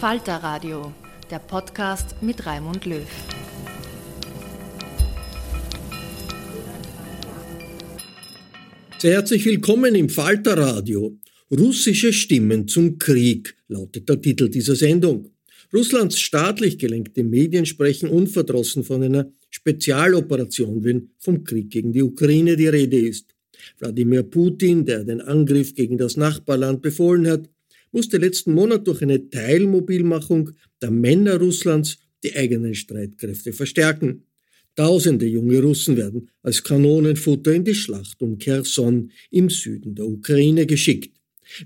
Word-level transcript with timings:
Falter 0.00 0.36
Radio, 0.42 0.92
der 1.30 1.38
Podcast 1.38 2.16
mit 2.20 2.44
Raimund 2.44 2.84
Löw. 2.84 3.08
Sehr 8.98 9.14
herzlich 9.14 9.46
willkommen 9.46 9.94
im 9.94 10.10
Falter 10.10 10.58
Radio. 10.58 11.18
Russische 11.50 12.12
Stimmen 12.12 12.68
zum 12.68 12.98
Krieg 12.98 13.56
lautet 13.68 14.06
der 14.06 14.20
Titel 14.20 14.50
dieser 14.50 14.76
Sendung. 14.76 15.30
Russlands 15.72 16.20
staatlich 16.20 16.76
gelenkte 16.76 17.24
Medien 17.24 17.64
sprechen 17.64 18.10
unverdrossen 18.10 18.84
von 18.84 19.02
einer 19.02 19.32
Spezialoperation, 19.48 20.84
wenn 20.84 21.08
vom 21.18 21.42
Krieg 21.42 21.70
gegen 21.70 21.94
die 21.94 22.02
Ukraine 22.02 22.56
die 22.56 22.68
Rede 22.68 22.98
ist. 22.98 23.34
Wladimir 23.78 24.24
Putin, 24.24 24.84
der 24.84 25.04
den 25.04 25.22
Angriff 25.22 25.74
gegen 25.74 25.96
das 25.96 26.18
Nachbarland 26.18 26.82
befohlen 26.82 27.26
hat, 27.26 27.48
musste 27.92 28.18
letzten 28.18 28.52
Monat 28.52 28.86
durch 28.86 29.02
eine 29.02 29.30
Teilmobilmachung 29.30 30.50
der 30.80 30.90
Männer 30.90 31.38
Russlands 31.38 31.98
die 32.22 32.34
eigenen 32.34 32.74
Streitkräfte 32.74 33.52
verstärken. 33.52 34.24
Tausende 34.74 35.26
junge 35.26 35.60
Russen 35.60 35.96
werden 35.96 36.28
als 36.42 36.62
Kanonenfutter 36.62 37.54
in 37.54 37.64
die 37.64 37.74
Schlacht 37.74 38.20
um 38.22 38.36
Kherson 38.36 39.10
im 39.30 39.48
Süden 39.48 39.94
der 39.94 40.06
Ukraine 40.06 40.66
geschickt. 40.66 41.16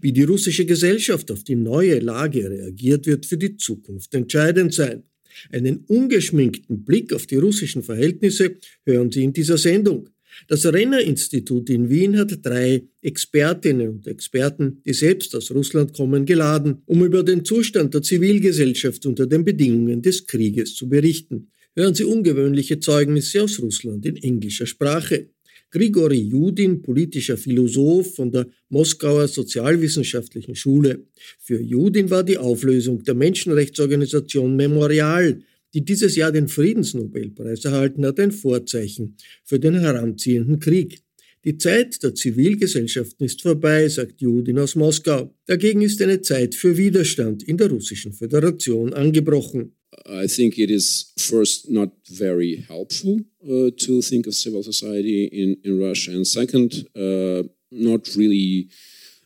Wie 0.01 0.13
die 0.13 0.23
russische 0.23 0.65
Gesellschaft 0.65 1.31
auf 1.33 1.43
die 1.43 1.57
neue 1.57 1.99
Lage 1.99 2.49
reagiert, 2.49 3.07
wird 3.07 3.27
für 3.27 3.39
die 3.39 3.57
Zukunft 3.57 4.15
entscheidend 4.15 4.75
sein. 4.75 5.05
Einen 5.51 5.85
ungeschminkten 5.87 6.85
Blick 6.85 7.13
auf 7.13 7.27
die 7.27 7.37
russischen 7.37 7.83
Verhältnisse 7.83 8.57
hören 8.85 9.11
Sie 9.11 9.25
in 9.25 9.33
dieser 9.33 9.59
Sendung. 9.59 10.11
Das 10.49 10.65
Renner-Institut 10.67 11.71
in 11.71 11.89
Wien 11.89 12.19
hat 12.19 12.45
drei 12.45 12.83
Expertinnen 13.03 13.89
und 13.89 14.07
Experten, 14.07 14.81
die 14.85 14.93
selbst 14.93 15.35
aus 15.35 15.51
Russland 15.51 15.93
kommen, 15.93 16.27
geladen, 16.27 16.83
um 16.87 17.05
über 17.05 17.23
den 17.23 17.45
Zustand 17.45 17.95
der 17.95 18.03
Zivilgesellschaft 18.03 19.07
unter 19.07 19.27
den 19.27 19.45
Bedingungen 19.45 20.03
des 20.03 20.27
Krieges 20.27 20.75
zu 20.75 20.89
berichten. 20.89 21.51
Hören 21.77 21.95
Sie 21.95 22.05
ungewöhnliche 22.05 22.81
Zeugnisse 22.81 23.45
aus 23.45 23.61
Russland 23.61 24.05
in 24.07 24.17
englischer 24.17 24.67
Sprache. 24.67 25.29
Grigori 25.71 26.19
Judin, 26.19 26.83
politischer 26.83 27.37
Philosoph 27.37 28.17
von 28.17 28.33
der 28.33 28.49
Moskauer 28.71 29.29
Sozialwissenschaftlichen 29.29 30.57
Schule. 30.57 31.07
Für 31.39 31.61
Judin 31.61 32.11
war 32.11 32.25
die 32.25 32.39
Auflösung 32.39 33.05
der 33.05 33.15
Menschenrechtsorganisation 33.15 34.57
Memorial 34.57 35.43
die 35.75 35.85
dieses 35.85 36.17
Jahr 36.17 36.33
den 36.33 36.49
Friedensnobelpreis 36.49 37.65
erhalten 37.65 38.05
hat, 38.05 38.19
ein 38.19 38.33
Vorzeichen 38.33 39.17
für 39.45 39.59
den 39.59 39.79
heranziehenden 39.79 40.59
Krieg. 40.59 41.03
Die 41.45 41.57
Zeit 41.57 42.03
der 42.03 42.15
Zivilgesellschaften 42.15 43.25
ist 43.25 43.41
vorbei, 43.41 43.89
sagt 43.89 44.21
Judin 44.21 44.59
aus 44.59 44.75
Moskau. 44.75 45.35
Dagegen 45.47 45.81
ist 45.81 46.03
eine 46.03 46.21
Zeit 46.21 46.55
für 46.55 46.77
Widerstand 46.77 47.43
in 47.43 47.57
der 47.57 47.71
Russischen 47.71 48.13
Föderation 48.13 48.93
angebrochen. 48.93 49.73
I 50.07 50.27
think 50.27 50.59
it 50.59 50.71
is 50.71 51.13
first 51.19 51.71
not 51.71 51.91
very 52.05 52.65
helpful 52.69 53.21
uh, 53.43 53.71
to 53.71 54.01
think 54.03 54.27
of 54.27 54.35
civil 54.35 54.63
society 54.63 55.25
in, 55.27 55.57
in 55.63 55.81
Russia, 55.81 56.15
and 56.15 56.27
second, 56.27 56.87
uh, 56.95 57.43
not 57.71 58.17
really 58.17 58.69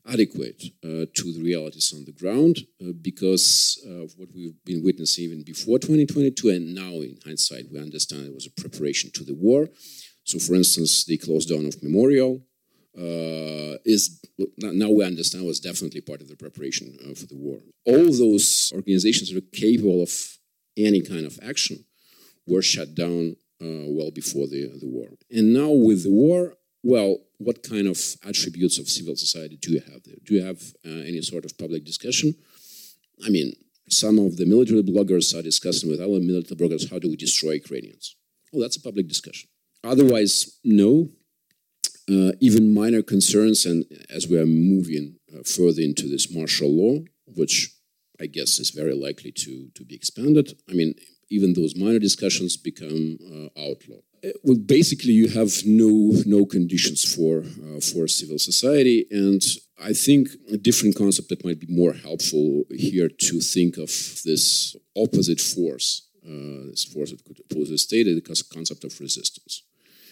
adequate 0.06 0.62
uh, 0.84 1.06
to 1.14 1.32
the 1.32 1.42
realities 1.42 1.92
on 1.94 2.04
the 2.04 2.12
ground 2.12 2.58
uh, 2.80 2.92
because 3.00 3.82
of 3.86 4.12
what 4.16 4.28
we've 4.34 4.62
been 4.64 4.82
witnessing 4.84 5.24
even 5.24 5.42
before 5.42 5.78
2022 5.78 6.50
and 6.50 6.74
now 6.74 6.90
in 7.00 7.18
hindsight 7.24 7.64
we 7.72 7.78
understand 7.80 8.26
it 8.26 8.34
was 8.34 8.46
a 8.46 8.60
preparation 8.60 9.10
to 9.14 9.24
the 9.24 9.34
war. 9.34 9.68
So 10.24 10.38
for 10.38 10.54
instance 10.54 11.04
the 11.04 11.16
close 11.18 11.46
down 11.46 11.66
of 11.66 11.82
memorial 11.82 12.42
uh, 12.96 13.78
is 13.84 14.20
now 14.58 14.90
we 14.90 15.04
understand 15.04 15.44
was 15.44 15.60
definitely 15.60 16.00
part 16.00 16.20
of 16.20 16.28
the 16.28 16.36
preparation 16.36 16.96
uh, 17.02 17.14
for 17.14 17.26
the 17.26 17.36
war. 17.36 17.58
All 17.86 18.12
those 18.12 18.72
organizations 18.74 19.30
that 19.30 19.38
are 19.38 19.58
capable 19.58 20.02
of 20.02 20.12
any 20.76 21.00
kind 21.00 21.26
of 21.26 21.38
action 21.42 21.84
were 22.46 22.62
shut 22.62 22.94
down 22.94 23.36
uh, 23.60 23.86
well 23.88 24.10
before 24.10 24.46
the, 24.46 24.70
the 24.80 24.86
war. 24.86 25.08
And 25.30 25.54
now 25.54 25.70
with 25.70 26.04
the 26.04 26.10
war 26.10 26.54
well, 26.84 27.16
what 27.38 27.62
kind 27.62 27.88
of 27.88 27.98
attributes 28.28 28.78
of 28.78 28.88
civil 28.88 29.16
society 29.16 29.56
do 29.60 29.72
you 29.72 29.80
have 29.80 30.02
there? 30.04 30.16
Do 30.22 30.34
you 30.34 30.44
have 30.44 30.62
uh, 30.86 31.02
any 31.08 31.22
sort 31.22 31.46
of 31.46 31.56
public 31.58 31.84
discussion? 31.84 32.34
I 33.24 33.30
mean, 33.30 33.54
some 33.88 34.18
of 34.18 34.36
the 34.36 34.44
military 34.44 34.82
bloggers 34.82 35.36
are 35.36 35.42
discussing 35.42 35.90
with 35.90 36.00
other 36.00 36.20
military 36.20 36.56
bloggers 36.56 36.90
how 36.90 36.98
do 36.98 37.08
we 37.08 37.16
destroy 37.16 37.52
Ukrainians? 37.52 38.16
Well, 38.52 38.62
that's 38.62 38.76
a 38.76 38.82
public 38.82 39.08
discussion. 39.08 39.48
Otherwise, 39.82 40.58
no. 40.62 41.08
Uh, 42.06 42.32
even 42.38 42.74
minor 42.74 43.00
concerns, 43.00 43.64
and 43.64 43.86
as 44.10 44.28
we 44.28 44.38
are 44.38 44.44
moving 44.44 45.16
uh, 45.34 45.42
further 45.42 45.80
into 45.80 46.06
this 46.06 46.30
martial 46.30 46.70
law, 46.70 46.98
which 47.26 47.74
I 48.20 48.26
guess 48.26 48.58
is 48.58 48.70
very 48.70 48.94
likely 48.94 49.32
to, 49.32 49.70
to 49.74 49.84
be 49.84 49.94
expanded, 49.94 50.52
I 50.68 50.74
mean, 50.74 50.94
even 51.30 51.54
those 51.54 51.74
minor 51.74 51.98
discussions 51.98 52.58
become 52.58 53.18
uh, 53.24 53.60
well, 54.42 54.56
basically, 54.56 55.12
you 55.12 55.28
have 55.28 55.52
no 55.64 56.22
no 56.26 56.46
conditions 56.46 57.04
for 57.14 57.40
uh, 57.40 57.80
for 57.80 58.08
civil 58.08 58.38
society, 58.38 59.06
and 59.10 59.42
I 59.78 59.92
think 59.92 60.28
a 60.52 60.56
different 60.56 60.96
concept 60.96 61.28
that 61.28 61.44
might 61.44 61.60
be 61.60 61.66
more 61.68 61.92
helpful 61.92 62.64
here 62.70 63.08
to 63.08 63.40
think 63.40 63.76
of 63.76 63.90
this 64.24 64.76
opposite 64.96 65.40
force, 65.40 66.08
uh, 66.24 66.70
this 66.70 66.84
force 66.84 67.10
that 67.10 67.24
could 67.24 67.40
oppose 67.40 67.70
the 67.70 67.78
state, 67.78 68.06
is 68.06 68.14
the 68.14 68.44
concept 68.54 68.84
of 68.84 69.00
resistance. 69.00 69.62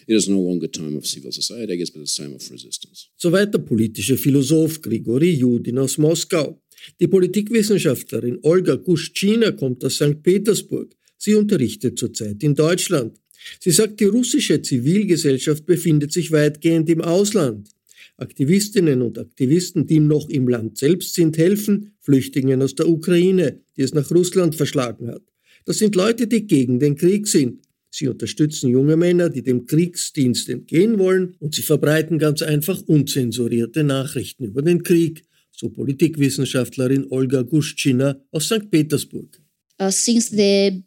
it 0.07 0.15
is 0.15 0.27
no 0.27 0.39
longer 0.39 0.67
time 0.67 0.95
of 0.97 1.05
civil 1.05 1.31
society, 1.31 1.73
I 1.73 1.75
guess, 1.77 1.89
but 1.89 2.01
it's 2.01 2.15
time 2.15 2.33
of 2.35 2.51
resistance. 2.51 3.09
Soweit 3.17 3.53
der 3.53 3.59
politische 3.59 4.17
Philosoph 4.17 4.81
Grigori 4.81 5.31
Judin 5.31 5.79
aus 5.79 5.97
Moskau. 5.97 6.61
Die 6.99 7.07
Politikwissenschaftlerin 7.07 8.39
Olga 8.43 8.75
Guschina 8.75 9.51
kommt 9.51 9.83
aus 9.85 9.95
St. 9.95 10.21
Petersburg. 10.21 10.93
Sie 11.17 11.35
unterrichtet 11.35 11.97
zurzeit 11.97 12.43
in 12.43 12.53
Deutschland. 12.53 13.17
Sie 13.59 13.71
sagt, 13.71 13.99
die 13.99 14.05
russische 14.05 14.61
Zivilgesellschaft 14.61 15.65
befindet 15.65 16.11
sich 16.11 16.31
weitgehend 16.31 16.89
im 16.89 17.01
Ausland. 17.01 17.69
Aktivistinnen 18.17 19.01
und 19.01 19.17
Aktivisten, 19.17 19.87
die 19.87 19.99
noch 19.99 20.29
im 20.29 20.47
Land 20.47 20.77
selbst 20.77 21.15
sind, 21.15 21.37
helfen 21.37 21.95
Flüchtlingen 21.99 22.61
aus 22.61 22.75
der 22.75 22.87
Ukraine, 22.87 23.61
die 23.75 23.81
es 23.81 23.93
nach 23.93 24.09
Russland 24.11 24.55
verschlagen 24.55 25.09
hat. 25.09 25.23
Das 25.65 25.77
sind 25.77 25.95
Leute, 25.95 26.27
die 26.27 26.45
gegen 26.45 26.79
den 26.79 26.95
Krieg 26.95 27.27
sind. 27.27 27.65
Sie 27.89 28.07
unterstützen 28.07 28.69
junge 28.69 28.97
Männer, 28.97 29.29
die 29.29 29.43
dem 29.43 29.65
Kriegsdienst 29.65 30.49
entgehen 30.49 30.97
wollen, 30.97 31.35
und 31.39 31.55
sie 31.55 31.61
verbreiten 31.61 32.17
ganz 32.17 32.41
einfach 32.41 32.81
unzensurierte 32.81 33.83
Nachrichten 33.83 34.45
über 34.45 34.61
den 34.61 34.83
Krieg, 34.83 35.23
so 35.51 35.69
Politikwissenschaftlerin 35.69 37.05
Olga 37.11 37.43
Guschina 37.43 38.19
aus 38.31 38.45
St. 38.45 38.69
Petersburg. 38.71 39.39
Uh, 39.79 39.89
since 39.91 40.35
the 40.35 40.83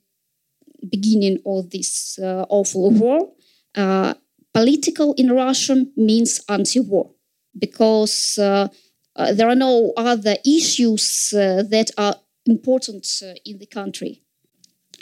beginning 0.91 1.39
of 1.45 1.71
this 1.71 2.19
uh, 2.19 2.47
awful 2.49 2.91
war, 2.91 3.33
uh, 3.75 4.15
political 4.53 5.13
in 5.15 5.31
Russian 5.33 5.93
means 5.97 6.41
anti-war 6.49 7.11
because 7.59 8.39
uh, 8.39 8.69
uh, 9.17 9.33
there 9.33 9.49
are 9.49 9.55
no 9.55 9.93
other 9.97 10.37
issues 10.47 11.33
uh, 11.35 11.63
that 11.69 11.91
are 11.99 12.17
important 12.47 13.07
in 13.45 13.59
the 13.59 13.67
country. 13.67 14.23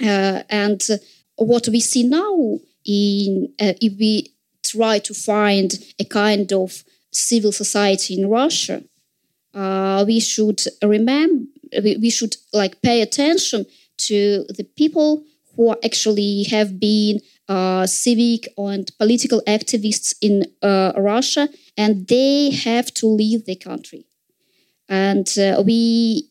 and 0.00 0.82
what 1.36 1.68
we 1.68 1.80
see 1.80 2.04
now, 2.04 2.58
in 2.84 3.52
if 3.58 3.92
we 3.98 4.32
try 4.62 4.98
to 4.98 5.14
find 5.14 5.72
a 5.98 6.04
kind 6.04 6.52
of 6.52 6.84
civil 7.12 7.52
society 7.52 8.14
in 8.18 8.28
Russia, 8.28 8.82
we 10.06 10.20
should 10.20 10.60
remember, 10.82 11.44
we, 11.82 11.96
we 11.96 12.10
should 12.10 12.36
like 12.52 12.82
pay 12.82 13.02
attention 13.02 13.66
to 13.96 14.44
the 14.48 14.64
people 14.76 15.24
who 15.56 15.74
actually 15.84 16.44
have 16.44 16.78
been 16.80 17.20
uh, 17.48 17.86
civic 17.86 18.48
and 18.56 18.90
political 18.98 19.42
activists 19.46 20.14
in 20.20 20.44
uh, 20.62 20.92
Russia, 20.96 21.48
and 21.76 22.06
they 22.08 22.50
have 22.50 22.92
to 22.94 23.06
leave 23.06 23.44
the 23.44 23.56
country. 23.56 24.06
And 24.88 25.28
uh, 25.38 25.62
we 25.64 26.28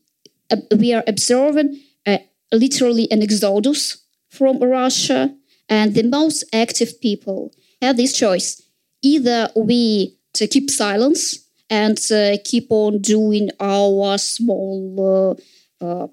uh, 0.51 0.57
we 0.77 0.93
are 0.93 1.03
observing 1.07 1.79
uh, 2.05 2.17
literally 2.51 3.07
an 3.11 3.21
exodus 3.21 4.03
from 4.29 4.59
Russia, 4.59 5.35
and 5.69 5.93
the 5.93 6.03
most 6.03 6.43
active 6.53 6.99
people 7.01 7.51
have 7.81 7.97
this 7.97 8.13
choice: 8.13 8.61
either 9.01 9.49
we 9.55 10.17
to 10.33 10.47
keep 10.47 10.69
silence 10.69 11.47
and 11.69 11.99
uh, 12.11 12.37
keep 12.43 12.67
on 12.71 12.99
doing 13.01 13.49
our 13.59 14.17
small 14.17 15.37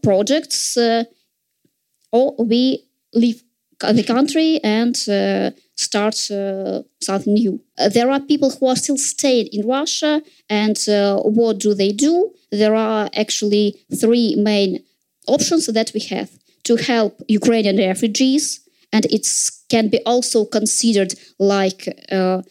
projects, 0.03 0.77
or 2.13 2.35
we 2.39 2.90
leave 3.15 3.43
the 3.81 4.05
country 4.05 4.61
and 4.63 4.97
uh, 5.09 5.51
start 5.75 6.31
uh, 6.31 6.83
something 7.01 7.35
new. 7.35 7.61
Uh, 7.79 7.89
there 7.89 8.11
are 8.11 8.21
people 8.21 8.51
who 8.51 8.67
are 8.67 8.77
still 8.77 8.99
staying 8.99 9.49
in 9.53 9.67
Russia, 9.67 10.23
and 10.49 10.79
uh, 10.89 11.17
what 11.21 11.59
do 11.59 11.75
they 11.75 11.93
do? 11.93 12.31
There 12.53 12.75
are 12.75 13.09
actually 13.15 13.83
three 13.99 14.37
main 14.37 14.85
options 15.27 15.67
that 15.67 15.93
we 15.95 16.01
have 16.01 16.31
to 16.65 16.77
help 16.77 17.23
Ukrainian 17.29 17.79
refugees, 17.79 18.61
and 18.93 19.07
it 19.07 19.27
can 19.71 19.89
be 19.89 20.01
also 20.05 20.45
considered 20.45 21.15
like 21.39 21.89
uh, 22.13 22.43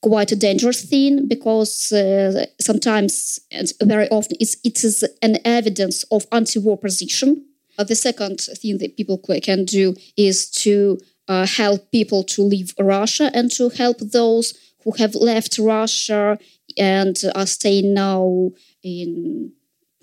quite 0.00 0.32
a 0.32 0.36
dangerous 0.36 0.84
thing 0.84 1.28
because 1.28 1.92
uh, 1.92 2.46
sometimes 2.60 3.38
and 3.52 3.72
very 3.84 4.08
often 4.08 4.36
it's, 4.40 4.56
it 4.64 4.82
is 4.82 5.04
an 5.22 5.38
evidence 5.44 6.02
of 6.10 6.26
anti-war 6.32 6.76
position 6.76 7.44
uh, 7.78 7.84
the 7.84 7.94
second 7.94 8.40
thing 8.40 8.78
that 8.78 8.96
people 8.96 9.18
can 9.18 9.64
do 9.64 9.94
is 10.16 10.50
to 10.50 10.98
uh, 11.28 11.46
help 11.46 11.90
people 11.90 12.22
to 12.24 12.42
leave 12.42 12.74
Russia 12.78 13.30
and 13.34 13.50
to 13.52 13.68
help 13.70 13.98
those 13.98 14.54
who 14.84 14.92
have 14.92 15.14
left 15.14 15.58
Russia 15.58 16.38
and 16.76 17.22
are 17.34 17.46
staying 17.46 17.94
now 17.94 18.50
in 18.82 19.52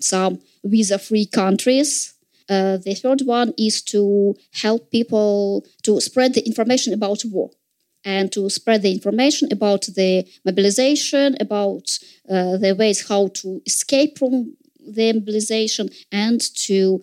some 0.00 0.40
visa 0.64 0.98
free 0.98 1.26
countries. 1.26 2.14
Uh, 2.48 2.78
the 2.78 2.94
third 2.94 3.20
one 3.22 3.52
is 3.56 3.82
to 3.82 4.34
help 4.52 4.90
people 4.90 5.64
to 5.82 6.00
spread 6.00 6.34
the 6.34 6.44
information 6.46 6.92
about 6.92 7.22
war 7.26 7.50
and 8.04 8.32
to 8.32 8.48
spread 8.48 8.82
the 8.82 8.90
information 8.90 9.48
about 9.52 9.82
the 9.94 10.26
mobilization, 10.44 11.36
about 11.38 11.98
uh, 12.28 12.56
the 12.56 12.74
ways 12.74 13.08
how 13.08 13.28
to 13.28 13.60
escape 13.66 14.18
from 14.18 14.56
the 14.80 15.12
mobilization, 15.12 15.90
and 16.10 16.40
to 16.56 17.02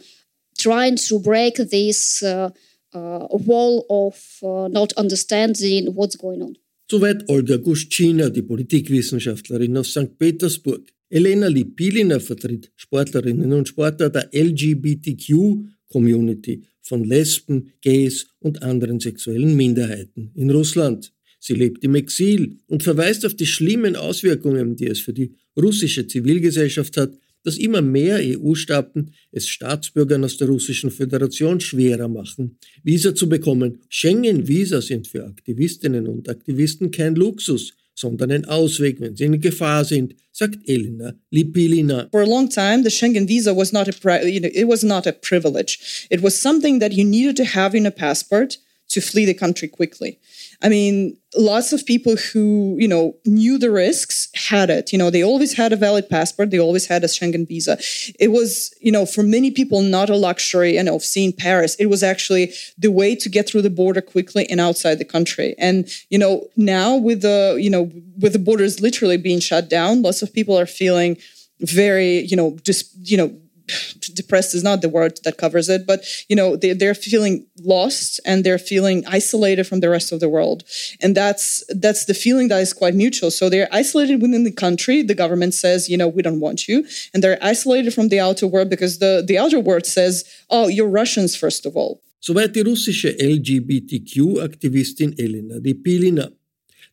trying 0.57 0.97
to 1.07 1.19
break 1.19 1.55
this 1.55 2.21
uh, 2.23 2.49
uh, 2.93 3.27
wall 3.29 3.85
of 3.89 4.15
uh, 4.43 4.67
not 4.67 4.91
understanding 4.93 5.93
what's 5.93 6.17
going 6.17 6.41
on. 6.41 6.57
Soweit 6.89 7.29
Olga 7.29 7.57
Guschina, 7.57 8.29
die 8.29 8.43
Politikwissenschaftlerin 8.43 9.75
aus 9.77 9.91
St. 9.91 10.17
Petersburg. 10.17 10.89
Elena 11.09 11.47
Lipilina 11.47 12.19
vertritt 12.19 12.71
Sportlerinnen 12.75 13.53
und 13.53 13.67
Sportler 13.67 14.09
der 14.09 14.29
LGBTQ-Community 14.33 16.63
von 16.81 17.03
Lesben, 17.03 17.73
Gays 17.81 18.25
und 18.39 18.63
anderen 18.63 18.99
sexuellen 18.99 19.55
Minderheiten 19.55 20.31
in 20.35 20.49
Russland. 20.49 21.13
Sie 21.39 21.53
lebt 21.53 21.83
im 21.83 21.93
Exil 21.95 22.57
und 22.67 22.83
verweist 22.83 23.25
auf 23.25 23.33
die 23.35 23.45
schlimmen 23.45 23.95
Auswirkungen, 23.95 24.75
die 24.75 24.87
es 24.87 24.99
für 24.99 25.13
die 25.13 25.35
russische 25.55 26.07
Zivilgesellschaft 26.07 26.97
hat, 26.97 27.13
dass 27.43 27.57
immer 27.57 27.81
mehr 27.81 28.19
EU-Staaten 28.21 29.13
es 29.31 29.47
Staatsbürgern 29.47 30.23
aus 30.23 30.37
der 30.37 30.47
Russischen 30.47 30.91
Föderation 30.91 31.59
schwerer 31.59 32.07
machen, 32.07 32.57
Visa 32.83 33.15
zu 33.15 33.29
bekommen. 33.29 33.79
Schengen-Visa 33.89 34.81
sind 34.81 35.07
für 35.07 35.25
Aktivistinnen 35.25 36.07
und 36.07 36.29
Aktivisten 36.29 36.91
kein 36.91 37.15
Luxus, 37.15 37.73
sondern 37.95 38.31
ein 38.31 38.45
Ausweg, 38.45 38.99
wenn 38.99 39.15
sie 39.15 39.25
in 39.25 39.41
Gefahr 39.41 39.83
sind, 39.83 40.15
sagt 40.31 40.59
Elena 40.69 41.15
Lipilina. 41.31 42.07
For 42.11 42.21
a 42.21 42.25
long 42.25 42.49
time, 42.49 42.83
the 42.83 42.91
Schengen 42.91 43.27
visa 43.27 43.55
was 43.55 43.73
not 43.73 43.87
a, 43.87 44.27
you 44.27 44.39
know, 44.39 44.49
it 44.53 44.67
was 44.67 44.83
not 44.83 45.07
a 45.07 45.11
privilege. 45.11 46.07
It 46.11 46.21
was 46.21 46.39
something 46.39 46.79
that 46.79 46.93
you 46.93 47.03
needed 47.03 47.37
to 47.37 47.45
have 47.45 47.75
in 47.75 47.85
a 47.85 47.91
passport 47.91 48.59
to 48.89 49.01
flee 49.01 49.25
the 49.25 49.33
country 49.33 49.67
quickly. 49.67 50.19
I 50.63 50.69
mean, 50.69 51.15
lots 51.37 51.71
of 51.71 51.85
people 51.85 52.15
who, 52.15 52.77
you 52.79 52.87
know, 52.87 53.15
knew 53.25 53.59
the 53.59 53.69
risks 53.69 54.27
had 54.33 54.71
it. 54.71 54.91
You 54.91 54.97
know, 54.97 55.11
they 55.11 55.23
always 55.23 55.53
had 55.53 55.71
a 55.71 55.75
valid 55.75 56.09
passport. 56.09 56.49
They 56.49 56.59
always 56.59 56.87
had 56.87 57.03
a 57.03 57.07
Schengen 57.07 57.47
visa. 57.47 57.77
It 58.19 58.29
was, 58.31 58.73
you 58.81 58.91
know, 58.91 59.05
for 59.05 59.21
many 59.21 59.51
people, 59.51 59.81
not 59.81 60.09
a 60.09 60.15
luxury, 60.15 60.77
you 60.77 60.83
know, 60.83 60.95
of 60.95 61.03
seeing 61.03 61.31
Paris. 61.31 61.75
It 61.75 61.87
was 61.87 62.01
actually 62.01 62.53
the 62.77 62.89
way 62.89 63.15
to 63.15 63.29
get 63.29 63.47
through 63.47 63.61
the 63.61 63.69
border 63.69 64.01
quickly 64.01 64.49
and 64.49 64.59
outside 64.59 64.95
the 64.95 65.05
country. 65.05 65.53
And, 65.59 65.87
you 66.09 66.17
know, 66.17 66.47
now 66.55 66.95
with 66.95 67.21
the, 67.21 67.57
you 67.59 67.69
know, 67.69 67.91
with 68.17 68.33
the 68.33 68.39
borders 68.39 68.81
literally 68.81 69.17
being 69.17 69.39
shut 69.39 69.69
down, 69.69 70.01
lots 70.01 70.23
of 70.23 70.33
people 70.33 70.57
are 70.57 70.65
feeling 70.65 71.17
very, 71.59 72.21
you 72.21 72.35
know, 72.35 72.57
just, 72.63 72.91
you 73.07 73.17
know, 73.17 73.35
depressed 74.13 74.55
is 74.55 74.63
not 74.63 74.81
the 74.81 74.89
word 74.89 75.19
that 75.23 75.37
covers 75.37 75.69
it, 75.69 75.85
but 75.85 76.05
you 76.29 76.35
know 76.35 76.55
they, 76.55 76.73
they're 76.73 76.95
feeling 76.95 77.45
lost 77.63 78.19
and 78.25 78.43
they're 78.43 78.59
feeling 78.59 79.03
isolated 79.07 79.65
from 79.65 79.79
the 79.79 79.89
rest 79.89 80.11
of 80.11 80.19
the 80.19 80.29
world, 80.29 80.63
and 81.01 81.15
that's 81.15 81.63
that's 81.69 82.05
the 82.05 82.13
feeling 82.13 82.47
that 82.47 82.61
is 82.61 82.73
quite 82.73 82.95
mutual. 82.95 83.31
So 83.31 83.49
they're 83.49 83.69
isolated 83.71 84.21
within 84.21 84.43
the 84.43 84.51
country. 84.51 85.01
The 85.01 85.15
government 85.15 85.53
says, 85.53 85.89
you 85.89 85.97
know, 85.97 86.07
we 86.07 86.21
don't 86.21 86.39
want 86.39 86.67
you, 86.67 86.85
and 87.13 87.23
they're 87.23 87.39
isolated 87.41 87.93
from 87.93 88.09
the 88.09 88.19
outer 88.19 88.47
world 88.47 88.69
because 88.69 88.99
the 88.99 89.23
the 89.25 89.37
outer 89.37 89.59
world 89.59 89.85
says, 89.85 90.23
oh, 90.49 90.67
you're 90.67 90.89
Russians 90.89 91.35
first 91.35 91.65
of 91.65 91.75
all. 91.75 92.01
So 92.19 92.33
Soweit 92.33 92.55
die 92.55 92.61
russische 92.61 93.15
LGBTQ-Aktivistin 93.19 95.17
Elena 95.17 95.57
Lipilina. 95.57 96.31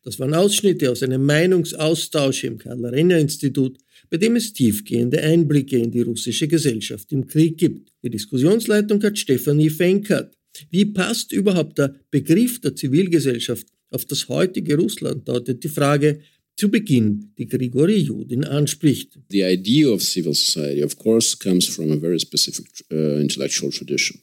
Das 0.04 0.18
waren 0.20 0.34
Ausschnitte 0.34 0.90
aus 0.90 1.02
einem 1.02 1.24
Meinungsaustausch 1.24 2.44
im 2.44 2.58
Karl-Renner-Institut 2.58 3.78
bei 4.10 4.16
dem 4.16 4.36
es 4.36 4.52
tiefgehende 4.52 5.22
Einblicke 5.22 5.78
in 5.78 5.90
die 5.90 6.02
russische 6.02 6.48
Gesellschaft 6.48 7.12
im 7.12 7.26
Krieg 7.26 7.58
gibt. 7.58 7.92
Die 8.02 8.10
Diskussionsleitung 8.10 9.02
hat 9.02 9.18
Stefanie 9.18 9.70
Fenkert. 9.70 10.36
Wie 10.70 10.84
passt 10.84 11.32
überhaupt 11.32 11.78
der 11.78 11.94
Begriff 12.10 12.60
der 12.60 12.76
Zivilgesellschaft 12.76 13.66
auf 13.90 14.04
das 14.04 14.28
heutige 14.28 14.76
Russland, 14.76 15.26
lautet 15.26 15.62
die 15.64 15.68
Frage, 15.68 16.20
zu 16.56 16.68
Beginn, 16.68 17.32
die 17.36 17.46
Grigori 17.46 17.96
Judin 17.96 18.44
anspricht. 18.44 19.18
The 19.30 19.42
idea 19.42 19.88
of 19.88 20.02
civil 20.02 20.34
society, 20.34 20.82
of 20.82 20.96
course, 20.96 21.36
comes 21.36 21.66
from 21.66 21.90
a 21.90 21.96
very 21.96 22.20
specific 22.20 22.66
uh, 22.92 23.20
intellectual 23.20 23.72
tradition, 23.72 24.20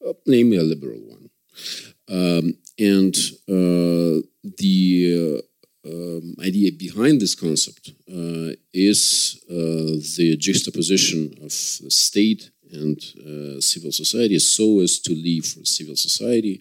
uh, 0.00 0.14
namely 0.26 0.56
a 0.56 0.62
liberal 0.62 1.00
one. 1.00 1.30
Um, 2.08 2.58
and 2.78 3.14
uh, 3.48 4.22
the 4.58 5.42
um, 5.86 6.34
idea 6.44 6.72
behind 6.72 7.20
this 7.20 7.34
concept 7.34 7.92
uh, 8.08 8.52
is 8.72 9.40
uh, 9.48 9.98
the 10.16 10.36
juxtaposition 10.38 11.32
of 11.42 11.52
the 11.84 11.90
state 11.90 12.50
and 12.72 12.98
uh, 13.20 13.60
civil 13.60 13.92
society 13.92 14.38
so 14.38 14.80
as 14.80 14.98
to 14.98 15.12
leave 15.12 15.46
for 15.46 15.64
civil 15.64 15.96
society 15.96 16.60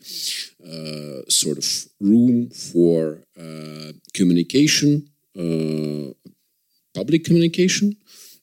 uh, 0.64 1.22
sort 1.28 1.58
of 1.58 1.66
room 2.00 2.50
for 2.50 3.20
uh, 3.40 3.92
communication, 4.14 5.08
uh, 5.38 6.14
public 6.94 7.24
communication, 7.24 7.96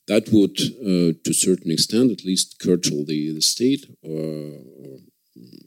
that 0.07 0.27
would, 0.33 0.57
to 0.57 1.29
a 1.29 1.33
certain 1.33 1.71
extent, 1.71 2.11
at 2.11 2.25
least 2.25 2.59
curtail 2.59 3.05
the, 3.05 3.31
the 3.33 3.41
state 3.41 3.85
or, 4.01 4.59
or 4.83 4.99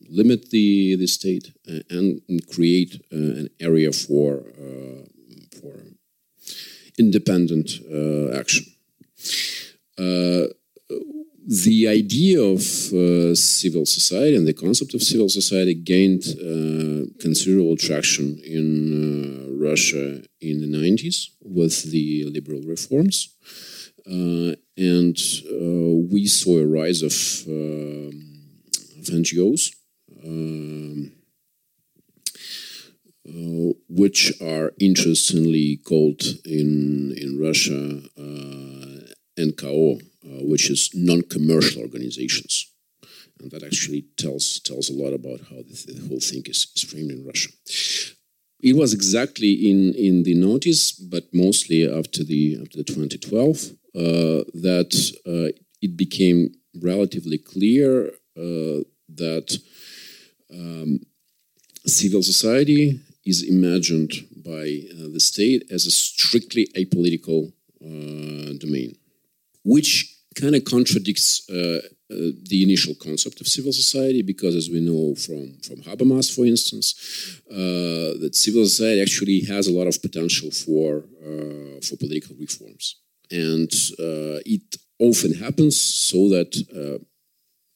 limit 0.08 0.50
the, 0.50 0.96
the 0.96 1.06
state 1.06 1.52
and, 1.66 2.20
and 2.28 2.46
create 2.48 3.00
an 3.10 3.48
area 3.60 3.92
for, 3.92 4.44
for 5.60 5.74
independent 6.98 7.80
action. 8.34 8.66
Uh, 9.98 10.48
the 11.48 11.86
idea 11.86 12.40
of 12.40 12.60
uh, 12.92 13.34
civil 13.34 13.86
society 13.86 14.36
and 14.36 14.48
the 14.48 14.52
concept 14.52 14.94
of 14.94 15.02
civil 15.02 15.28
society 15.28 15.74
gained 15.74 16.24
uh, 16.26 17.06
considerable 17.20 17.76
traction 17.76 18.38
in 18.44 18.66
uh, 19.46 19.52
Russia 19.52 20.22
in 20.40 20.60
the 20.60 20.66
90s 20.66 21.28
with 21.42 21.90
the 21.92 22.24
liberal 22.24 22.62
reforms. 22.62 23.36
Uh, 24.06 24.54
and 24.76 25.16
uh, 25.50 26.10
we 26.12 26.26
saw 26.26 26.58
a 26.58 26.66
rise 26.66 27.02
of, 27.02 27.12
of 28.98 29.04
NGOs, 29.06 29.72
um, 30.26 31.12
which 33.88 34.32
are 34.40 34.72
interestingly 34.78 35.76
called 35.78 36.22
in, 36.44 37.14
in 37.16 37.40
Russia 37.40 38.02
NKO, 39.38 40.00
uh, 40.00 40.44
which 40.44 40.70
is 40.70 40.90
non-commercial 40.94 41.82
organizations. 41.82 42.72
And 43.38 43.50
that 43.50 43.62
actually 43.62 44.06
tells 44.16 44.60
tells 44.60 44.88
a 44.88 44.94
lot 44.94 45.12
about 45.12 45.40
how 45.50 45.56
the, 45.56 45.92
the 45.92 46.08
whole 46.08 46.20
thing 46.20 46.42
is, 46.46 46.68
is, 46.74 46.82
framed 46.82 47.10
in 47.10 47.26
Russia. 47.26 47.50
It 48.62 48.74
was 48.74 48.94
exactly 48.94 49.52
in, 49.70 49.92
in 49.94 50.22
the 50.22 50.34
notice, 50.34 50.92
but 50.92 51.24
mostly 51.34 51.86
after 51.86 52.24
the 52.24 52.58
after 52.62 52.78
the 52.78 52.84
2012, 52.84 53.72
uh, 53.94 54.44
that 54.54 54.92
uh, 55.26 55.52
it 55.82 55.96
became 55.98 56.54
relatively 56.82 57.36
clear 57.36 58.08
uh, 58.38 58.80
that 59.08 59.58
um, 60.52 61.00
civil 61.86 62.22
society 62.22 63.00
is 63.24 63.42
imagined 63.42 64.12
by 64.44 64.82
uh, 64.92 65.08
the 65.12 65.20
state 65.20 65.64
as 65.70 65.86
a 65.86 65.90
strictly 65.90 66.66
apolitical 66.76 67.52
uh, 67.84 68.52
domain 68.58 68.96
which 69.66 70.16
kind 70.40 70.54
of 70.54 70.64
contradicts 70.64 71.48
uh, 71.50 71.80
uh, 72.08 72.30
the 72.50 72.62
initial 72.62 72.94
concept 72.94 73.40
of 73.40 73.48
civil 73.48 73.72
society, 73.72 74.22
because 74.22 74.54
as 74.54 74.70
we 74.70 74.80
know 74.80 75.14
from, 75.16 75.58
from 75.66 75.82
Habermas, 75.82 76.32
for 76.32 76.46
instance, 76.46 76.94
uh, 77.50 78.14
that 78.20 78.34
civil 78.34 78.64
society 78.64 79.02
actually 79.02 79.40
has 79.40 79.66
a 79.66 79.72
lot 79.72 79.88
of 79.88 80.00
potential 80.00 80.50
for, 80.52 81.04
uh, 81.20 81.80
for 81.82 81.96
political 81.98 82.36
reforms. 82.38 82.96
And 83.28 83.70
it 84.46 84.76
often 85.00 85.34
happens 85.34 85.80
so 85.80 86.28
that 86.28 86.52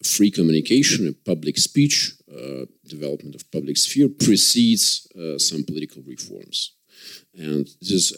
free 0.05 0.31
communication 0.31 1.07
and 1.07 1.25
public 1.25 1.59
speech, 1.59 2.13
development 2.87 3.35
of 3.35 3.51
public 3.51 3.77
sphere 3.77 4.09
precedes 4.09 5.07
some 5.39 5.65
political 5.65 6.03
reforms. 6.03 6.73
And 7.35 7.67
this 7.81 7.91
is 7.91 8.13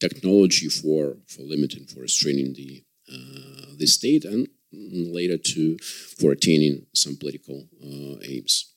technology 0.00 0.68
for 0.68 1.18
for 1.28 1.42
limiting, 1.42 1.84
for 1.86 2.00
restraining 2.00 2.54
the 2.54 2.82
uh, 3.12 3.76
the 3.78 3.86
state, 3.86 4.24
and 4.24 4.48
later 4.72 5.36
to 5.36 5.78
for 6.18 6.32
attaining 6.32 6.86
some 6.94 7.16
political 7.16 7.68
uh, 7.82 8.16
aims. 8.22 8.74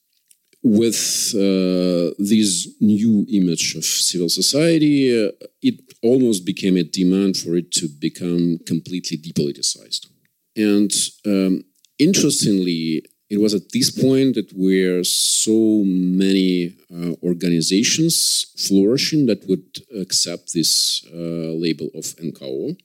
With 0.66 1.34
uh, 1.36 2.16
this 2.18 2.70
new 2.80 3.26
image 3.30 3.76
of 3.76 3.84
civil 3.84 4.30
society, 4.30 4.98
uh, 5.12 5.32
it 5.62 5.76
almost 6.02 6.46
became 6.46 6.78
a 6.78 6.84
demand 6.84 7.36
for 7.36 7.56
it 7.56 7.72
to 7.74 7.88
become 7.90 8.60
completely 8.66 9.18
depoliticized. 9.18 10.08
And 10.56 10.92
um, 11.26 11.64
interestingly, 12.00 13.04
it 13.30 13.40
was 13.40 13.54
at 13.54 13.72
this 13.72 13.90
point 13.90 14.36
that 14.36 14.52
where 14.56 15.04
so 15.04 15.84
many 15.86 16.76
uh, 16.94 17.14
organizations 17.24 18.46
flourishing 18.58 19.26
that 19.26 19.48
would 19.48 19.66
accept 20.00 20.54
this 20.54 21.04
uh, 21.12 21.54
label 21.66 21.90
of 21.96 22.06
NKO 22.18 22.78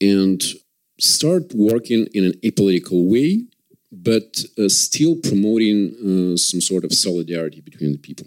and 0.00 0.42
start 1.00 1.54
working 1.54 2.06
in 2.12 2.24
an 2.24 2.32
apolitical 2.44 3.08
way, 3.08 3.44
but 3.90 4.44
uh, 4.58 4.68
still 4.68 5.16
promoting 5.16 5.78
uh, 5.94 6.36
some 6.36 6.60
sort 6.60 6.84
of 6.84 6.92
solidarity 6.92 7.60
between 7.60 7.92
the 7.92 7.98
people. 7.98 8.26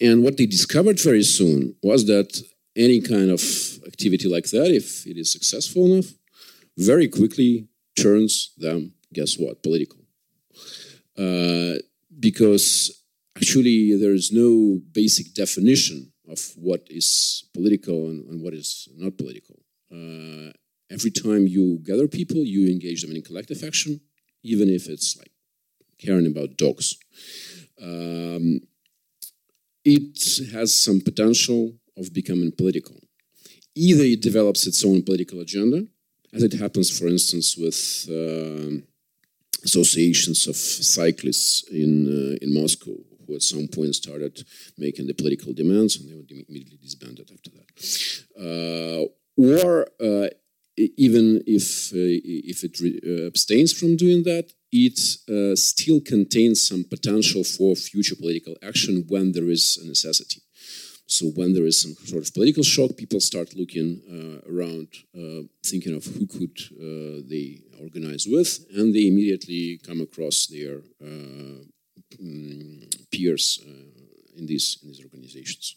And 0.00 0.22
what 0.22 0.36
they 0.36 0.46
discovered 0.46 1.00
very 1.00 1.22
soon 1.22 1.74
was 1.82 2.06
that 2.06 2.40
any 2.76 3.00
kind 3.00 3.30
of 3.30 3.42
activity 3.86 4.28
like 4.28 4.48
that, 4.50 4.70
if 4.70 5.06
it 5.06 5.16
is 5.16 5.32
successful 5.32 5.86
enough, 5.86 6.12
very 6.78 7.08
quickly 7.08 7.68
turns 7.96 8.54
them 8.56 8.94
guess 9.12 9.36
what? 9.38 9.62
Political. 9.62 9.98
Uh, 11.16 11.78
because 12.18 13.02
actually, 13.36 13.96
there 13.96 14.14
is 14.14 14.32
no 14.32 14.80
basic 14.92 15.34
definition 15.34 16.12
of 16.28 16.40
what 16.56 16.86
is 16.88 17.44
political 17.54 18.08
and, 18.08 18.24
and 18.28 18.42
what 18.42 18.54
is 18.54 18.88
not 18.96 19.16
political. 19.16 19.56
Uh, 19.90 20.52
every 20.90 21.10
time 21.10 21.46
you 21.46 21.78
gather 21.82 22.08
people, 22.08 22.36
you 22.36 22.70
engage 22.70 23.02
them 23.02 23.14
in 23.14 23.22
collective 23.22 23.62
action, 23.64 24.00
even 24.42 24.68
if 24.68 24.88
it's 24.88 25.16
like 25.16 25.32
caring 25.98 26.26
about 26.26 26.56
dogs. 26.56 26.96
Um, 27.80 28.60
it 29.84 30.50
has 30.52 30.74
some 30.74 31.00
potential 31.00 31.74
of 31.96 32.12
becoming 32.12 32.52
political. 32.52 32.96
Either 33.74 34.04
it 34.04 34.20
develops 34.20 34.66
its 34.66 34.84
own 34.84 35.02
political 35.02 35.40
agenda, 35.40 35.86
as 36.32 36.42
it 36.42 36.54
happens, 36.54 36.96
for 36.96 37.08
instance, 37.08 37.56
with 37.56 38.06
uh, 38.10 38.80
associations 39.64 40.46
of 40.46 40.56
cyclists 40.56 41.64
in 41.70 42.06
uh, 42.06 42.44
in 42.44 42.54
Moscow 42.54 42.96
who 43.28 43.34
at 43.34 43.42
some 43.42 43.68
point 43.68 43.94
started 43.94 44.44
making 44.78 45.06
the 45.06 45.14
political 45.14 45.52
demands 45.52 45.96
and 45.96 46.08
they 46.08 46.14
were 46.14 46.24
immediately 46.48 46.78
disbanded 46.82 47.30
after 47.30 47.50
that. 47.50 47.66
Uh, 48.40 49.04
or 49.36 49.86
uh, 50.00 50.28
even 50.76 51.42
if 51.46 51.92
uh, 51.92 52.16
if 52.52 52.64
it 52.64 52.74
uh, 52.80 53.26
abstains 53.26 53.72
from 53.72 53.96
doing 53.96 54.22
that, 54.24 54.46
it 54.72 54.98
still 55.58 56.00
contains 56.00 56.66
some 56.66 56.84
potential 56.84 57.42
for 57.44 57.74
future 57.74 58.16
political 58.16 58.54
action 58.62 59.04
when 59.08 59.32
there 59.32 59.48
is 59.48 59.78
a 59.82 59.86
necessity. 59.86 60.40
So 61.10 61.28
when 61.28 61.54
there 61.54 61.64
is 61.64 61.80
some 61.80 61.94
sort 62.04 62.22
of 62.22 62.34
political 62.34 62.62
shock, 62.62 62.94
people 62.96 63.18
start 63.20 63.56
looking 63.56 64.02
uh, 64.06 64.52
around, 64.52 64.88
uh, 65.16 65.48
thinking 65.64 65.96
of 65.96 66.04
who 66.04 66.26
could 66.26 66.56
uh, 66.76 67.24
they 67.26 67.62
organize 67.80 68.26
with, 68.28 68.66
and 68.76 68.94
they 68.94 69.08
immediately 69.08 69.80
come 69.86 70.02
across 70.02 70.46
their 70.48 70.82
um, 71.02 71.70
peers 73.10 73.58
uh, 73.66 74.38
in 74.38 74.44
these 74.46 74.78
in 74.82 74.88
these 74.88 75.02
organizations. 75.02 75.76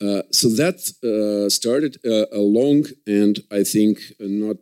Uh, 0.00 0.22
so 0.30 0.48
that 0.48 0.78
uh, 1.04 1.50
started 1.50 1.98
a, 2.04 2.26
a, 2.32 2.40
long 2.40 2.86
and 3.06 3.40
I 3.50 3.64
think 3.64 3.98
not 4.18 4.56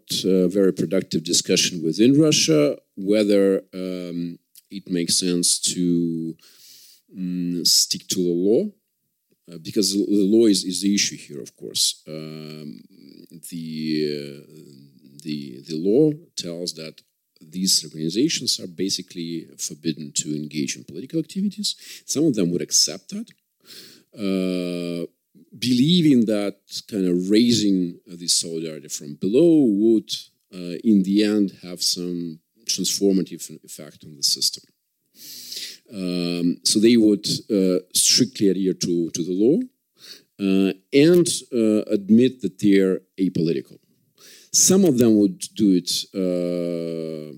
very 0.51 0.73
productive 0.73 1.23
discussion 1.23 1.81
within 1.85 2.21
Russia 2.21 2.77
whether 2.97 3.63
um, 3.73 4.39
it 4.71 4.89
makes 4.89 5.17
sense 5.21 5.61
to 5.75 6.35
um, 7.17 7.65
stick 7.65 8.09
to 8.09 8.17
the 8.17 8.35
law 8.49 8.73
uh, 9.51 9.59
because 9.59 9.93
the 9.93 10.29
law 10.37 10.47
is, 10.47 10.65
is 10.65 10.83
the 10.83 10.95
issue 10.95 11.17
here, 11.17 11.41
of 11.41 11.57
course. 11.57 12.03
Um, 12.07 12.81
the, 13.51 13.65
uh, 14.13 14.47
the, 15.23 15.63
the 15.67 15.77
law 15.77 16.13
tells 16.37 16.75
that 16.75 17.01
these 17.41 17.85
organizations 17.85 18.59
are 18.61 18.67
basically 18.67 19.47
forbidden 19.59 20.13
to 20.13 20.35
engage 20.35 20.77
in 20.77 20.85
political 20.85 21.21
activities. 21.21 21.77
Some 22.05 22.25
of 22.25 22.35
them 22.35 22.51
would 22.51 22.63
accept 22.63 23.11
that, 23.11 23.31
uh, 24.15 25.07
believing 25.57 26.27
that 26.27 26.57
kind 26.91 27.07
of 27.07 27.31
raising 27.31 28.01
this 28.07 28.39
solidarity 28.41 28.89
from 28.89 29.15
below 29.15 29.65
would, 29.65 30.11
uh, 30.53 30.79
in 30.85 31.05
the 31.05 31.25
end, 31.25 31.59
have 31.63 31.83
some 31.83 32.41
transformative 32.67 33.65
effect 33.65 34.05
on 34.05 34.17
the 34.17 34.23
system. 34.23 34.65
Um, 35.93 36.59
so 36.65 36.81
they 36.81 36.97
would 36.97 37.27
uh, 37.51 37.81
strictly 37.95 38.49
adhere 38.49 38.75
to, 38.75 39.11
to 39.11 39.23
the 39.25 39.33
law 39.33 39.59
uh, 40.41 40.73
and 40.93 41.27
uh, 41.53 41.83
admit 41.91 42.43
that 42.43 42.59
they're 42.59 43.01
apolitical. 43.19 43.79
Some 44.53 44.85
of 44.85 44.99
them 44.99 45.19
would 45.19 45.41
do 45.55 45.81
it, 45.81 45.91
uh, 46.15 47.33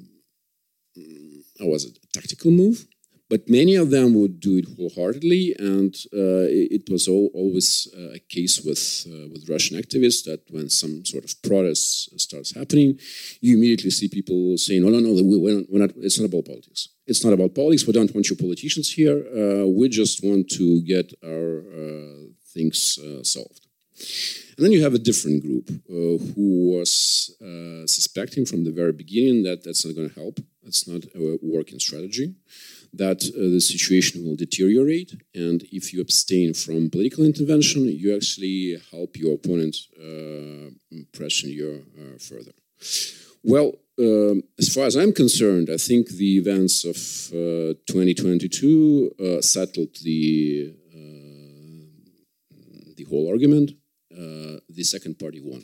how 1.59 1.67
was 1.67 1.85
it, 1.85 1.99
a 2.03 2.07
tactical 2.19 2.51
move, 2.51 2.87
but 3.31 3.49
many 3.49 3.77
of 3.77 3.91
them 3.91 4.13
would 4.15 4.41
do 4.41 4.59
it 4.59 4.67
wholeheartedly, 4.77 5.55
and 5.57 5.95
uh, 6.13 6.51
it, 6.51 6.91
was 6.91 7.07
always 7.07 7.87
uh, 7.97 8.19
a 8.19 8.19
case 8.19 8.61
with 8.61 8.85
uh, 9.07 9.29
with 9.33 9.49
Russian 9.49 9.81
activists 9.81 10.25
that 10.25 10.41
when 10.51 10.69
some 10.69 11.05
sort 11.05 11.25
of 11.25 11.41
protest 11.41 12.19
starts 12.19 12.51
happening, 12.61 12.99
you 13.41 13.57
immediately 13.57 13.91
see 13.91 14.09
people 14.09 14.59
saying, 14.59 14.83
"No, 14.83 14.89
no, 14.89 14.99
no, 14.99 15.11
we're 15.23 15.59
not, 15.59 15.67
we're 15.71 15.85
not, 15.87 15.93
it's 15.99 16.19
not 16.19 16.27
about 16.27 16.47
politics. 16.53 16.89
It's 17.07 17.25
not 17.25 17.33
about 17.33 17.55
politics. 17.55 17.87
We 17.87 17.93
don't 17.93 18.13
want 18.13 18.29
you 18.29 18.37
politicians 18.37 18.89
here. 18.93 19.19
Uh, 19.41 19.67
we 19.69 19.89
just 19.89 20.25
want 20.25 20.51
to 20.59 20.83
get 20.83 21.07
our 21.25 21.51
uh, 21.81 22.23
things 22.53 22.99
uh, 22.99 23.23
solved." 23.23 23.65
And 24.57 24.65
then 24.65 24.73
you 24.73 24.83
have 24.83 24.95
a 24.95 25.07
different 25.09 25.43
group 25.47 25.67
who 26.35 26.49
was 26.75 26.91
suspecting 27.87 28.45
from 28.45 28.65
the 28.65 28.73
very 28.81 28.93
beginning 28.93 29.45
that 29.45 29.63
that's 29.63 29.85
not 29.87 29.95
going 29.95 30.11
to 30.11 30.21
help. 30.21 30.41
That's 30.63 30.87
not 30.87 31.03
a 31.15 31.39
working 31.43 31.79
strategy 31.79 32.35
that 32.93 33.23
uh, 33.25 33.51
the 33.51 33.61
situation 33.61 34.25
will 34.25 34.37
deteriorate. 34.37 35.15
And 35.35 35.63
if 35.71 35.93
you 35.93 36.01
abstain 36.01 36.55
from 36.55 36.91
political 36.91 37.25
intervention, 37.25 37.85
you 37.85 38.15
actually 38.15 38.81
help 38.91 39.17
your 39.17 39.35
opponent 39.35 39.77
uh, 39.99 40.71
you 41.51 41.85
uh, 41.99 42.19
further. 42.19 42.53
Well, 43.43 43.75
um, 43.99 44.43
as 44.59 44.73
far 44.73 44.87
as 44.87 44.97
I'm 44.97 45.13
concerned, 45.13 45.69
I 45.71 45.77
think 45.77 46.09
the 46.09 46.39
events 46.39 46.85
of 46.85 46.97
uh, 47.33 47.75
2022 47.87 49.15
uh, 49.19 49.41
settled 49.41 49.97
the 50.03 50.75
uh, 50.93 51.85
the 52.97 53.05
whole 53.09 53.29
argument. 53.29 53.73
the 54.69 54.85
second 54.85 55.19
party 55.19 55.41
won, 55.41 55.63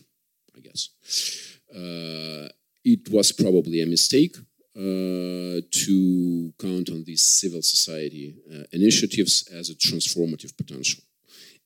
I 0.57 0.61
guess. 0.61 0.91
it 2.85 3.09
was 3.11 3.33
probably 3.33 3.81
a 3.83 3.87
mistake 3.87 4.37
uh, 4.77 5.63
to 5.71 6.53
count 6.61 6.91
on 6.91 7.03
these 7.05 7.23
civil 7.23 7.63
society 7.63 8.37
uh, 8.53 8.65
initiatives 8.73 9.49
as 9.51 9.71
a 9.71 9.75
transformative 9.75 10.55
potential 10.55 11.03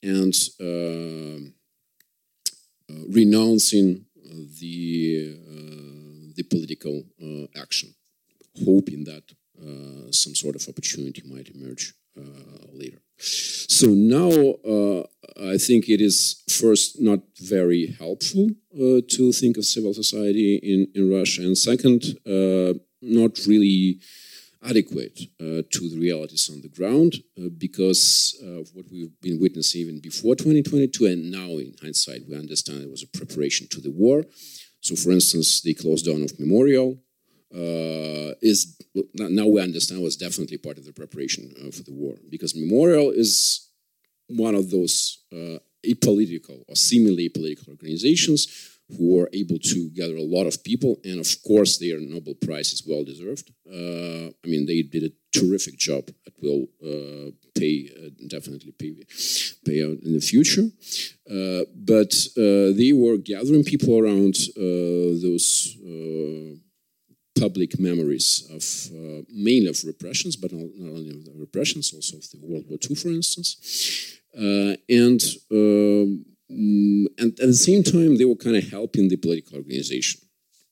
and 0.01 0.33
uh, 0.61 1.41
uh 2.89 3.05
renouncing 3.09 4.05
the, 4.61 5.37
uh, 5.45 6.33
the 6.37 6.45
political 6.45 7.03
action, 7.57 7.93
hoping 8.65 9.03
that 9.03 9.25
some 10.13 10.37
sort 10.37 10.55
of 10.55 10.69
opportunity 10.69 11.23
might 11.27 11.49
emerge 11.49 11.95
later. 12.73 13.03
So 13.19 13.89
now 13.89 14.31
I 15.37 15.59
think 15.59 15.89
it 15.89 16.01
is 16.01 16.45
first 16.49 17.01
not 17.01 17.21
very 17.41 17.97
helpful 17.99 18.51
to 18.73 19.33
think 19.33 19.57
of 19.57 19.65
civil 19.65 19.95
society 19.95 20.61
in, 20.63 20.87
in 20.95 21.11
Russia, 21.11 21.43
and 21.43 21.59
second, 21.59 22.17
not 23.03 23.39
really 23.47 24.01
adequate 24.63 25.19
uh, 25.41 25.63
to 25.71 25.89
the 25.89 25.99
realities 25.99 26.51
on 26.51 26.61
the 26.61 26.69
ground 26.69 27.15
uh, 27.39 27.49
because 27.57 28.39
of 28.43 28.69
what 28.75 28.85
we've 28.93 29.19
been 29.23 29.41
witnessing 29.41 29.81
even 29.81 30.01
before 30.01 30.35
2022 30.35 31.07
and 31.07 31.31
now 31.31 31.49
in 31.57 31.75
hindsight 31.81 32.23
we 32.29 32.37
understand 32.37 32.83
it 32.83 32.91
was 32.91 33.03
a 33.03 33.19
preparation 33.19 33.67
to 33.69 33.81
the 33.81 33.91
war. 33.91 34.25
So 34.81 34.95
for 34.97 35.13
instance 35.13 35.63
the 35.63 35.75
close 35.75 36.03
down 36.03 36.23
of 36.23 36.39
memorial 36.39 36.99
uh, 37.55 38.37
is 38.43 38.79
now 39.15 39.47
we 39.47 39.61
understand 39.61 40.03
was 40.03 40.17
definitely 40.17 40.59
part 40.59 40.79
of 40.79 40.85
the 40.85 40.93
preparation 40.93 41.53
uh, 41.59 41.71
for 41.71 41.83
the 41.83 41.93
war 41.93 42.17
because 42.29 42.55
memorial 42.55 43.11
is 43.11 43.69
one 44.29 44.55
of 44.55 44.71
those 44.71 45.25
uh, 45.33 45.59
apolitical 45.85 46.63
or 46.69 46.77
seemingly 46.77 47.29
apolitical 47.29 47.69
organizations 47.69 48.79
who 48.97 49.17
were 49.17 49.31
able 49.33 49.59
to 49.59 49.91
gather 49.91 50.17
a 50.17 50.23
lot 50.23 50.47
of 50.47 50.63
people, 50.65 50.99
and 51.05 51.21
of 51.21 51.43
course, 51.43 51.79
their 51.79 51.99
Nobel 52.01 52.35
Prize 52.35 52.73
is 52.73 52.83
well 52.87 53.05
deserved. 53.05 53.53
Uh, 53.67 54.29
I 54.45 54.47
mean, 54.47 54.67
they 54.67 54.83
did 54.83 55.05
a 55.05 55.13
terrific 55.33 55.77
job 55.79 56.07
that 56.25 56.35
will 56.43 56.67
uh, 56.83 57.31
pay 57.55 57.91
uh, 57.97 58.11
definitely 58.29 58.73
pay 58.73 58.95
pay 59.65 59.85
out 59.85 59.99
in 60.03 60.13
the 60.15 60.21
future. 60.21 60.67
Uh, 61.31 61.65
but 61.75 62.13
uh, 62.37 62.73
they 62.77 62.93
were 62.93 63.17
gathering 63.17 63.65
people 63.65 63.99
around 63.99 64.37
uh, 64.57 65.21
those 65.25 65.77
public 67.39 67.79
memories 67.81 68.47
of 68.51 68.65
mainly 69.33 69.69
of 69.69 69.83
repressions, 69.85 70.37
but 70.37 70.53
not, 70.53 70.69
only 70.79 71.11
of 71.11 71.25
the 71.25 71.33
repressions, 71.37 71.93
also 71.95 72.19
of 72.19 72.29
the 72.31 72.39
World 72.43 72.65
War 72.69 72.79
II, 72.79 72.97
for 72.97 73.09
instance. 73.09 74.21
and 74.35 75.23
um, 75.51 76.27
Mm, 76.51 77.07
and 77.19 77.39
at 77.39 77.47
the 77.47 77.55
same 77.55 77.83
time, 77.83 78.17
they 78.17 78.25
were 78.25 78.37
kind 78.37 78.57
of 78.57 78.69
helping 78.71 79.09
the 79.09 79.17
political 79.17 79.59
organization. 79.59 80.21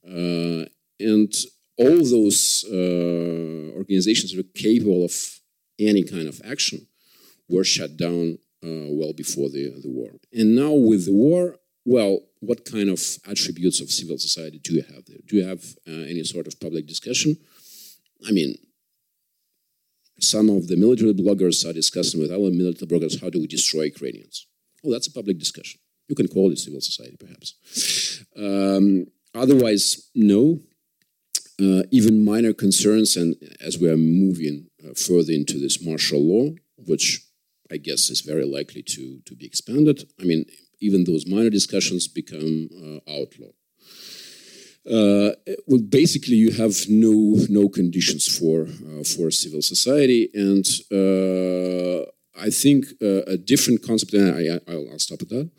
Uh, 0.07 0.65
and 1.01 1.33
all 1.77 1.99
those 1.99 2.65
uh, 2.71 3.77
organizations 3.77 4.33
that 4.33 4.39
were 4.39 4.53
capable 4.55 5.05
of 5.05 5.15
any 5.79 6.03
kind 6.03 6.27
of 6.27 6.41
action 6.45 6.87
were 7.49 7.65
shut 7.65 7.97
down 7.97 8.39
uh, 8.65 8.91
well 8.91 9.13
before 9.13 9.49
the, 9.49 9.71
the 9.83 9.89
war. 9.89 10.11
And 10.33 10.57
now 10.57 10.73
with 10.73 11.07
the 11.07 11.13
war, 11.13 11.57
well, 11.85 12.21
what 12.41 12.65
kind 12.65 12.91
of 12.91 13.01
attributes 13.27 13.81
of 13.81 13.91
civil 13.91 14.19
society 14.19 14.59
do 14.63 14.75
you 14.75 14.83
have 14.83 15.05
there? 15.07 15.19
Do 15.27 15.37
you 15.37 15.45
have 15.47 15.65
uh, 15.87 16.07
any 16.09 16.25
sort 16.25 16.47
of 16.47 16.59
public 16.61 16.87
discussion? 16.87 17.37
I 18.27 18.33
mean, 18.33 18.57
some 20.21 20.51
of 20.51 20.67
the 20.67 20.77
military 20.77 21.15
bloggers 21.15 21.69
are 21.69 21.73
discussing 21.73 22.21
with 22.21 22.33
our 22.33 22.51
military 22.51 22.89
bloggers 22.89 23.21
how 23.21 23.31
do 23.31 23.39
we 23.41 23.47
destroy 23.47 23.85
Ukrainians. 23.85 24.47
Well, 24.83 24.93
that's 24.93 25.07
a 25.07 25.13
public 25.13 25.39
discussion. 25.39 25.81
You 26.09 26.15
can 26.15 26.29
call 26.29 26.51
it 26.51 26.59
civil 26.59 26.81
society, 26.81 27.17
perhaps. 27.19 28.25
Um, 28.37 29.07
otherwise, 29.35 30.11
no. 30.15 30.61
Uh, 31.61 31.83
even 31.91 32.25
minor 32.25 32.53
concerns, 32.53 33.17
and 33.17 33.35
as 33.61 33.79
we 33.79 33.91
are 33.91 33.97
moving 33.97 34.69
uh, 34.85 34.95
further 34.95 35.33
into 35.33 35.59
this 35.59 35.85
martial 35.85 36.21
law, 36.21 36.55
which 36.77 37.27
I 37.71 37.79
guess 37.79 38.11
is 38.11 38.21
very 38.21 38.45
likely 38.45 38.83
to, 38.83 39.21
to 39.27 39.35
be 39.35 39.45
expanded, 39.45 40.09
I 40.21 40.25
mean, 40.25 40.45
even 40.81 41.03
those 41.03 41.27
minor 41.27 41.51
discussions 41.51 42.07
become 42.07 42.69
uh, 42.73 43.13
outlawed. 43.13 43.55
Uh, 44.89 45.35
well, 45.67 45.81
basically, 45.81 46.37
you 46.37 46.53
have 46.53 46.75
no 46.89 47.35
no 47.51 47.69
conditions 47.69 48.27
for 48.27 48.63
uh, 48.63 49.05
for 49.05 49.31
civil 49.31 49.61
society, 49.61 50.31
and 50.33 50.65
uh, 50.91 52.09
I 52.41 52.51
think 52.51 52.87
uh, 53.03 53.23
a 53.27 53.37
different 53.37 53.83
concept, 53.83 54.15
and 54.15 54.61
I, 54.69 54.75
will 54.75 54.99
stop 54.99 55.23
at 55.23 55.29
that, 55.29 55.51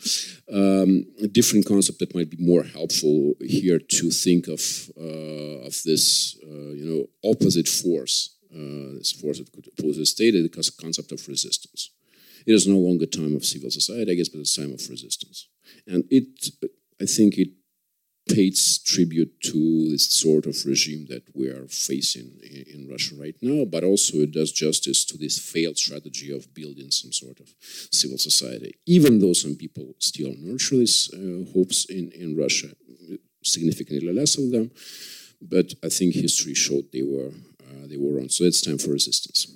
um, 0.52 1.06
a 1.22 1.28
different 1.28 1.65
concept 1.65 2.00
that 2.00 2.15
might 2.15 2.30
be 2.30 2.38
more 2.39 2.63
helpful 2.63 3.34
here 3.42 3.80
to 3.80 4.10
think 4.10 4.48
of, 4.48 4.62
uh, 4.98 5.68
of 5.68 5.76
this, 5.84 6.38
uh, 6.44 6.72
you 6.80 6.86
know, 6.86 7.30
opposite 7.30 7.68
force, 7.68 8.36
uh, 8.54 8.98
this 8.98 9.12
force 9.12 9.39
that 9.39 9.52
could 9.52 9.68
oppose 9.68 9.98
the 9.98 10.06
state, 10.06 10.32
the 10.32 10.72
concept 10.82 11.12
of 11.12 11.28
resistance. 11.28 11.92
It 12.46 12.54
is 12.54 12.68
no 12.68 12.78
longer 12.78 13.06
time 13.06 13.36
of 13.36 13.46
civil 13.46 13.70
society, 13.70 14.12
I 14.12 14.15
guess, 14.15 14.30
but 14.30 14.39
it's 14.39 14.56
time 14.56 14.74
of 14.74 14.89
resistance. 14.89 15.48
And 15.86 16.06
it, 16.10 16.50
I 17.02 17.06
think 17.06 17.38
it 17.38 17.50
pays 18.34 18.80
tribute 18.80 19.42
to 19.42 19.89
this 19.89 20.10
sort 20.12 20.46
of 20.46 20.56
regime 20.65 21.08
that 21.10 21.24
we 21.34 21.48
are 21.48 21.68
facing 21.68 22.32
in, 22.44 22.65
in, 22.74 22.89
Russia 22.89 23.15
right 23.20 23.36
now, 23.42 23.65
but 23.65 23.84
also 23.84 24.18
it 24.18 24.32
does 24.32 24.52
justice 24.52 25.04
to 25.06 25.18
this 25.18 25.38
failed 25.38 25.78
strategy 25.78 26.32
of 26.32 26.54
building 26.54 26.92
some 26.92 27.12
sort 27.12 27.39
of 27.39 27.48
civil 27.92 28.18
society. 28.18 28.74
Even 28.86 29.20
though 29.20 29.34
some 29.34 29.56
people 29.56 29.96
still 30.00 30.34
nurture 30.38 30.78
these 30.78 31.10
uh, 31.13 31.52
hopes 31.54 31.86
in, 31.86 32.12
in 32.12 32.38
Russia, 32.38 32.70
significantly 33.44 34.13
less 34.13 34.38
of 34.38 34.52
them, 34.52 34.72
but 35.42 35.74
I 35.84 35.89
think 35.89 36.13
history 36.13 36.54
showed 36.54 36.92
they 36.92 37.04
were 37.04 37.32
uh, 37.70 37.88
they 37.88 37.98
were 37.98 38.13
wrong. 38.18 38.30
So 38.30 38.44
it's 38.44 38.62
time 38.62 38.78
for 38.78 38.92
resistance. 38.92 39.48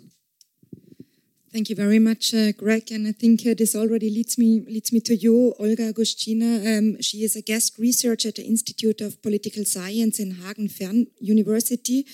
Thank 1.53 1.69
you 1.69 1.75
very 1.75 1.99
much, 1.99 2.33
uh, 2.33 2.51
Greg. 2.51 2.91
And 2.91 3.07
I 3.07 3.11
think 3.11 3.45
uh, 3.45 3.53
this 3.55 3.75
already 3.75 4.09
leads 4.09 4.39
me 4.39 4.65
leads 4.67 4.91
me 4.91 4.99
to 5.01 5.15
you, 5.15 5.53
Olga 5.59 5.93
Gushchina. 5.93 6.51
Um, 6.65 6.99
she 6.99 7.23
is 7.23 7.35
a 7.35 7.43
guest 7.43 7.77
researcher 7.77 8.29
at 8.29 8.37
the 8.37 8.43
Institute 8.43 9.01
of 9.01 9.21
Political 9.21 9.65
Science 9.65 10.19
in 10.19 10.31
Hagen 10.41 10.67
Fern 10.67 11.05
University. 11.19 12.07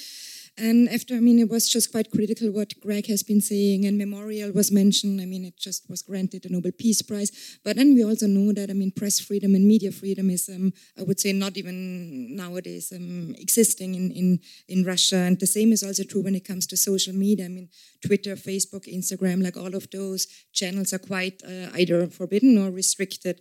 And 0.60 0.89
after, 0.89 1.15
I 1.15 1.19
mean, 1.19 1.39
it 1.39 1.50
was 1.50 1.69
just 1.69 1.91
quite 1.91 2.12
critical 2.12 2.52
what 2.52 2.74
Greg 2.82 3.08
has 3.08 3.24
been 3.24 3.39
saying, 3.39 3.86
and 3.86 3.98
Memorial 3.98 4.52
was 4.52 4.72
mentioned. 4.72 5.22
I 5.22 5.26
mean, 5.26 5.45
it 5.45 5.58
just 5.58 5.89
was 5.89 6.02
granted 6.02 6.45
a 6.45 6.52
Nobel 6.52 6.72
Peace 6.72 7.02
Prize. 7.02 7.60
But 7.63 7.78
then 7.78 7.95
we 7.95 8.04
also 8.04 8.28
know 8.28 8.52
that, 8.54 8.69
I 8.69 8.74
mean, 8.74 8.91
press 8.91 9.19
freedom 9.19 9.56
and 9.56 9.65
media 9.65 9.91
freedom 9.91 10.30
is, 10.30 10.50
um, 10.50 10.74
I 10.98 11.04
would 11.04 11.19
say, 11.19 11.32
not 11.32 11.56
even 11.58 12.36
nowadays 12.36 12.91
um, 12.93 13.36
existing 13.38 13.95
in, 13.95 14.12
in, 14.12 14.39
in 14.67 14.84
Russia. 14.84 15.17
And 15.17 15.39
the 15.39 15.48
same 15.48 15.72
is 15.72 15.82
also 15.82 16.04
true 16.04 16.24
when 16.24 16.36
it 16.36 16.45
comes 16.45 16.67
to 16.67 16.78
social 16.78 17.13
media. 17.13 17.45
I 17.45 17.50
mean, 17.50 17.69
Twitter, 18.06 18.36
Facebook, 18.36 18.93
Instagram, 18.93 19.43
like 19.43 19.58
all 19.58 19.76
of 19.76 19.89
those 19.91 20.28
channels 20.52 20.93
are 20.93 21.00
quite 21.00 21.41
uh, 21.43 21.69
either 21.78 22.08
forbidden 22.08 22.58
or 22.58 22.69
restricted 22.72 23.39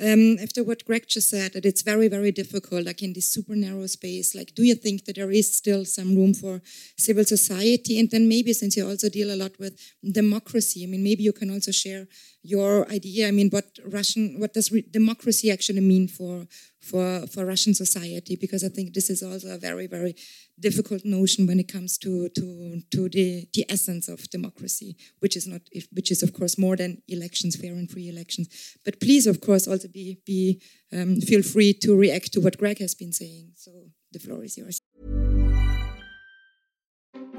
um, 0.00 0.38
after 0.42 0.64
what 0.64 0.84
Greg 0.84 1.06
just 1.08 1.30
said, 1.30 1.52
that 1.52 1.64
it's 1.64 1.82
very, 1.82 2.08
very 2.08 2.32
difficult, 2.32 2.84
like 2.84 3.02
in 3.02 3.12
this 3.12 3.30
super 3.30 3.54
narrow 3.54 3.86
space. 3.86 4.34
Like, 4.34 4.54
do 4.54 4.64
you 4.64 4.74
think 4.74 5.04
that 5.04 5.16
there 5.16 5.30
is 5.30 5.54
still 5.54 5.84
some 5.84 6.16
room 6.16 6.34
for 6.34 6.62
civil 6.98 7.24
society? 7.24 8.00
And 8.00 8.10
then 8.10 8.28
maybe 8.28 8.52
since 8.52 8.76
you 8.76 8.88
also 8.88 9.08
deal 9.08 9.32
a 9.32 9.36
lot 9.36 9.52
with 9.58 9.78
democracy, 10.02 10.82
I 10.82 10.86
mean, 10.86 11.04
maybe 11.04 11.22
you 11.22 11.32
can 11.32 11.50
also 11.50 11.70
share 11.70 12.08
your 12.42 12.90
idea. 12.90 13.28
I 13.28 13.30
mean, 13.30 13.50
what 13.50 13.78
Russian, 13.86 14.40
what 14.40 14.52
does 14.52 14.68
democracy 14.90 15.50
actually 15.50 15.80
mean 15.80 16.08
for 16.08 16.46
for 16.80 17.26
for 17.28 17.46
Russian 17.46 17.72
society? 17.74 18.36
Because 18.36 18.64
I 18.64 18.68
think 18.68 18.94
this 18.94 19.08
is 19.10 19.22
also 19.22 19.54
a 19.54 19.58
very, 19.58 19.86
very 19.86 20.16
difficult 20.58 21.04
notion 21.04 21.46
when 21.46 21.58
it 21.58 21.68
comes 21.72 21.98
to 21.98 22.28
to 22.30 22.80
to 22.90 23.08
the 23.08 23.46
the 23.52 23.64
essence 23.68 24.08
of 24.08 24.28
democracy, 24.30 24.96
which 25.20 25.36
is 25.36 25.46
not 25.46 25.62
which 25.92 26.10
is 26.10 26.22
of 26.22 26.32
course 26.32 26.58
more 26.58 26.76
than 26.76 27.02
elections, 27.08 27.56
fair 27.56 27.72
and 27.72 27.90
free 27.90 28.08
elections. 28.08 28.48
But 28.84 29.00
please, 29.00 29.26
of 29.26 29.40
course, 29.40 29.66
also 29.66 29.88
be 29.88 30.18
be 30.24 30.60
um, 30.92 31.20
feel 31.20 31.42
free 31.42 31.72
to 31.82 31.96
react 31.96 32.32
to 32.32 32.40
what 32.40 32.58
Greg 32.58 32.78
has 32.78 32.94
been 32.94 33.12
saying. 33.12 33.52
So 33.56 33.70
the 34.12 34.18
floor 34.18 34.44
is 34.44 34.56
yours. 34.56 34.80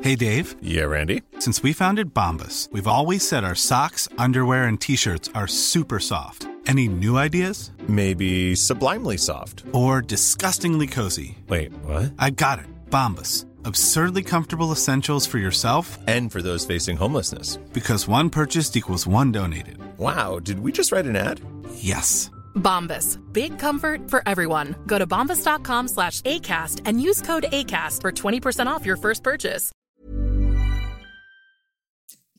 Hey, 0.01 0.15
Dave. 0.15 0.55
Yeah, 0.61 0.83
Randy. 0.83 1.23
Since 1.39 1.63
we 1.63 1.73
founded 1.73 2.13
Bombas, 2.13 2.71
we've 2.71 2.85
always 2.85 3.27
said 3.27 3.43
our 3.43 3.55
socks, 3.55 4.07
underwear, 4.17 4.65
and 4.65 4.79
T-shirts 4.79 5.29
are 5.33 5.47
super 5.47 5.99
soft. 5.99 6.47
Any 6.67 6.87
new 6.87 7.17
ideas? 7.17 7.71
Maybe 7.87 8.55
sublimely 8.55 9.17
soft. 9.17 9.63
Or 9.71 10.01
disgustingly 10.01 10.87
cozy. 10.87 11.37
Wait, 11.47 11.71
what? 11.83 12.13
I 12.19 12.29
got 12.29 12.59
it. 12.59 12.65
Bombas. 12.95 13.45
Absurdly 13.65 14.23
comfortable 14.23 14.71
essentials 14.71 15.25
for 15.25 15.37
yourself 15.37 15.97
and 16.07 16.31
for 16.31 16.41
those 16.41 16.63
facing 16.65 16.95
homelessness. 16.95 17.57
Because 17.73 18.07
one 18.07 18.29
purchased 18.29 18.77
equals 18.77 19.05
one 19.05 19.33
donated. 19.33 19.77
Wow, 19.97 20.39
did 20.39 20.59
we 20.59 20.71
just 20.71 20.93
write 20.93 21.05
an 21.05 21.17
ad? 21.17 21.41
Yes. 21.75 22.31
Bombas. 22.55 23.19
Big 23.33 23.59
comfort 23.59 24.09
for 24.09 24.23
everyone. 24.25 24.75
Go 24.87 24.97
to 24.97 25.05
bombas.com 25.05 25.89
slash 25.89 26.21
ACAST 26.21 26.83
and 26.85 27.01
use 27.01 27.21
code 27.21 27.47
ACAST 27.51 27.99
for 27.99 28.13
20% 28.13 28.67
off 28.67 28.85
your 28.85 28.97
first 28.97 29.23
purchase. 29.23 29.73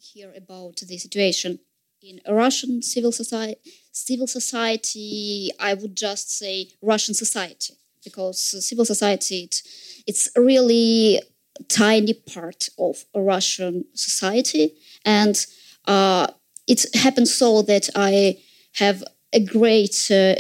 Here 0.01 0.33
about 0.35 0.77
the 0.77 0.97
situation 0.97 1.59
in 2.01 2.21
Russian 2.27 2.81
civil 2.81 3.12
society, 3.12 3.61
civil 3.92 4.27
society, 4.27 5.51
I 5.61 5.75
would 5.75 5.95
just 5.95 6.31
say 6.31 6.71
Russian 6.81 7.12
society, 7.12 7.75
because 8.07 8.38
civil 8.69 8.85
society, 8.85 9.38
it, 9.45 9.62
it's 10.07 10.31
a 10.37 10.40
really 10.40 11.21
tiny 11.69 12.14
part 12.14 12.69
of 12.79 13.05
Russian 13.14 13.85
society. 13.95 14.73
And 15.05 15.37
uh, 15.87 16.29
it 16.66 16.87
happens 16.95 17.35
so 17.35 17.62
that 17.62 17.90
I 17.95 18.38
have 18.75 19.03
a 19.33 19.40
great 19.40 19.97
uh, 20.11 20.35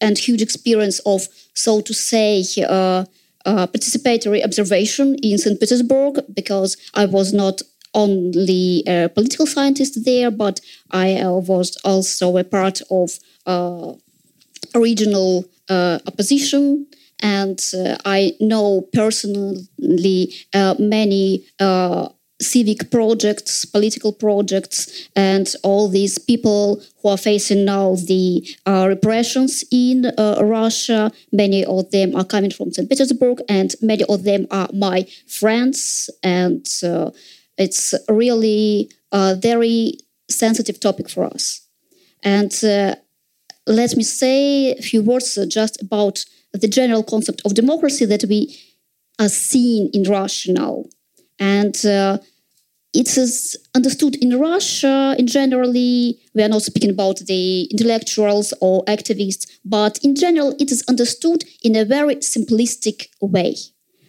and 0.00 0.18
huge 0.18 0.42
experience 0.42 0.98
of, 1.00 1.26
so 1.54 1.80
to 1.80 1.94
say, 1.94 2.44
uh, 2.68 3.04
uh, 3.44 3.66
participatory 3.66 4.44
observation 4.44 5.16
in 5.16 5.36
St. 5.38 5.58
Petersburg 5.58 6.20
because 6.32 6.76
I 6.94 7.06
was 7.06 7.32
not 7.32 7.60
only 7.94 8.84
a 8.86 9.08
political 9.08 9.46
scientist 9.46 10.04
there, 10.04 10.30
but 10.30 10.60
I 10.92 11.16
uh, 11.16 11.32
was 11.32 11.76
also 11.84 12.36
a 12.36 12.44
part 12.44 12.80
of 12.90 13.10
regional 14.74 15.44
uh, 15.44 15.61
opposition. 16.06 16.86
And 17.20 17.60
uh, 17.72 17.96
I 18.04 18.32
know 18.40 18.88
personally 18.92 20.34
uh, 20.52 20.74
many 20.78 21.44
uh, 21.60 22.08
civic 22.42 22.90
projects, 22.90 23.64
political 23.64 24.12
projects, 24.12 25.08
and 25.14 25.54
all 25.62 25.88
these 25.88 26.18
people 26.18 26.82
who 27.00 27.08
are 27.08 27.16
facing 27.16 27.64
now 27.64 27.94
the 27.94 28.44
uh, 28.66 28.86
repressions 28.88 29.64
in 29.70 30.06
uh, 30.06 30.40
Russia. 30.42 31.12
Many 31.30 31.64
of 31.64 31.90
them 31.90 32.14
are 32.16 32.24
coming 32.24 32.50
from 32.50 32.72
St. 32.72 32.88
Petersburg, 32.88 33.40
and 33.48 33.74
many 33.80 34.04
of 34.08 34.24
them 34.24 34.46
are 34.50 34.68
my 34.74 35.06
friends. 35.26 36.10
And 36.22 36.66
uh, 36.82 37.10
it's 37.56 37.94
really 38.08 38.90
a 39.12 39.36
very 39.36 39.98
sensitive 40.28 40.80
topic 40.80 41.08
for 41.08 41.24
us. 41.24 41.60
And 42.22 42.52
uh, 42.64 42.96
let 43.66 43.96
me 43.96 44.02
say 44.02 44.72
a 44.72 44.82
few 44.82 45.02
words 45.02 45.38
just 45.48 45.80
about 45.80 46.24
the 46.52 46.68
general 46.68 47.02
concept 47.02 47.42
of 47.44 47.54
democracy 47.54 48.04
that 48.04 48.24
we 48.28 48.58
are 49.18 49.28
seeing 49.28 49.88
in 49.92 50.04
Russia 50.04 50.52
now. 50.52 50.84
And 51.38 51.84
uh, 51.86 52.18
it 52.92 53.16
is 53.16 53.56
understood 53.74 54.16
in 54.16 54.38
Russia, 54.38 55.16
in 55.18 55.26
generally, 55.26 56.20
we 56.34 56.42
are 56.42 56.48
not 56.48 56.62
speaking 56.62 56.90
about 56.90 57.18
the 57.20 57.64
intellectuals 57.64 58.52
or 58.60 58.84
activists, 58.84 59.50
but 59.64 59.98
in 60.04 60.14
general, 60.14 60.54
it 60.58 60.70
is 60.70 60.84
understood 60.88 61.44
in 61.62 61.74
a 61.74 61.84
very 61.84 62.16
simplistic 62.16 63.06
way. 63.20 63.56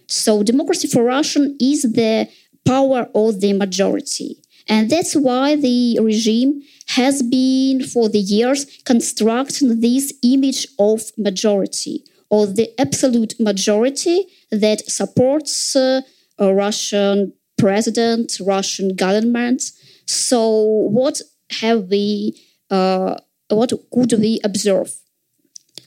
So, 0.07 0.43
democracy 0.43 0.87
for 0.89 1.03
Russian 1.03 1.57
is 1.61 1.83
the 1.83 2.27
power 2.65 3.07
of 3.15 3.39
the 3.39 3.53
majority. 3.53 4.42
And 4.67 4.89
that's 4.89 5.15
why 5.15 5.55
the 5.55 5.99
regime 6.01 6.61
has 6.87 7.21
been, 7.21 7.83
for 7.83 8.09
the 8.09 8.19
years, 8.19 8.65
constructing 8.85 9.79
this 9.81 10.13
image 10.23 10.67
of 10.79 11.01
majority, 11.17 12.03
or 12.29 12.47
the 12.47 12.69
absolute 12.79 13.33
majority 13.39 14.25
that 14.51 14.89
supports 14.89 15.75
uh, 15.75 16.01
a 16.37 16.53
Russian 16.53 17.33
president, 17.57 18.39
Russian 18.41 18.95
government. 18.95 19.71
So, 20.05 20.55
what 20.97 21.21
have 21.59 21.89
we, 21.89 22.39
uh, 22.69 23.15
what 23.49 23.71
could 23.93 24.13
we 24.13 24.39
observe? 24.43 24.93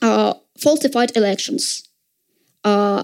Uh, 0.01 0.35
falsified 0.57 1.15
elections, 1.15 1.87
uh, 2.63 3.03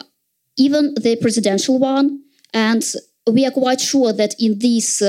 even 0.57 0.93
the 0.95 1.15
presidential 1.17 1.79
one, 1.79 2.21
and 2.53 2.83
we 3.27 3.45
are 3.45 3.51
quite 3.51 3.81
sure 3.81 4.13
that 4.13 4.35
in 4.39 4.59
these 4.59 5.01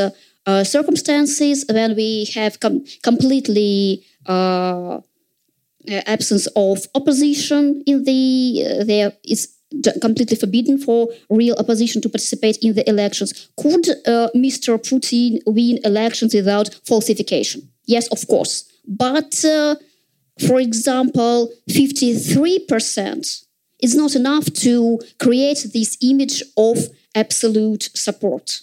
uh, 0.47 0.51
uh, 0.51 0.65
circumstances, 0.65 1.65
when 1.71 1.97
we 1.97 2.27
have 2.35 2.61
com- 2.61 2.85
completely 3.03 4.05
uh, 4.27 5.01
absence 6.07 6.47
of 6.57 6.87
opposition 6.95 7.83
in 7.87 8.05
the 8.05 8.85
there 8.87 9.13
is 9.25 9.55
completely 10.01 10.37
forbidden 10.37 10.79
for 10.79 11.09
real 11.31 11.55
opposition 11.59 12.01
to 12.01 12.09
participate 12.09 12.59
in 12.63 12.75
the 12.75 12.89
elections. 12.89 13.51
Could 13.57 13.89
uh, 14.07 14.29
Mr. 14.35 14.79
Putin 14.79 15.41
win 15.47 15.79
elections 15.85 16.35
without 16.35 16.73
falsification? 16.87 17.69
Yes, 17.87 18.07
of 18.09 18.27
course. 18.29 18.71
But, 18.87 19.45
uh, 19.45 19.77
for 20.47 20.61
example, 20.61 21.51
53% 21.71 23.45
is 23.83 23.95
not 23.95 24.15
enough 24.15 24.53
to 24.53 25.01
create 25.19 25.67
this 25.73 25.97
image 26.03 26.43
of 26.57 26.79
absolute 27.15 27.91
support. 27.95 28.61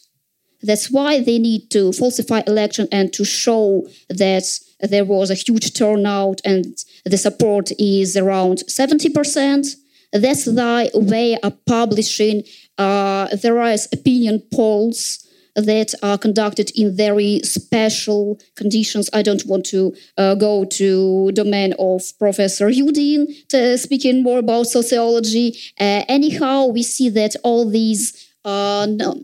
That's 0.63 0.91
why 0.91 1.21
they 1.21 1.39
need 1.39 1.69
to 1.71 1.91
falsify 1.91 2.41
election 2.47 2.88
and 2.91 3.12
to 3.13 3.26
show 3.26 3.88
that 4.10 4.43
there 4.80 5.06
was 5.06 5.30
a 5.30 5.36
huge 5.36 5.74
turnout 5.74 6.41
and 6.45 6.65
the 7.06 7.17
support 7.17 7.71
is 7.80 8.17
around 8.17 8.63
70%. 8.67 9.76
That's 10.13 10.45
why 10.45 10.89
they 10.93 11.38
are 11.41 11.54
publishing 11.65 12.43
uh, 12.78 13.28
various 13.34 13.88
opinion 13.93 14.43
polls 14.54 15.26
that 15.56 15.93
are 16.02 16.17
conducted 16.17 16.71
in 16.76 16.95
very 16.95 17.41
special 17.43 18.39
conditions. 18.56 19.10
I 19.13 19.21
don't 19.21 19.45
want 19.45 19.65
to 19.67 19.93
uh, 20.17 20.36
go 20.36 20.65
to 20.65 21.32
domain 21.34 21.74
of 21.78 22.04
Professor 22.19 22.67
Yudin 22.69 23.47
to 23.50 23.78
speaking 23.78 24.24
more 24.24 24.39
about 24.39 24.67
sociology. 24.67 25.58
Uh, 25.80 26.04
anyhow, 26.08 26.67
we 26.67 26.84
see 26.84 27.10
that 27.10 27.36
all 27.43 27.69
these 27.69 28.30
uh, 28.43 28.88
no, 28.89 29.21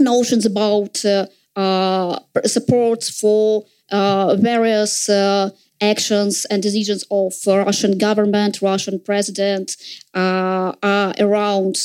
notions 0.00 0.46
about 0.46 1.04
uh, 1.04 1.26
uh, 1.56 2.18
support 2.44 3.04
for 3.04 3.64
various 3.90 5.08
actions 5.80 6.46
and 6.46 6.62
decisions 6.62 7.04
of 7.10 7.34
Russian 7.46 7.98
government, 7.98 8.62
Russian 8.62 8.98
president 9.00 9.76
are 10.14 10.74
around 11.18 11.76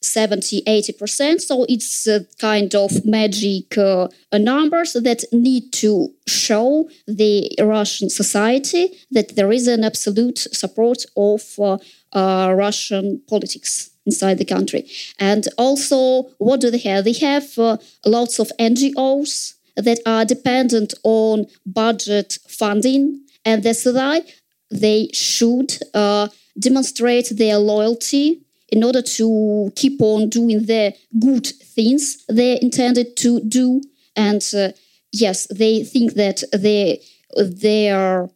70 0.00 0.62
80%. 0.62 1.40
So 1.40 1.64
it's 1.68 2.06
a 2.06 2.24
kind 2.38 2.74
of 2.74 3.04
magic 3.04 3.76
uh, 3.76 4.08
numbers 4.32 4.92
that 4.92 5.24
need 5.32 5.72
to 5.74 6.08
show 6.26 6.88
the 7.06 7.50
Russian 7.60 8.08
society 8.08 8.96
that 9.10 9.34
there 9.34 9.52
is 9.52 9.66
an 9.66 9.84
absolute 9.84 10.38
support 10.38 11.04
of 11.16 11.42
uh, 11.58 11.78
uh, 12.12 12.54
Russian 12.56 13.22
politics 13.28 13.90
inside 14.06 14.38
the 14.38 14.44
country. 14.44 14.88
And 15.18 15.46
also, 15.58 16.30
what 16.38 16.60
do 16.60 16.70
they 16.70 16.78
have? 16.78 17.04
They 17.04 17.12
have 17.14 17.58
uh, 17.58 17.76
lots 18.06 18.38
of 18.38 18.50
NGOs 18.58 19.54
that 19.76 20.00
are 20.06 20.24
dependent 20.24 20.94
on 21.04 21.46
budget 21.66 22.38
funding, 22.48 23.20
and 23.44 23.62
that's 23.62 23.84
why 23.84 24.22
they 24.70 25.08
should 25.12 25.78
uh, 25.94 26.28
demonstrate 26.58 27.30
their 27.30 27.58
loyalty 27.58 28.42
in 28.70 28.84
order 28.84 29.00
to 29.00 29.72
keep 29.76 30.00
on 30.02 30.28
doing 30.28 30.64
the 30.66 30.94
good 31.18 31.46
things 31.46 32.24
they 32.28 32.58
intended 32.60 33.16
to 33.16 33.40
do. 33.40 33.80
And 34.16 34.44
uh, 34.54 34.72
yes, 35.12 35.46
they 35.46 35.84
think 35.84 36.14
that 36.14 36.42
they, 36.52 37.00
their 37.36 38.28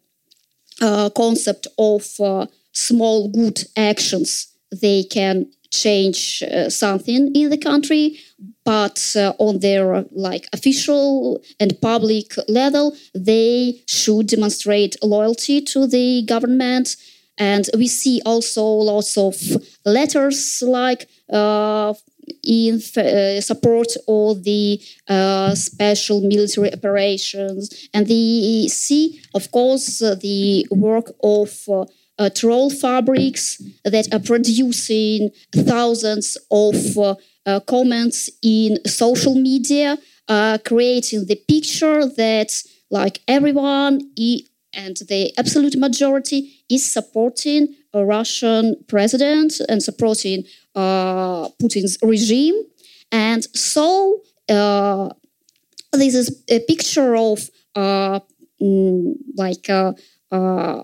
uh, 0.81 1.11
concept 1.11 1.67
of 1.79 2.07
uh, 2.21 2.47
small 2.73 3.29
good 3.29 3.65
actions 3.77 4.49
they 4.81 5.03
can 5.05 5.47
change 5.71 6.43
uh, 6.43 6.69
something 6.69 7.35
in 7.35 7.49
the 7.51 7.57
country 7.57 8.19
but 8.65 9.15
uh, 9.17 9.33
on 9.39 9.59
their 9.61 10.05
like 10.13 10.47
official 10.53 11.43
and 11.59 11.81
public 11.81 12.35
level 12.49 12.97
they 13.15 13.81
should 13.87 14.27
demonstrate 14.29 14.97
loyalty 15.03 15.61
to 15.61 15.87
the 15.87 16.23
government. 16.23 16.97
And 17.39 17.69
we 17.77 17.89
see 17.89 18.21
also 18.25 18.65
lots 18.65 19.17
of 19.17 19.35
letters 19.85 20.63
like 20.65 21.09
uh, 21.33 21.95
in 22.45 22.81
uh, 22.97 23.41
support 23.41 23.89
of 24.07 24.45
the 24.45 24.81
uh, 25.09 25.55
special 25.55 26.21
military 26.21 26.73
operations, 26.73 27.89
and 27.93 28.07
they 28.07 28.69
see, 28.69 29.21
of 29.35 29.51
course, 29.51 30.03
uh, 30.03 30.15
the 30.15 30.67
work 30.71 31.11
of 31.23 31.51
uh, 32.23 32.27
uh, 32.27 32.31
troll 32.31 32.71
fabrics 32.71 33.61
that 33.85 34.13
are 34.13 34.21
producing 34.21 35.31
thousands 35.55 36.37
of 36.51 36.77
uh, 37.47 37.61
comments 37.61 38.31
in 38.43 38.79
social 38.87 39.35
media, 39.35 39.99
creating 40.65 41.27
the 41.27 41.37
picture 41.49 42.07
that 42.07 42.63
like 42.91 43.21
everyone 43.29 44.01
and 44.75 44.97
the 45.09 45.33
absolute 45.39 45.77
majority 45.77 46.65
is 46.71 46.91
supporting 46.91 47.75
a 47.93 48.05
Russian 48.05 48.77
president 48.89 49.61
and 49.69 49.83
supporting 49.83 50.45
uh, 50.75 51.49
Putin's 51.61 51.99
regime. 52.03 52.55
And 53.11 53.45
so 53.55 54.23
uh, 54.49 55.11
this 55.93 56.15
is 56.15 56.43
a 56.49 56.61
picture 56.61 57.17
of 57.17 57.51
uh, 57.75 58.21
mm, 58.61 59.15
like 59.37 59.69
uh, 59.69 59.93
uh, 60.31 60.83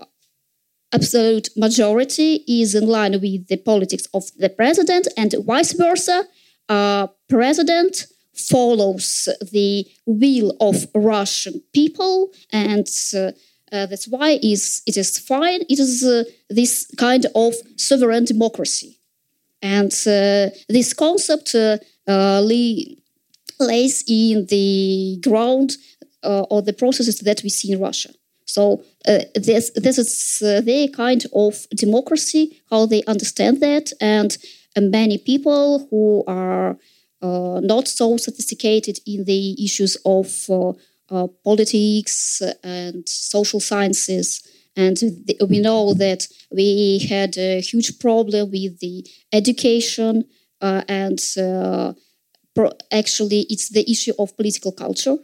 absolute 0.93 1.49
majority 1.55 2.43
is 2.47 2.75
in 2.75 2.87
line 2.87 3.13
with 3.13 3.47
the 3.47 3.57
politics 3.57 4.07
of 4.13 4.23
the 4.37 4.49
president 4.49 5.07
and 5.17 5.33
vice 5.45 5.73
versa. 5.73 6.25
Uh, 6.67 7.07
president 7.27 8.05
follows 8.33 9.27
the 9.51 9.85
will 10.05 10.55
of 10.59 10.87
Russian 10.95 11.61
people 11.73 12.31
and 12.51 12.87
uh, 13.71 13.85
that's 13.85 14.07
why 14.07 14.39
is 14.41 14.81
it 14.85 14.97
is 14.97 15.17
fine. 15.19 15.61
It 15.69 15.79
is 15.79 16.03
uh, 16.03 16.23
this 16.49 16.87
kind 16.97 17.25
of 17.35 17.53
sovereign 17.75 18.25
democracy, 18.25 18.99
and 19.61 19.91
uh, 20.07 20.49
this 20.67 20.93
concept 20.93 21.53
uh, 21.53 21.77
uh, 22.07 22.41
lays 22.41 24.03
in 24.07 24.45
the 24.47 25.19
ground 25.21 25.77
of 26.23 26.65
the 26.65 26.73
processes 26.73 27.19
that 27.19 27.41
we 27.43 27.49
see 27.49 27.71
in 27.71 27.79
Russia. 27.79 28.09
So 28.55 28.83
this 29.35 29.71
this 29.75 29.97
is 29.97 30.39
their 30.65 30.87
kind 30.87 31.25
of 31.33 31.67
democracy, 31.75 32.43
how 32.71 32.85
they 32.85 33.03
understand 33.03 33.59
that, 33.61 33.91
and 34.01 34.37
many 34.77 35.17
people 35.17 35.87
who 35.89 36.23
are 36.27 36.77
not 37.21 37.87
so 37.87 38.17
sophisticated 38.17 38.99
in 39.05 39.25
the 39.25 39.41
issues 39.63 39.97
of 40.05 40.27
uh, 41.11 41.27
politics 41.43 42.41
and 42.63 43.07
social 43.07 43.59
sciences. 43.59 44.41
And 44.75 44.95
th- 44.97 45.39
we 45.49 45.59
know 45.59 45.93
that 45.95 46.27
we 46.51 46.99
had 47.09 47.37
a 47.37 47.59
huge 47.61 47.99
problem 47.99 48.51
with 48.51 48.79
the 48.79 49.05
education, 49.33 50.25
uh, 50.61 50.83
and 50.87 51.19
uh, 51.37 51.93
pro- 52.55 52.71
actually, 52.91 53.41
it's 53.49 53.69
the 53.69 53.89
issue 53.89 54.13
of 54.19 54.35
political 54.37 54.71
culture. 54.71 55.17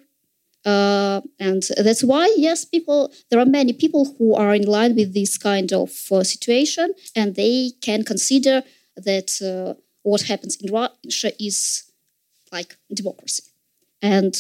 Uh, 0.66 1.22
and 1.40 1.64
that's 1.78 2.04
why, 2.04 2.34
yes, 2.38 2.66
people, 2.66 3.14
there 3.30 3.40
are 3.40 3.46
many 3.46 3.72
people 3.72 4.16
who 4.18 4.34
are 4.34 4.56
in 4.56 4.66
line 4.66 4.96
with 4.96 5.14
this 5.14 5.38
kind 5.38 5.72
of 5.72 5.92
uh, 6.12 6.24
situation, 6.24 6.94
and 7.16 7.36
they 7.36 7.72
can 7.82 8.04
consider 8.04 8.64
that 8.98 9.30
uh, 9.42 9.80
what 10.02 10.22
happens 10.24 10.58
in 10.58 10.74
Russia 10.74 11.32
is 11.40 11.84
like 12.52 12.76
democracy. 12.92 13.44
And 14.02 14.36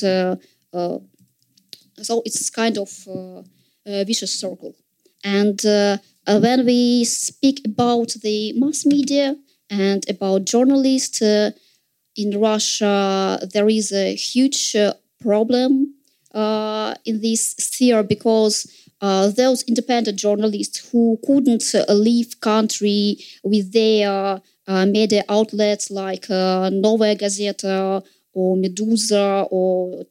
so 2.01 2.21
it's 2.25 2.49
kind 2.49 2.77
of 2.77 2.89
uh, 3.07 3.41
a 3.85 4.03
vicious 4.03 4.37
circle. 4.39 4.75
And 5.23 5.63
uh, 5.65 5.97
uh, 6.27 6.39
when 6.39 6.65
we 6.65 7.03
speak 7.05 7.61
about 7.65 8.09
the 8.21 8.53
mass 8.53 8.85
media 8.85 9.35
and 9.69 10.07
about 10.09 10.45
journalists 10.45 11.21
in 11.21 12.39
Russia, 12.39 13.39
there 13.53 13.69
is 13.69 13.91
a 13.91 14.15
huge 14.15 14.75
problem 15.21 15.94
in 16.35 17.21
this 17.21 17.51
sphere 17.57 18.03
because 18.03 18.67
uh, 19.01 19.29
those 19.29 19.63
independent 19.63 20.17
journalists 20.17 20.89
who 20.91 21.19
couldn't 21.25 21.63
uh, 21.75 21.93
leave 21.93 22.39
country 22.41 23.17
with 23.43 23.71
their 23.73 24.41
uh, 24.67 24.85
media 24.85 25.23
outlets 25.29 25.91
like 25.91 26.29
Novaya 26.29 27.15
Gazeta 27.15 28.03
or 28.33 28.55
Meduza 28.57 29.47
or 29.51 30.03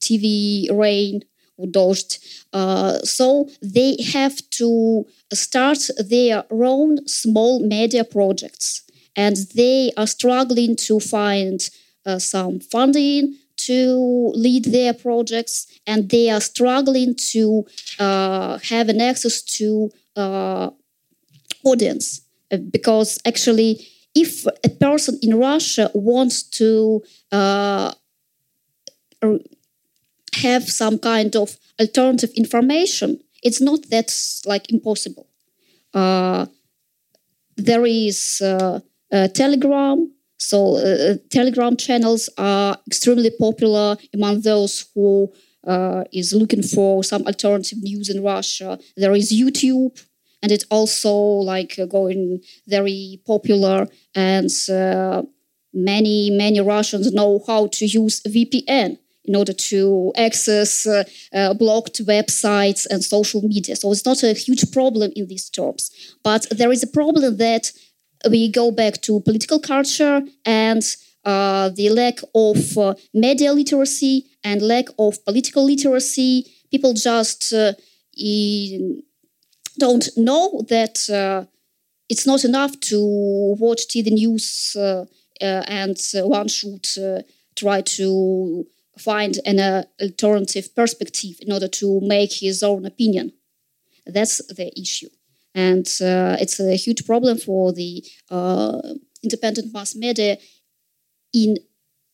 TV 0.00 0.68
rain 0.72 1.22
or 1.56 1.66
dozhd. 1.66 2.18
Uh, 2.52 2.98
so 3.00 3.48
they 3.62 3.96
have 4.12 4.36
to 4.50 5.04
start 5.32 5.88
their 5.98 6.44
own 6.50 7.06
small 7.08 7.60
media 7.60 8.04
projects, 8.04 8.82
and 9.16 9.36
they 9.54 9.92
are 9.96 10.06
struggling 10.06 10.76
to 10.76 11.00
find 11.00 11.70
uh, 12.06 12.18
some 12.18 12.60
funding 12.60 13.34
to 13.66 14.32
lead 14.34 14.66
their 14.66 14.94
projects, 14.94 15.66
and 15.86 16.10
they 16.10 16.30
are 16.30 16.40
struggling 16.40 17.14
to 17.32 17.64
uh, 17.98 18.58
have 18.58 18.88
an 18.88 19.00
access 19.00 19.42
to 19.42 19.90
uh, 20.16 20.70
audience 21.64 22.22
uh, 22.52 22.58
because 22.70 23.18
actually, 23.26 23.86
if 24.14 24.46
a 24.64 24.68
person 24.68 25.18
in 25.22 25.38
Russia 25.38 25.90
wants 25.94 26.42
to 26.42 27.02
uh, 27.32 27.92
have 30.34 30.64
some 30.68 30.98
kind 30.98 31.34
of 31.36 31.56
alternative 31.80 32.30
information, 32.36 33.20
it's 33.42 33.60
not 33.60 33.90
that 33.90 34.12
like 34.46 34.70
impossible. 34.72 35.26
Uh, 35.92 36.46
there 37.56 37.86
is 37.86 38.40
uh, 38.42 38.80
Telegram. 39.34 40.13
So 40.48 40.76
uh, 40.76 41.14
Telegram 41.30 41.76
channels 41.76 42.28
are 42.36 42.78
extremely 42.86 43.30
popular 43.30 43.96
among 44.12 44.42
those 44.42 44.86
who 44.94 45.32
uh, 45.66 46.04
is 46.12 46.34
looking 46.34 46.62
for 46.62 47.02
some 47.02 47.26
alternative 47.26 47.82
news 47.82 48.10
in 48.10 48.22
Russia. 48.22 48.78
There 48.96 49.14
is 49.14 49.32
YouTube, 49.32 50.04
and 50.42 50.52
it's 50.52 50.66
also 50.70 51.14
like 51.14 51.78
uh, 51.78 51.86
going 51.86 52.40
very 52.68 53.20
popular. 53.26 53.88
And 54.14 54.50
many 55.74 56.30
many 56.30 56.60
Russians 56.60 57.12
know 57.12 57.42
how 57.46 57.66
to 57.66 57.84
use 57.84 58.22
VPN 58.22 58.98
in 59.24 59.34
order 59.34 59.52
to 59.52 60.12
access 60.16 60.86
uh, 60.86 61.04
uh, 61.32 61.54
blocked 61.54 62.04
websites 62.04 62.86
and 62.90 63.02
social 63.02 63.42
media. 63.42 63.74
So 63.74 63.90
it's 63.90 64.04
not 64.04 64.22
a 64.22 64.34
huge 64.34 64.70
problem 64.70 65.12
in 65.16 65.26
these 65.26 65.48
terms. 65.48 65.90
But 66.22 66.46
there 66.50 66.70
is 66.70 66.82
a 66.82 66.86
problem 66.86 67.36
that 67.38 67.72
we 68.30 68.48
go 68.48 68.70
back 68.70 69.00
to 69.02 69.20
political 69.20 69.58
culture 69.58 70.22
and 70.44 70.82
uh, 71.24 71.70
the 71.70 71.88
lack 71.90 72.18
of 72.34 72.78
uh, 72.78 72.94
media 73.12 73.52
literacy 73.52 74.26
and 74.42 74.60
lack 74.62 74.86
of 74.98 75.24
political 75.24 75.64
literacy. 75.64 76.46
People 76.70 76.92
just 76.92 77.52
uh, 77.52 77.72
don't 79.78 80.08
know 80.16 80.62
that 80.68 81.08
uh, 81.10 81.44
it's 82.08 82.26
not 82.26 82.44
enough 82.44 82.78
to 82.80 83.00
watch 83.58 83.88
TV 83.88 84.12
news 84.12 84.76
and 85.40 85.98
one 86.24 86.48
should 86.48 86.86
try 87.56 87.80
to 87.80 88.66
find 88.98 89.38
an 89.44 89.58
uh, 89.58 89.84
alternative 90.00 90.74
perspective 90.74 91.36
in 91.40 91.52
order 91.52 91.68
to 91.68 92.00
make 92.02 92.32
his 92.32 92.62
own 92.62 92.86
opinion. 92.86 93.32
That's 94.06 94.38
the 94.48 94.72
issue. 94.80 95.08
And 95.54 95.86
uh, 96.00 96.36
it's 96.40 96.58
a 96.60 96.76
huge 96.76 97.06
problem 97.06 97.38
for 97.38 97.72
the 97.72 98.04
uh, 98.30 98.80
independent 99.22 99.72
mass 99.72 99.94
media 99.94 100.38
in 101.32 101.58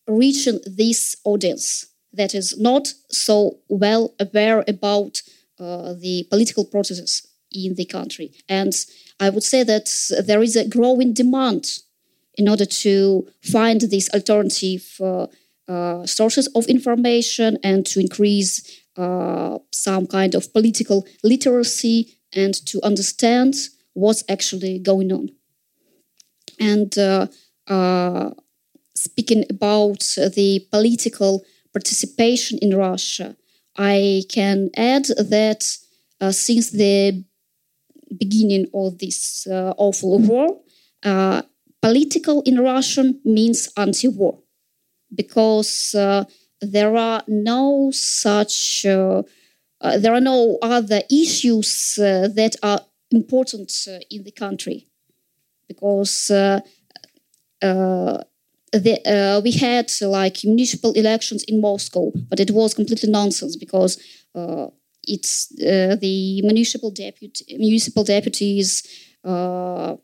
reaching 0.07 0.61
this 0.67 1.17
audience 1.25 1.87
that 2.13 2.35
is 2.35 2.59
not 2.59 2.93
so 3.11 3.59
well 3.69 4.15
aware 4.19 4.65
about 4.67 5.23
uh, 5.59 5.95
the 5.95 6.27
political 6.31 6.65
processes 6.65 7.27
in 7.53 7.75
the 7.75 7.85
country. 7.85 8.33
And 8.49 8.73
I 9.19 9.31
would 9.31 9.43
say 9.43 9.63
that 9.63 9.91
there 10.27 10.43
is 10.43 10.57
a 10.57 10.69
growing 10.69 11.13
demand 11.13 11.81
in 12.35 12.49
order 12.49 12.65
to 12.65 13.29
find 13.43 13.81
these 13.81 14.09
alternative 14.15 14.97
uh, 15.01 15.27
uh, 15.69 16.07
sources 16.07 16.47
of 16.55 16.67
information 16.67 17.59
and 17.63 17.87
to 17.87 18.01
increase 18.01 18.81
uh, 18.97 19.59
some 19.73 20.07
kind 20.07 20.35
of 20.35 20.53
political 20.53 21.07
literacy 21.23 22.17
and 22.35 22.55
to 22.67 22.81
understand 22.83 23.55
what's 23.95 24.25
actually 24.29 24.79
going 24.79 25.13
on. 25.13 25.31
And 26.59 26.97
uh, 26.99 27.27
uh 27.67 28.31
speaking 28.95 29.45
about 29.49 30.01
the 30.37 30.67
political 30.71 31.45
participation 31.73 32.59
in 32.59 32.77
Russia, 32.77 33.37
I 33.77 34.25
can 34.29 34.71
add 34.77 35.07
that 35.07 35.63
uh, 36.21 36.33
since 36.33 36.71
the 36.71 37.25
beginning 38.19 38.67
of 38.75 38.99
this 38.99 39.47
uh, 39.47 39.73
awful 39.79 40.19
war, 40.19 40.61
political 41.81 42.43
in 42.43 42.61
Russian 42.61 43.21
means 43.25 43.69
anti-war 43.77 44.39
because 45.15 45.95
uh, 45.95 46.25
there 46.61 46.97
are 46.97 47.23
no 47.27 47.91
such 47.93 48.87
uh, 49.81 49.87
uh, 49.87 49.99
there 49.99 50.15
are 50.15 50.21
no 50.21 50.59
other 50.63 51.03
issues 51.11 51.95
that 51.97 52.57
are 52.63 52.81
important 53.11 53.73
in 54.11 54.25
the 54.25 54.31
country 54.33 54.87
because 55.69 56.31
the, 58.73 59.01
uh, 59.07 59.41
we 59.43 59.53
had 59.53 59.91
like 60.03 60.45
municipal 60.45 60.93
elections 60.93 61.45
in 61.45 61.61
Moscow, 61.61 62.13
but 62.29 62.41
it 62.41 62.51
was 62.51 62.75
completely 62.75 63.11
nonsense 63.11 63.57
because 63.57 64.01
uh, 64.35 64.67
it's 65.07 65.51
uh, 65.61 65.97
the 66.01 66.41
municipal 66.43 66.91
deputy 66.91 67.57
municipal 67.57 68.05
deputies 68.05 68.83
uh, 69.25 69.97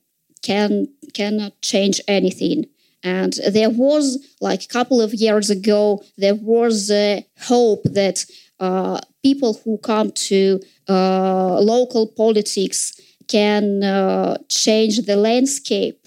can 0.42 0.88
cannot 1.14 1.60
change 1.60 2.00
anything. 2.08 2.66
And 3.02 3.34
there 3.52 3.70
was 3.70 4.18
like 4.40 4.64
a 4.64 4.68
couple 4.68 5.00
of 5.00 5.14
years 5.14 5.48
ago, 5.48 6.02
there 6.16 6.34
was 6.34 6.90
hope 7.42 7.84
that 7.84 8.24
uh, 8.60 9.00
people 9.22 9.60
who 9.64 9.78
come 9.78 10.10
to 10.12 10.60
uh, 10.88 11.60
local 11.60 12.06
politics 12.06 12.98
can 13.28 13.82
uh, 13.82 14.36
change 14.48 15.04
the 15.06 15.16
landscape. 15.16 16.06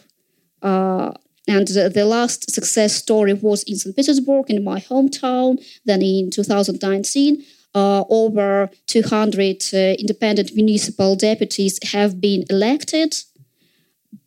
Uh, 0.62 1.12
and 1.48 1.68
the, 1.68 2.06
last 2.06 2.52
success 2.52 2.94
story 2.96 3.34
was 3.34 3.64
in 3.64 3.76
St. 3.76 3.96
Petersburg, 3.96 4.50
in 4.50 4.64
my 4.64 4.80
hometown. 4.80 5.58
Then 5.84 6.02
in 6.04 6.30
2019, 6.30 7.44
uh, 7.74 8.04
over 8.10 8.70
200 8.86 9.64
uh, 9.74 9.78
independent 10.00 10.56
municipal 10.56 11.16
deputies 11.16 11.80
have 11.92 12.22
been 12.22 12.44
elected. 12.50 13.16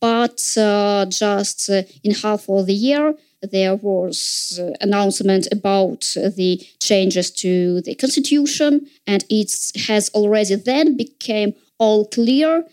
But 0.00 0.36
just 0.36 1.68
in 1.68 2.12
half 2.22 2.48
of 2.48 2.66
the 2.66 2.74
year, 2.74 3.14
there 3.50 3.74
was 3.76 4.60
uh, 4.60 4.70
announcement 4.80 5.48
about 5.50 6.00
the 6.36 6.64
changes 6.80 7.30
to 7.30 7.80
the 7.82 7.94
constitution, 7.94 8.86
and 9.06 9.24
it 9.28 9.52
has 9.88 10.10
already 10.10 10.54
then 10.54 10.96
became 10.96 11.54
all 11.78 12.06
clear 12.06 12.64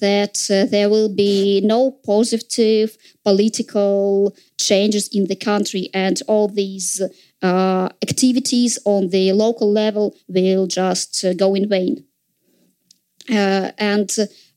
that 0.00 0.48
uh, 0.50 0.64
there 0.70 0.88
will 0.88 1.08
be 1.08 1.60
no 1.64 1.90
positive 1.90 2.96
political 3.24 4.34
changes 4.58 5.08
in 5.08 5.26
the 5.26 5.36
country, 5.36 5.88
and 5.92 6.22
all 6.26 6.48
these 6.48 7.02
uh, 7.42 7.88
activities 8.02 8.78
on 8.84 9.08
the 9.10 9.32
local 9.32 9.70
level 9.70 10.16
will 10.28 10.66
just 10.66 11.24
uh, 11.24 11.34
go 11.34 11.54
in 11.54 11.68
vain. 11.68 12.04
Uh, 13.30 13.70
and 13.78 14.10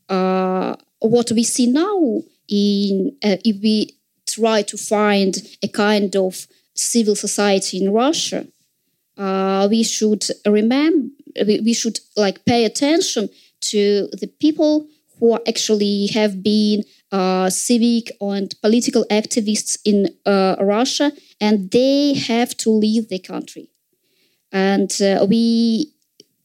uh, 0.10 0.76
what 1.00 1.32
we 1.32 1.44
see 1.44 1.68
now, 1.68 2.22
in 2.50 3.18
if 3.22 3.62
we 3.62 3.97
try 4.38 4.60
to 4.72 4.78
find 4.78 5.34
a 5.68 5.68
kind 5.68 6.16
of 6.16 6.48
civil 6.74 7.16
society 7.16 7.76
in 7.82 7.92
Russia, 7.92 8.42
we 9.70 9.84
should 9.84 10.24
remember 10.46 11.10
we, 11.46 11.60
we 11.62 11.74
should 11.74 12.00
like 12.16 12.44
pay 12.46 12.66
attention 12.66 13.30
to 13.62 14.08
the 14.14 14.28
people 14.40 14.88
who 15.20 15.38
actually 15.48 16.08
have 16.08 16.44
been 16.44 16.84
uh, 17.12 17.50
civic 17.50 18.12
and 18.22 18.54
political 18.62 19.06
activists 19.10 19.78
in 19.86 20.10
uh, 20.26 20.56
Russia, 20.60 21.12
and 21.40 21.72
they 21.72 22.14
have 22.14 22.56
to 22.58 22.70
leave 22.70 23.10
the 23.10 23.20
country. 23.20 23.70
And 24.52 24.92
uh, 25.02 25.26
we 25.28 25.92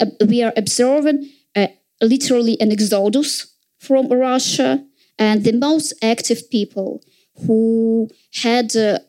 uh, 0.00 0.07
we 0.26 0.42
are 0.42 0.52
observing 0.57 1.31
uh, 1.55 1.68
literally 2.00 2.61
an 2.61 2.72
exodus 2.72 3.52
from 3.78 4.09
Russia, 4.09 4.85
and 5.18 5.44
the 5.44 5.52
most 5.52 5.92
active 6.02 6.50
people 6.50 7.02
who 7.46 8.10
had 8.34 8.76
uh, 8.76 9.00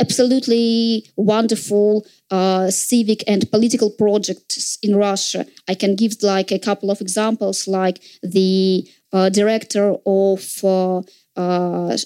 absolutely 0.00 1.04
wonderful 1.16 2.06
uh, 2.30 2.70
civic 2.70 3.22
and 3.28 3.50
political 3.50 3.90
projects 3.90 4.78
in 4.82 4.96
Russia. 4.96 5.46
I 5.68 5.74
can 5.74 5.94
give 5.94 6.22
like 6.22 6.50
a 6.50 6.58
couple 6.58 6.90
of 6.90 7.00
examples, 7.00 7.68
like 7.68 8.00
the 8.22 8.88
uh, 9.12 9.28
director 9.28 9.96
of 10.06 10.64
uh, 10.64 11.02
uh, 11.36 11.96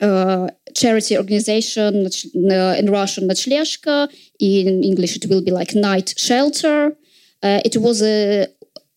uh 0.00 0.48
charity 0.74 1.16
organization 1.16 2.06
uh, 2.06 2.74
in 2.78 2.90
Russian 2.90 3.28
Ночлежка. 3.28 4.08
In 4.40 4.82
English, 4.82 5.16
it 5.16 5.26
will 5.28 5.42
be 5.42 5.50
like 5.50 5.74
night 5.74 6.14
shelter. 6.16 6.96
it 7.42 7.76
was 7.76 8.02
a 8.02 8.46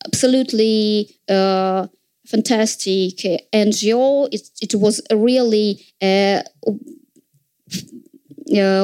absolutely 0.08 1.10
fantastic 2.27 3.17
NGO. 3.53 4.29
It, 4.33 4.51
it 4.61 4.75
was 4.75 5.01
really 5.13 5.85
uh, 6.01 6.43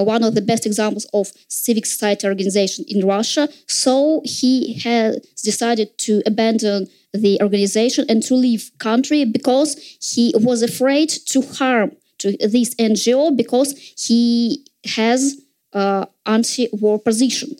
one 0.02 0.24
of 0.24 0.34
the 0.34 0.42
best 0.42 0.66
examples 0.66 1.06
of 1.12 1.32
civic 1.48 1.86
society 1.86 2.26
organization 2.26 2.84
in 2.88 3.06
Russia. 3.06 3.48
So 3.66 4.22
he 4.24 4.74
has 4.80 5.18
decided 5.42 5.96
to 5.98 6.22
abandon 6.26 6.88
the 7.12 7.40
organization 7.42 8.04
and 8.08 8.22
to 8.24 8.34
leave 8.34 8.70
country 8.78 9.24
because 9.24 9.76
he 10.00 10.32
was 10.36 10.62
afraid 10.62 11.08
to 11.08 11.42
harm 11.42 11.92
to 12.18 12.36
this 12.36 12.74
NGO 12.76 13.36
because 13.36 13.72
he 13.98 14.64
has 14.84 15.40
uh, 15.72 16.06
anti-war 16.26 16.98
position, 16.98 17.56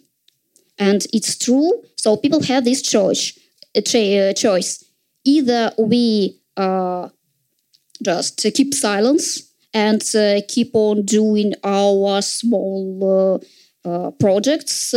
and 0.78 1.06
it's 1.12 1.36
true. 1.38 1.82
So 1.96 2.16
people 2.16 2.42
have 2.42 2.64
this 2.64 2.82
choice. 2.82 3.38
Uh, 3.76 4.32
choice 4.32 4.84
either 5.34 5.72
we 5.78 6.38
uh, 6.56 7.08
just 8.02 8.36
keep 8.54 8.74
silence 8.74 9.24
and 9.72 10.02
uh, 10.14 10.40
keep 10.48 10.70
on 10.74 11.04
doing 11.04 11.54
our 11.62 12.22
small 12.22 13.40
uh, 13.84 13.88
uh, 13.88 14.10
projects, 14.12 14.94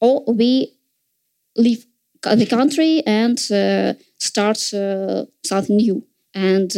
or 0.00 0.24
we 0.26 0.50
leave 1.56 1.84
the 2.22 2.46
country 2.46 3.02
and 3.06 3.38
start 4.18 4.58
something 5.50 5.76
new. 5.76 6.06
And 6.34 6.72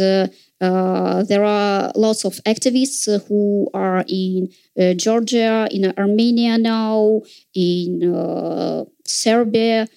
uh, 0.61 1.23
there 1.23 1.43
are 1.43 1.91
lots 1.95 2.25
of 2.25 2.33
activists 2.45 3.07
uh, 3.07 3.19
who 3.27 3.69
are 3.73 4.03
in 4.07 4.49
uh, 4.79 4.93
Georgia, 4.93 5.67
in 5.71 5.93
Armenia 5.97 6.57
now, 6.57 7.21
in 7.53 8.85
Serbia, 9.05 9.87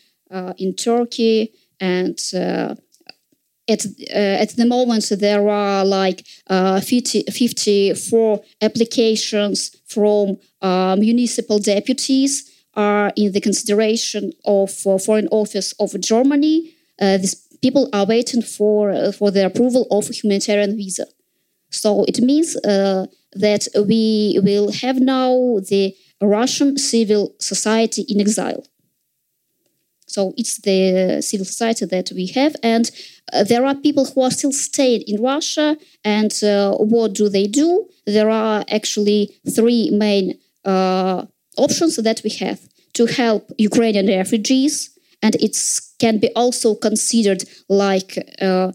in 0.59 0.75
Turkey, 0.75 1.53
and 1.81 2.19
at, 3.69 3.85
uh, 3.85 4.43
at 4.43 4.57
the 4.57 4.67
moment 4.67 5.09
there 5.11 5.49
are 5.49 5.85
like 5.85 6.27
uh, 6.49 6.81
50, 6.81 7.25
54 7.31 8.43
applications 8.63 9.77
from 9.87 10.39
uh, 10.63 10.97
municipal 10.99 11.59
deputies 11.59 12.51
are 12.75 13.13
in 13.17 13.33
the 13.33 13.41
consideration 13.41 14.33
of 14.45 14.71
uh, 14.87 14.99
foreign 14.99 15.29
office 15.29 15.73
of 15.73 15.99
germany. 16.01 16.75
Uh, 17.01 17.19
these 17.19 17.35
people 17.61 17.89
are 17.93 18.07
waiting 18.07 18.43
for 18.43 18.91
uh, 18.91 19.13
for 19.13 19.31
the 19.31 19.45
approval 19.45 19.87
of 19.91 20.09
humanitarian 20.09 20.77
visa. 20.77 21.07
So 21.71 22.05
it 22.05 22.21
means 22.21 22.55
that 22.55 23.69
we 23.87 24.41
will 24.43 24.73
have 24.73 24.97
now 25.01 25.59
the 25.69 25.95
russian 26.21 26.79
civil 26.79 27.35
society 27.39 28.03
in 28.09 28.21
exile 28.21 28.65
so 30.09 30.35
it's 30.37 30.59
the 30.59 31.23
civil 31.23 31.47
society 31.47 31.87
that 31.87 32.11
we 32.15 32.27
have, 32.29 32.57
and 32.63 32.91
uh, 33.33 33.45
there 33.45 33.65
are 33.65 33.75
people 33.75 34.05
who 34.07 34.23
are 34.23 34.31
still 34.31 34.53
staying 34.53 35.03
in 35.07 35.23
Russia. 35.23 35.77
And 36.05 36.33
uh, 36.43 36.73
what 36.77 37.15
do 37.15 37.29
they 37.29 37.47
do? 37.47 37.87
There 38.07 38.31
are 38.31 38.65
actually 38.71 39.39
three 39.55 39.91
main 39.91 40.39
uh, 40.65 41.27
options 41.57 41.97
that 41.97 42.23
we 42.25 42.31
have 42.41 42.61
to 42.95 43.07
help 43.07 43.51
Ukrainian 43.59 44.07
refugees, 44.07 44.91
and 45.23 45.35
it 45.37 45.57
can 45.99 46.19
be 46.19 46.31
also 46.35 46.75
considered 46.75 47.45
like 47.69 48.17
uh, 48.41 48.73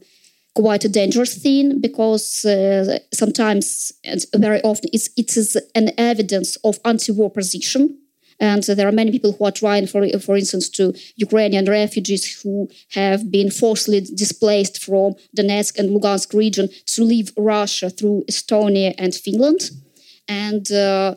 quite 0.55 0.85
a 0.85 0.89
dangerous 0.89 1.35
thing 1.35 1.81
because 1.81 2.45
uh, 2.45 2.99
sometimes 3.11 3.91
and 4.03 4.25
very 4.35 4.61
often 4.61 4.89
it's, 4.93 5.09
it 5.17 5.35
is 5.35 5.57
an 5.73 5.89
evidence 5.97 6.57
of 6.57 6.79
anti-war 6.85 7.31
position 7.31 7.97
and 8.43 8.61
there 8.63 8.89
are 8.89 8.91
many 8.91 9.09
people 9.09 9.31
who 9.31 9.45
are 9.45 9.51
trying, 9.51 9.87
for, 9.87 10.05
for 10.19 10.35
instance, 10.35 10.67
to 10.71 10.93
Ukrainian 11.15 11.65
refugees 11.65 12.23
who 12.41 12.67
have 12.91 13.31
been 13.31 13.49
forcibly 13.49 14.01
displaced 14.01 14.83
from 14.83 15.15
Donetsk 15.37 15.79
and 15.79 15.89
Lugansk 15.91 16.33
region 16.33 16.67
to 16.87 17.03
leave 17.05 17.31
Russia 17.37 17.89
through 17.89 18.25
Estonia 18.29 18.93
and 18.97 19.15
Finland. 19.15 19.61
And 20.27 20.69
uh, 20.73 21.15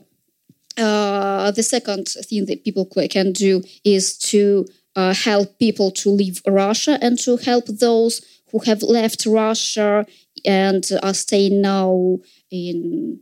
uh, 0.78 1.50
the 1.50 1.64
second 1.64 2.06
thing 2.28 2.46
that 2.46 2.62
people 2.62 2.86
can 3.16 3.32
do 3.32 3.64
is 3.82 4.16
to 4.30 4.64
uh, 4.94 5.12
help 5.12 5.58
people 5.58 5.90
to 6.02 6.10
leave 6.10 6.40
Russia 6.46 6.96
and 7.02 7.18
to 7.24 7.38
help 7.38 7.66
those 7.66 8.14
who 8.52 8.60
have 8.68 8.82
left 8.84 9.26
Russia 9.26 10.06
and 10.44 10.84
are 11.02 11.14
staying 11.14 11.60
now 11.60 12.18
in 12.52 13.18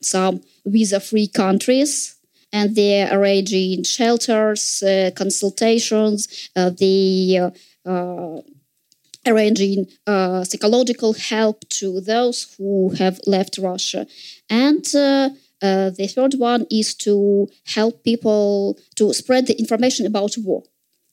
some 0.00 0.42
visa 0.64 1.00
free 1.00 1.26
countries 1.26 2.17
and 2.52 2.74
they're 2.74 3.08
arranging 3.12 3.84
shelters, 3.84 4.82
uh, 4.82 5.10
consultations, 5.14 6.50
uh, 6.56 6.70
they 6.70 7.38
uh, 7.84 8.40
arranging 9.26 9.86
uh, 10.06 10.44
psychological 10.44 11.12
help 11.12 11.68
to 11.68 12.00
those 12.00 12.54
who 12.56 12.90
have 12.98 13.20
left 13.26 13.58
Russia. 13.58 14.06
And 14.48 14.84
uh, 14.94 15.30
uh, 15.60 15.90
the 15.90 16.06
third 16.06 16.34
one 16.34 16.66
is 16.70 16.94
to 16.94 17.48
help 17.66 18.04
people 18.04 18.78
to 18.96 19.12
spread 19.12 19.46
the 19.46 19.58
information 19.58 20.06
about 20.06 20.36
war 20.38 20.62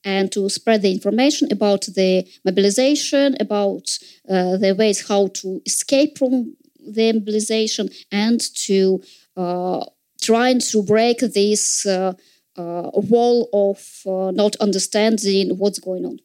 and 0.03 0.31
to 0.31 0.49
spread 0.49 0.83
the 0.83 0.91
information 0.91 1.51
about 1.51 1.81
the 1.81 2.25
mobilization, 2.45 3.35
about 3.39 3.97
the 4.25 4.75
ways 4.77 5.07
how 5.07 5.27
to 5.27 5.61
escape 5.65 6.17
from 6.17 6.55
the 6.87 7.13
mobilization 7.13 7.89
and 8.11 8.39
to 8.53 9.01
uh, 9.35 9.83
trying 10.21 10.59
to 10.59 10.83
break 10.83 11.19
this 11.19 11.85
uh, 11.85 12.13
uh, 12.57 12.89
wall 12.93 13.49
of 13.53 13.79
uh, 14.05 14.31
not 14.31 14.55
understanding 14.57 15.57
what's 15.57 15.79
going 15.79 16.05
on. 16.05 16.19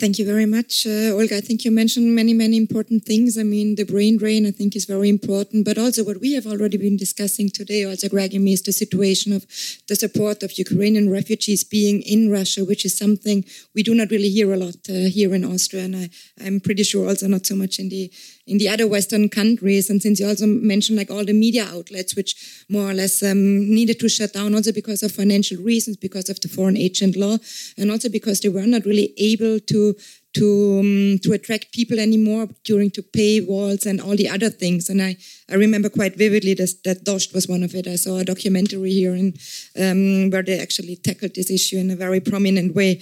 Thank 0.00 0.18
you 0.18 0.24
very 0.24 0.46
much, 0.46 0.86
uh, 0.86 1.12
Olga. 1.12 1.36
I 1.36 1.42
think 1.42 1.62
you 1.62 1.70
mentioned 1.70 2.14
many, 2.14 2.32
many 2.32 2.56
important 2.56 3.04
things. 3.04 3.36
I 3.36 3.42
mean, 3.42 3.74
the 3.74 3.84
brain 3.84 4.16
drain, 4.16 4.46
I 4.46 4.50
think, 4.50 4.74
is 4.74 4.86
very 4.86 5.10
important, 5.10 5.66
but 5.66 5.76
also 5.76 6.02
what 6.02 6.22
we 6.22 6.32
have 6.32 6.46
already 6.46 6.78
been 6.78 6.96
discussing 6.96 7.50
today, 7.50 7.84
also 7.84 8.08
Greg 8.08 8.32
and 8.32 8.42
me, 8.42 8.54
is 8.54 8.62
the 8.62 8.72
situation 8.72 9.34
of 9.34 9.44
the 9.88 9.96
support 9.96 10.42
of 10.42 10.56
Ukrainian 10.56 11.10
refugees 11.10 11.64
being 11.64 12.00
in 12.00 12.30
Russia, 12.30 12.64
which 12.64 12.86
is 12.86 12.96
something 12.96 13.44
we 13.74 13.82
do 13.82 13.94
not 13.94 14.10
really 14.10 14.30
hear 14.30 14.50
a 14.54 14.56
lot 14.56 14.76
uh, 14.88 15.10
here 15.16 15.34
in 15.34 15.44
Austria, 15.44 15.84
and 15.84 15.94
I, 15.94 16.08
I'm 16.42 16.60
pretty 16.60 16.84
sure 16.84 17.06
also 17.06 17.28
not 17.28 17.44
so 17.44 17.54
much 17.54 17.78
in 17.78 17.90
the 17.90 18.10
in 18.46 18.58
the 18.58 18.68
other 18.68 18.86
Western 18.86 19.28
countries. 19.28 19.90
And 19.90 20.02
since 20.02 20.20
you 20.20 20.26
also 20.26 20.46
mentioned 20.46 20.98
like 20.98 21.10
all 21.10 21.24
the 21.24 21.32
media 21.32 21.66
outlets, 21.70 22.16
which 22.16 22.64
more 22.68 22.90
or 22.90 22.94
less 22.94 23.22
um, 23.22 23.68
needed 23.70 24.00
to 24.00 24.08
shut 24.08 24.32
down 24.32 24.54
also 24.54 24.72
because 24.72 25.02
of 25.02 25.12
financial 25.12 25.62
reasons, 25.62 25.96
because 25.96 26.28
of 26.28 26.40
the 26.40 26.48
foreign 26.48 26.76
agent 26.76 27.16
law, 27.16 27.38
and 27.78 27.90
also 27.90 28.08
because 28.08 28.40
they 28.40 28.48
were 28.48 28.66
not 28.66 28.84
really 28.84 29.14
able 29.18 29.60
to 29.60 29.94
to 30.34 30.78
um, 30.80 31.18
to 31.22 31.32
attract 31.32 31.72
people 31.72 31.98
anymore 31.98 32.48
during 32.64 32.90
to 32.90 33.02
paywalls 33.02 33.86
and 33.86 34.00
all 34.00 34.16
the 34.16 34.28
other 34.28 34.50
things. 34.50 34.88
And 34.88 35.02
I, 35.02 35.16
I 35.50 35.54
remember 35.54 35.88
quite 35.88 36.16
vividly 36.16 36.54
that, 36.54 36.72
that 36.84 37.04
Dozhd 37.04 37.34
was 37.34 37.48
one 37.48 37.62
of 37.62 37.74
it. 37.74 37.86
I 37.86 37.96
saw 37.96 38.18
a 38.18 38.24
documentary 38.24 38.92
here 38.92 39.14
in, 39.14 39.34
um, 39.76 40.30
where 40.30 40.42
they 40.42 40.60
actually 40.60 40.96
tackled 40.96 41.34
this 41.34 41.50
issue 41.50 41.78
in 41.78 41.90
a 41.90 41.96
very 41.96 42.20
prominent 42.20 42.74
way. 42.74 43.00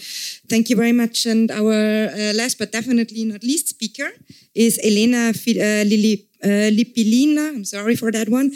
Thank 0.49 0.71
you 0.71 0.77
very 0.77 0.93
much. 0.93 1.27
And 1.27 1.51
our 1.51 2.09
uh, 2.09 2.33
last 2.35 2.59
but 2.59 2.73
definitely 2.73 3.25
not 3.25 3.43
least 3.43 3.69
speaker 3.69 4.11
is 4.55 4.81
Elena 4.83 5.31
uh, 5.31 5.85
Lili, 5.85 6.27
uh, 6.43 6.71
Lipilina. 6.73 7.51
I'm 7.51 7.65
sorry 7.65 7.97
for 7.97 8.11
that 8.11 8.29
one. 8.29 8.53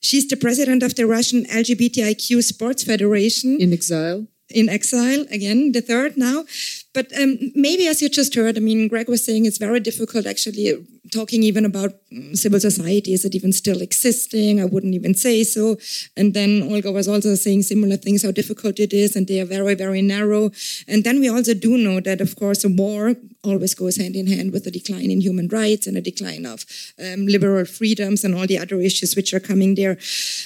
She's 0.00 0.28
the 0.28 0.36
president 0.36 0.82
of 0.82 0.94
the 0.94 1.06
Russian 1.06 1.44
LGBTIQ 1.46 2.42
Sports 2.42 2.84
Federation. 2.84 3.60
In 3.60 3.72
exile. 3.72 4.26
In 4.50 4.68
exile, 4.68 5.26
again, 5.32 5.72
the 5.72 5.80
third 5.80 6.16
now. 6.16 6.44
But 6.96 7.12
um, 7.20 7.36
maybe, 7.54 7.86
as 7.88 8.00
you 8.00 8.08
just 8.08 8.34
heard, 8.34 8.56
I 8.56 8.60
mean, 8.60 8.88
Greg 8.88 9.06
was 9.06 9.22
saying 9.22 9.44
it's 9.44 9.58
very 9.58 9.80
difficult 9.80 10.24
actually 10.24 10.72
talking 11.12 11.42
even 11.42 11.64
about 11.64 11.92
mm, 12.12 12.36
civil 12.36 12.58
society. 12.58 13.12
Is 13.12 13.24
it 13.24 13.34
even 13.34 13.52
still 13.52 13.82
existing? 13.82 14.60
I 14.60 14.64
wouldn't 14.64 14.94
even 14.94 15.14
say 15.14 15.44
so. 15.44 15.76
And 16.16 16.34
then 16.34 16.62
Olga 16.62 16.90
was 16.90 17.08
also 17.08 17.34
saying 17.34 17.62
similar 17.62 17.96
things, 17.96 18.22
how 18.22 18.30
difficult 18.30 18.80
it 18.80 18.92
is, 18.92 19.14
and 19.16 19.26
they 19.26 19.40
are 19.40 19.44
very, 19.44 19.74
very 19.74 20.02
narrow. 20.02 20.50
And 20.88 21.04
then 21.04 21.20
we 21.20 21.28
also 21.28 21.54
do 21.54 21.76
know 21.76 22.00
that, 22.00 22.20
of 22.20 22.36
course, 22.36 22.64
a 22.64 22.68
war 22.68 23.14
always 23.44 23.74
goes 23.74 23.96
hand 23.96 24.16
in 24.16 24.26
hand 24.26 24.52
with 24.52 24.66
a 24.66 24.70
decline 24.70 25.10
in 25.10 25.20
human 25.20 25.48
rights 25.48 25.86
and 25.86 25.96
a 25.96 26.00
decline 26.00 26.44
of 26.46 26.64
um, 26.98 27.26
liberal 27.26 27.64
freedoms 27.64 28.24
and 28.24 28.34
all 28.34 28.46
the 28.46 28.58
other 28.58 28.80
issues 28.80 29.14
which 29.14 29.32
are 29.34 29.40
coming 29.40 29.74
there. 29.74 29.98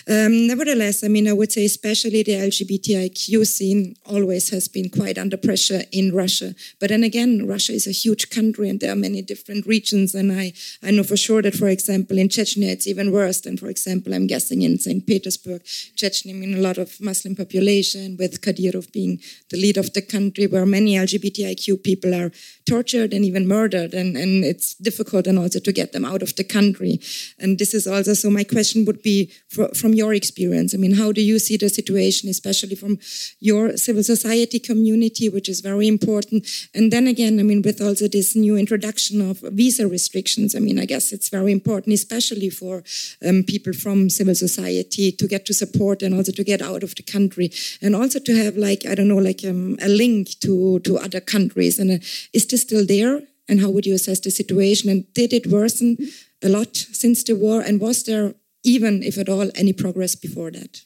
Um, 0.08 0.46
nevertheless, 0.46 1.02
I 1.02 1.08
mean, 1.08 1.28
I 1.28 1.32
would 1.32 1.52
say 1.52 1.64
especially 1.64 2.22
the 2.22 2.32
LGBTIQ 2.32 3.46
scene 3.46 3.96
always 4.04 4.50
has 4.50 4.68
been 4.68 4.90
quite 4.90 5.16
under 5.16 5.36
pressure 5.36 5.82
in 5.92 6.14
Russia. 6.14 6.39
But 6.78 6.88
then 6.90 7.04
again, 7.04 7.46
Russia 7.46 7.72
is 7.72 7.86
a 7.86 7.92
huge 7.92 8.30
country 8.30 8.68
and 8.68 8.80
there 8.80 8.92
are 8.92 8.96
many 8.96 9.22
different 9.22 9.66
regions. 9.66 10.14
And 10.14 10.32
I, 10.32 10.52
I 10.82 10.90
know 10.90 11.02
for 11.02 11.16
sure 11.16 11.42
that, 11.42 11.54
for 11.54 11.68
example, 11.68 12.18
in 12.18 12.28
Chechnya, 12.28 12.70
it's 12.70 12.86
even 12.86 13.12
worse 13.12 13.40
than, 13.40 13.56
for 13.56 13.68
example, 13.68 14.14
I'm 14.14 14.26
guessing 14.26 14.62
in 14.62 14.78
St. 14.78 15.06
Petersburg. 15.06 15.62
Chechnya, 15.96 16.30
I 16.30 16.34
mean, 16.34 16.54
a 16.54 16.60
lot 16.60 16.78
of 16.78 17.00
Muslim 17.00 17.36
population 17.36 18.16
with 18.18 18.40
Kadyrov 18.40 18.92
being 18.92 19.20
the 19.50 19.56
leader 19.56 19.80
of 19.80 19.92
the 19.92 20.02
country 20.02 20.46
where 20.46 20.66
many 20.66 20.94
LGBTIQ 20.94 21.82
people 21.82 22.14
are 22.14 22.30
tortured 22.70 23.12
and 23.12 23.24
even 23.24 23.44
murdered, 23.56 23.92
and, 24.00 24.16
and 24.16 24.44
it's 24.44 24.68
difficult 24.88 25.26
and 25.26 25.38
also 25.38 25.58
to 25.60 25.72
get 25.72 25.92
them 25.92 26.04
out 26.04 26.22
of 26.22 26.32
the 26.36 26.44
country. 26.44 27.00
And 27.42 27.58
this 27.58 27.72
is 27.74 27.86
also 27.86 28.14
so. 28.14 28.30
My 28.30 28.44
question 28.44 28.84
would 28.86 29.02
be 29.02 29.18
for, 29.54 29.66
from 29.80 29.92
your 30.00 30.12
experience. 30.14 30.70
I 30.74 30.78
mean, 30.78 30.94
how 31.02 31.10
do 31.18 31.22
you 31.30 31.38
see 31.38 31.56
the 31.56 31.68
situation, 31.68 32.28
especially 32.28 32.76
from 32.76 32.98
your 33.40 33.76
civil 33.76 34.04
society 34.14 34.60
community, 34.70 35.28
which 35.28 35.48
is 35.48 35.60
very 35.70 35.86
important? 35.88 36.46
And 36.76 36.92
then 36.92 37.06
again, 37.14 37.40
I 37.40 37.42
mean, 37.42 37.62
with 37.62 37.80
also 37.80 38.06
this 38.08 38.36
new 38.36 38.56
introduction 38.56 39.16
of 39.30 39.36
visa 39.60 39.84
restrictions, 39.88 40.54
I 40.54 40.60
mean, 40.60 40.78
I 40.78 40.86
guess 40.86 41.12
it's 41.12 41.28
very 41.28 41.52
important, 41.52 41.94
especially 41.94 42.50
for 42.50 42.84
um, 43.26 43.42
people 43.52 43.72
from 43.72 44.10
civil 44.10 44.34
society 44.34 45.12
to 45.12 45.26
get 45.26 45.44
to 45.46 45.54
support 45.54 46.02
and 46.02 46.14
also 46.14 46.32
to 46.32 46.44
get 46.44 46.62
out 46.62 46.82
of 46.82 46.94
the 46.94 47.02
country, 47.02 47.50
and 47.82 47.96
also 47.96 48.18
to 48.20 48.32
have 48.42 48.56
like 48.56 48.86
I 48.90 48.94
don't 48.94 49.08
know, 49.08 49.24
like 49.30 49.42
um, 49.44 49.76
a 49.82 49.88
link 49.88 50.38
to 50.44 50.78
to 50.86 50.98
other 50.98 51.20
countries. 51.34 51.78
And 51.80 51.90
uh, 51.90 51.98
is 52.32 52.46
this 52.46 52.59
still 52.60 52.86
there? 52.86 53.22
And 53.48 53.60
how 53.60 53.70
would 53.70 53.86
you 53.86 53.94
assess 53.94 54.20
the 54.20 54.30
situation? 54.30 54.90
And 54.90 55.12
did 55.14 55.32
it 55.32 55.46
worsen 55.46 55.98
a 56.42 56.48
lot 56.48 56.76
since 56.76 57.24
the 57.24 57.34
war? 57.34 57.60
And 57.60 57.80
was 57.80 58.04
there, 58.04 58.34
even 58.62 59.02
if 59.02 59.18
at 59.18 59.28
all, 59.28 59.50
any 59.54 59.72
progress 59.72 60.14
before 60.14 60.50
that? 60.52 60.82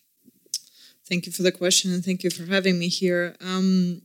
Thank 1.07 1.27
you 1.27 1.33
for 1.33 1.43
the 1.43 1.53
question 1.53 1.93
and 1.93 2.03
thank 2.03 2.25
you 2.25 2.31
for 2.31 2.47
having 2.47 2.79
me 2.79 2.89
here. 2.89 3.37
Um, 3.41 4.03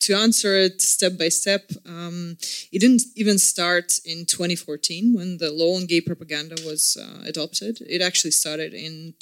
to 0.00 0.14
answer 0.14 0.54
it 0.54 0.80
step 0.80 1.18
by 1.18 1.28
step, 1.28 1.70
um, 1.84 2.38
it 2.72 2.78
didn't 2.78 3.02
even 3.14 3.38
start 3.38 3.98
in 4.04 4.24
2014 4.24 5.12
when 5.14 5.36
the 5.38 5.50
law 5.50 5.76
on 5.76 5.86
gay 5.86 6.00
propaganda 6.00 6.56
was 6.64 6.96
uh, 6.98 7.24
adopted. 7.26 7.78
It 7.86 8.00
actually 8.00 8.30
started 8.30 8.72
in 8.72 9.14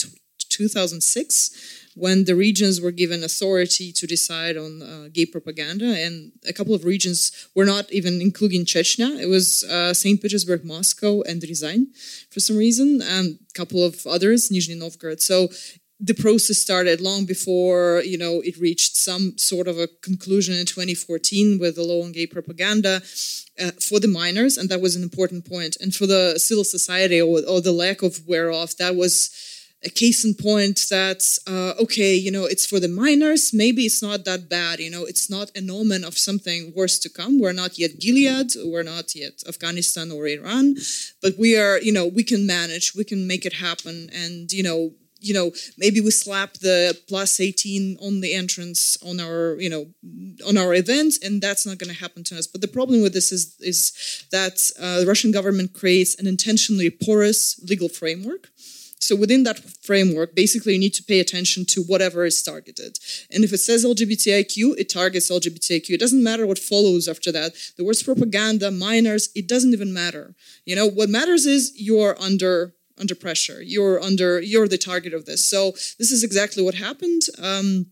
2006 0.49 1.86
when 1.97 2.24
the 2.24 2.34
regions 2.36 2.78
were 2.78 2.90
given 2.92 3.24
authority 3.24 3.90
to 3.90 4.07
decide 4.07 4.57
on 4.59 4.82
uh, 4.82 5.09
gay 5.12 5.24
propaganda, 5.24 5.97
and 6.05 6.32
a 6.47 6.53
couple 6.53 6.74
of 6.74 6.84
regions 6.84 7.49
were 7.55 7.64
not 7.64 7.90
even 7.90 8.20
including 8.20 8.66
Chechnya. 8.66 9.18
It 9.18 9.26
was 9.26 9.64
uh, 9.64 9.94
St. 9.94 10.20
Petersburg, 10.20 10.62
Moscow, 10.64 11.22
and 11.22 11.40
Ryazan 11.40 11.86
for 12.30 12.40
some 12.40 12.59
reason, 12.59 13.01
and 13.03 13.38
a 13.51 13.55
couple 13.55 13.82
of 13.82 14.07
others, 14.07 14.51
Nizhny 14.51 14.76
Novgorod. 14.76 15.22
So 15.22 15.49
the 15.99 16.12
process 16.12 16.59
started 16.59 17.01
long 17.01 17.24
before 17.24 18.03
you 18.05 18.18
know 18.18 18.42
it 18.44 18.59
reached 18.59 18.97
some 18.97 19.38
sort 19.38 19.66
of 19.66 19.78
a 19.78 19.88
conclusion 20.03 20.55
in 20.55 20.66
2014 20.66 21.59
with 21.59 21.76
the 21.76 21.82
law 21.82 22.05
on 22.05 22.12
gay 22.12 22.26
propaganda 22.26 22.97
uh, 23.59 23.70
for 23.80 23.99
the 23.99 24.09
minors, 24.09 24.59
and 24.59 24.68
that 24.68 24.82
was 24.82 24.97
an 24.97 25.03
important 25.03 25.49
point. 25.49 25.78
And 25.80 25.94
for 25.94 26.07
the 26.07 26.38
civil 26.38 26.64
society 26.64 27.22
or, 27.22 27.40
or 27.49 27.62
the 27.62 27.72
lack 27.72 28.03
of 28.03 28.20
whereof, 28.26 28.76
that 28.76 28.97
was 28.97 29.55
a 29.85 29.91
case 29.91 30.24
in 30.24 30.35
point 30.35 30.87
that 30.91 31.22
uh, 31.47 31.81
okay 31.83 32.14
you 32.14 32.31
know 32.31 32.45
it's 32.45 32.66
for 32.66 32.81
the 32.81 32.89
minors. 32.89 33.53
Maybe 33.53 33.83
it's 33.83 34.03
not 34.03 34.24
that 34.24 34.49
bad 34.49 34.81
you 34.81 34.91
know 34.91 35.05
it's 35.05 35.31
not 35.31 35.51
an 35.57 35.70
omen 35.70 36.05
of 36.05 36.18
something 36.18 36.72
worse 36.74 36.99
to 37.01 37.09
come. 37.09 37.41
We're 37.41 37.53
not 37.53 37.79
yet 37.79 37.99
gilead 38.01 38.53
we're 38.64 38.83
not 38.83 39.14
yet 39.14 39.43
afghanistan 39.47 40.11
or 40.11 40.27
iran 40.27 40.77
but 41.22 41.35
we 41.39 41.59
are 41.59 41.81
you 41.81 41.93
know 41.93 42.07
we 42.07 42.24
can 42.24 42.47
manage 42.47 42.95
we 42.95 43.05
can 43.05 43.27
make 43.27 43.45
it 43.45 43.55
happen. 43.55 44.09
And 44.12 44.53
you 44.53 44.62
know 44.62 44.93
you 45.20 45.35
know 45.35 45.51
maybe 45.79 46.01
we 46.01 46.11
slap 46.11 46.55
the 46.55 46.97
plus 47.09 47.41
18 47.41 47.99
on 48.03 48.20
the 48.20 48.35
entrance 48.35 48.97
on 49.05 49.20
our 49.20 49.57
you 49.59 49.70
know 49.70 49.87
on 50.47 50.57
our 50.57 50.74
events 50.74 51.18
and 51.22 51.41
that's 51.43 51.66
not 51.66 51.79
going 51.79 51.93
to 51.93 52.01
happen 52.01 52.22
to 52.24 52.39
us. 52.39 52.47
But 52.47 52.61
the 52.61 52.68
problem 52.68 53.03
with 53.03 53.12
this 53.12 53.33
is 53.33 53.57
is 53.61 54.24
that 54.31 54.57
uh, 54.81 55.01
the 55.01 55.07
russian 55.07 55.33
government 55.33 55.72
creates 55.72 56.14
an 56.18 56.27
intentionally 56.27 56.91
porous 56.91 57.61
legal 57.68 57.89
framework 57.89 58.49
so 58.99 59.14
within 59.14 59.44
that 59.44 59.59
framework, 59.82 60.34
basically 60.34 60.72
you 60.72 60.78
need 60.78 60.94
to 60.94 61.03
pay 61.03 61.20
attention 61.20 61.64
to 61.66 61.82
whatever 61.82 62.24
is 62.24 62.42
targeted. 62.42 62.99
And 63.30 63.44
if 63.44 63.53
it 63.53 63.59
says 63.59 63.84
LGBTIQ, 63.84 64.78
it 64.78 64.88
targets 64.88 65.30
LGBTIQ. 65.30 65.90
It 65.90 66.01
doesn't 66.01 66.22
matter 66.24 66.47
what 66.47 66.59
follows 66.59 67.07
after 67.07 67.30
that. 67.32 67.55
The 67.76 67.84
words 67.84 68.03
propaganda, 68.03 68.70
minors, 68.70 69.28
it 69.34 69.49
doesn't 69.49 69.72
even 69.72 69.92
matter. 69.92 70.34
You 70.64 70.76
know, 70.76 70.88
what 70.88 71.11
matters 71.11 71.47
is 71.47 71.72
you're 71.76 72.16
under 72.20 72.74
under 72.99 73.14
pressure. 73.14 73.62
You're 73.62 74.01
under 74.01 74.40
you're 74.40 74.68
the 74.68 74.78
target 74.78 75.12
of 75.12 75.26
this. 75.26 75.47
So 75.47 75.72
this 75.99 76.11
is 76.11 76.24
exactly 76.24 76.62
what 76.62 76.74
happened. 76.74 77.22
Um, 77.38 77.86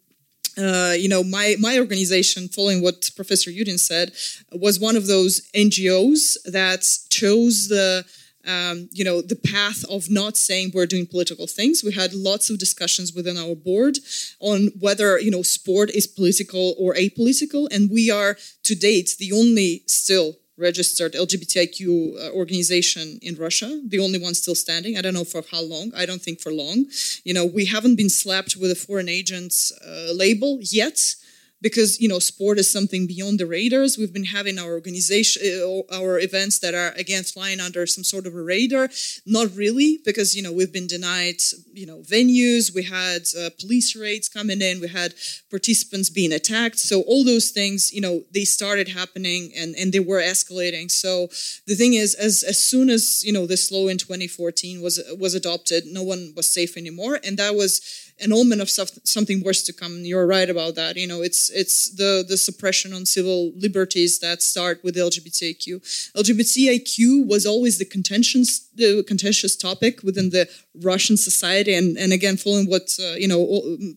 uh, 0.57 0.95
you 0.97 1.09
know, 1.09 1.23
my 1.23 1.57
my 1.59 1.79
organization, 1.79 2.49
following 2.49 2.83
what 2.83 3.11
Professor 3.17 3.51
Yudin 3.51 3.79
said, 3.79 4.13
was 4.53 4.81
one 4.81 4.97
of 4.97 5.07
those 5.07 5.43
NGOs 5.55 6.37
that 6.47 6.87
chose 7.11 7.69
the 7.69 8.05
um, 8.47 8.89
you 8.93 9.05
know, 9.05 9.21
the 9.21 9.37
path 9.37 9.85
of 9.91 10.11
not 10.11 10.37
saying 10.37 10.73
we're 10.75 10.87
doing 10.87 11.07
political 11.07 11.47
things. 11.47 11.83
We 11.83 11.93
had 11.93 12.15
lots 12.15 12.51
of 12.51 12.59
discussions 12.59 13.13
within 13.13 13.37
our 13.37 13.55
board 13.55 13.99
on 14.41 14.71
whether, 14.79 15.19
you 15.19 15.31
know, 15.31 15.43
sport 15.43 15.91
is 15.91 16.07
political 16.07 16.75
or 16.79 16.95
apolitical. 16.95 17.69
And 17.71 17.91
we 17.91 18.11
are, 18.11 18.37
to 18.65 18.75
date, 18.75 19.17
the 19.19 19.33
only 19.33 19.83
still 19.87 20.35
registered 20.57 21.15
LGBTIQ 21.15 21.81
uh, 22.17 22.31
organization 22.33 23.19
in 23.23 23.35
Russia, 23.35 23.81
the 23.87 23.99
only 23.99 24.19
one 24.19 24.35
still 24.35 24.55
standing. 24.55 24.97
I 24.97 25.03
don't 25.03 25.15
know 25.15 25.25
for 25.25 25.43
how 25.51 25.63
long. 25.63 25.91
I 25.97 26.07
don't 26.07 26.23
think 26.23 26.41
for 26.41 26.53
long. 26.53 26.87
You 27.25 27.35
know, 27.35 27.45
we 27.45 27.65
haven't 27.65 27.97
been 27.97 28.11
slapped 28.11 28.57
with 28.57 28.71
a 28.71 28.77
foreign 28.77 29.09
agent's 29.09 29.73
uh, 29.85 30.13
label 30.15 30.59
yet 30.61 31.17
because 31.65 31.99
you 31.99 32.07
know 32.07 32.19
sport 32.19 32.59
is 32.59 32.71
something 32.71 33.07
beyond 33.07 33.41
the 33.41 33.47
radars. 33.47 33.97
We've 33.97 34.13
been 34.13 34.33
having 34.39 34.59
our 34.59 34.73
organization, 34.73 35.43
uh, 35.43 35.97
our 35.99 36.21
events 36.21 36.59
that 36.59 36.75
are 36.75 36.93
again 37.05 37.25
flying 37.25 37.59
under 37.59 37.87
some 37.87 38.05
sort 38.05 38.27
of 38.27 38.35
a 38.35 38.43
radar. 38.43 38.91
Not 39.25 39.57
really, 39.57 39.99
because 40.05 40.37
you 40.37 40.43
know 40.43 40.53
we've 40.53 40.73
been 40.79 40.87
denied 40.87 41.41
you 41.73 41.87
know 41.87 42.01
venues. 42.03 42.75
We 42.75 42.83
had 42.83 43.23
uh, 43.37 43.49
police 43.59 43.97
raids 43.97 44.29
coming 44.29 44.61
in. 44.61 44.79
We 44.79 44.89
had 44.89 45.15
participants 45.51 46.11
being 46.11 46.33
attacked. 46.33 46.79
So 46.79 47.01
all 47.09 47.25
those 47.25 47.49
things, 47.51 47.91
you 47.95 48.03
know, 48.03 48.25
they 48.35 48.45
started 48.45 48.89
happening 48.89 49.51
and 49.57 49.75
and 49.75 49.91
they 49.91 50.01
were 50.11 50.21
escalating. 50.21 50.91
So 50.91 51.29
the 51.67 51.77
thing 51.81 51.95
is, 51.95 52.15
as 52.15 52.43
as 52.43 52.63
soon 52.63 52.91
as 52.91 53.25
you 53.25 53.33
know 53.33 53.47
this 53.47 53.73
law 53.73 53.89
in 53.89 53.97
2014 53.97 54.83
was 54.83 55.01
was 55.19 55.35
adopted, 55.35 55.87
no 55.87 56.03
one 56.03 56.35
was 56.37 56.47
safe 56.47 56.77
anymore, 56.77 57.21
and 57.25 57.39
that 57.39 57.55
was 57.55 57.81
an 58.21 58.33
omen 58.33 58.61
of 58.61 58.71
something 58.71 59.43
worse 59.43 59.63
to 59.65 59.73
come. 59.73 60.05
You're 60.05 60.27
right 60.27 60.49
about 60.49 60.77
that. 60.77 60.97
You 60.97 61.07
know, 61.07 61.21
it's 61.23 61.51
it's 61.55 61.91
the 61.91 62.25
the 62.27 62.37
suppression 62.37 62.93
on 62.93 63.07
civil 63.07 63.53
liberties 63.57 64.19
that 64.21 64.43
start 64.43 64.83
with 64.85 64.97
LGBTIQ. 64.97 65.81
LGBTIQ 66.17 67.27
was 67.27 67.47
always 67.47 67.79
the 67.79 67.85
contentious 67.85 68.69
the 68.75 69.03
contentious 69.05 69.57
topic 69.57 70.03
within 70.03 70.31
the 70.31 70.49
Russian 70.83 71.17
society, 71.17 71.75
and 71.75 71.97
and 71.97 72.13
again, 72.13 72.37
following 72.37 72.69
what 72.69 72.97
uh, 73.01 73.15
you 73.15 73.29
know 73.29 73.41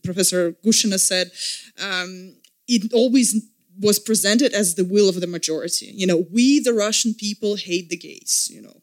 Professor 0.04 0.52
Gushina 0.64 0.98
said, 0.98 1.30
um, 1.80 2.34
it 2.66 2.92
always 2.92 3.40
was 3.80 3.98
presented 3.98 4.52
as 4.52 4.74
the 4.74 4.84
will 4.84 5.08
of 5.08 5.20
the 5.20 5.26
majority. 5.26 5.86
You 5.86 6.06
know, 6.06 6.26
we 6.32 6.60
the 6.60 6.74
Russian 6.74 7.14
people 7.14 7.56
hate 7.56 7.88
the 7.90 7.96
gays. 7.96 8.48
You 8.52 8.62
know, 8.62 8.82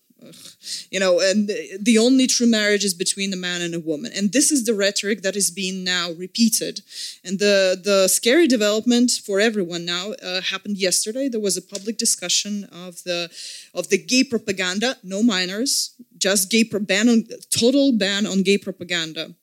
you 0.90 1.00
know, 1.00 1.20
and 1.20 1.50
the 1.80 1.98
only 1.98 2.28
true 2.28 2.48
marriage 2.48 2.84
is 2.84 2.94
between 2.94 3.34
a 3.34 3.38
man 3.38 3.62
and 3.62 3.74
a 3.74 3.80
woman. 3.80 4.12
And 4.16 4.32
this 4.32 4.52
is 4.52 4.66
the 4.66 4.74
rhetoric 4.74 5.22
that 5.22 5.36
is 5.36 5.52
being 5.52 5.84
now 5.84 6.12
repeated. 6.12 6.82
And 7.24 7.40
the, 7.40 7.80
the 7.82 8.08
scary 8.08 8.48
development 8.48 9.12
for 9.26 9.40
everyone 9.40 9.86
now 9.86 10.12
uh, 10.12 10.42
happened 10.42 10.78
yesterday. 10.78 11.30
There 11.30 11.40
was 11.40 11.58
a 11.58 11.62
public 11.62 11.98
discussion 11.98 12.66
of 12.66 13.04
the 13.04 13.30
of 13.74 13.90
the 13.90 13.98
gay 13.98 14.24
propaganda, 14.24 14.98
no 15.04 15.22
minors, 15.22 15.96
just 16.18 16.50
gay 16.50 16.64
ban 16.64 17.10
on 17.10 17.24
total 17.50 17.92
ban 17.92 18.26
on 18.26 18.44
gay 18.44 18.58
propaganda. 18.58 19.36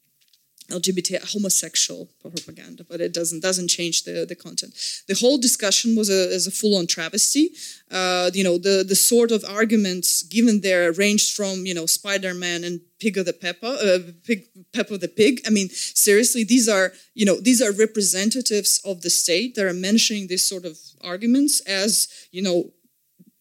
LGBT 0.72 1.32
homosexual 1.32 2.08
propaganda, 2.20 2.84
but 2.88 3.00
it 3.00 3.12
doesn't 3.12 3.40
doesn't 3.40 3.68
change 3.68 4.04
the, 4.04 4.26
the 4.26 4.34
content. 4.34 4.72
The 5.08 5.14
whole 5.14 5.38
discussion 5.38 5.94
was 5.96 6.08
a, 6.10 6.22
is 6.38 6.46
a 6.46 6.50
full 6.50 6.76
on 6.78 6.86
travesty. 6.86 7.50
Uh, 7.90 8.30
you 8.32 8.44
know 8.44 8.58
the 8.58 8.84
the 8.86 8.94
sort 8.94 9.30
of 9.30 9.44
arguments 9.44 10.22
given 10.22 10.60
there 10.60 10.92
ranged 10.92 11.36
from 11.36 11.66
you 11.66 11.74
know 11.74 11.86
Spider 11.86 12.34
Man 12.34 12.64
and 12.64 12.80
Pig 13.00 13.18
of 13.18 13.26
the 13.26 13.32
Peppa, 13.32 13.66
uh, 13.66 13.98
Pig, 14.24 14.46
Peppa 14.72 14.98
the 14.98 15.08
Pig. 15.08 15.40
I 15.46 15.50
mean 15.50 15.68
seriously, 15.70 16.44
these 16.44 16.68
are 16.68 16.92
you 17.14 17.26
know 17.26 17.38
these 17.40 17.60
are 17.60 17.72
representatives 17.72 18.80
of 18.84 19.02
the 19.02 19.10
state 19.10 19.54
that 19.54 19.66
are 19.66 19.72
mentioning 19.72 20.26
these 20.26 20.48
sort 20.48 20.64
of 20.64 20.78
arguments 21.02 21.60
as 21.66 22.08
you 22.30 22.42
know 22.42 22.72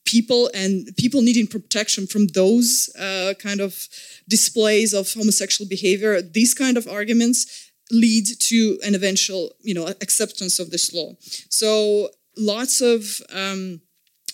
people 0.05 0.49
and 0.53 0.89
people 0.97 1.21
needing 1.21 1.47
protection 1.47 2.07
from 2.07 2.27
those 2.27 2.89
uh, 2.99 3.33
kind 3.39 3.61
of 3.61 3.87
displays 4.27 4.93
of 4.93 5.11
homosexual 5.13 5.67
behavior 5.67 6.21
these 6.21 6.53
kind 6.53 6.77
of 6.77 6.87
arguments 6.87 7.71
lead 7.91 8.25
to 8.39 8.79
an 8.83 8.95
eventual 8.95 9.51
you 9.61 9.73
know 9.73 9.87
acceptance 9.87 10.59
of 10.59 10.71
this 10.71 10.93
law. 10.93 11.13
So 11.49 12.09
lots 12.37 12.81
of 12.81 13.21
um, 13.33 13.81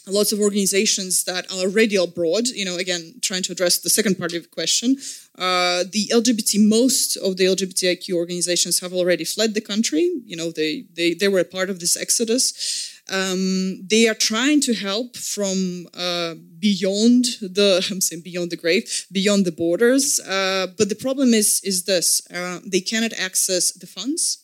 lots 0.07 0.31
of 0.31 0.39
organizations 0.39 1.23
that 1.25 1.51
are 1.51 1.65
already 1.65 1.95
abroad 1.95 2.47
you 2.47 2.63
know 2.63 2.77
again 2.77 3.15
trying 3.21 3.43
to 3.43 3.51
address 3.51 3.79
the 3.79 3.89
second 3.89 4.17
part 4.17 4.33
of 4.33 4.43
the 4.43 4.49
question 4.49 4.95
uh, 5.37 5.83
the 5.91 6.07
lgbt 6.13 6.67
most 6.67 7.17
of 7.17 7.37
the 7.37 7.45
lgbtiq 7.45 8.13
organizations 8.13 8.79
have 8.79 8.93
already 8.93 9.25
fled 9.25 9.53
the 9.53 9.61
country. 9.61 10.11
You 10.25 10.37
know 10.37 10.51
they 10.51 10.85
they, 10.93 11.13
they 11.13 11.27
were 11.27 11.39
a 11.39 11.45
part 11.57 11.69
of 11.69 11.79
this 11.79 11.97
exodus 11.97 12.96
um, 13.09 13.87
they 13.87 14.07
are 14.07 14.13
trying 14.13 14.61
to 14.61 14.73
help 14.73 15.15
from 15.15 15.87
uh, 15.93 16.35
beyond 16.59 17.25
the 17.41 17.85
I'm 17.91 18.01
saying 18.01 18.23
beyond 18.23 18.51
the 18.51 18.57
grave, 18.57 19.05
beyond 19.11 19.45
the 19.45 19.51
borders. 19.51 20.19
Uh, 20.19 20.67
but 20.77 20.89
the 20.89 20.95
problem 20.95 21.33
is 21.33 21.61
is 21.63 21.85
this: 21.85 22.21
uh, 22.33 22.59
they 22.65 22.81
cannot 22.81 23.13
access 23.13 23.71
the 23.71 23.87
funds 23.87 24.43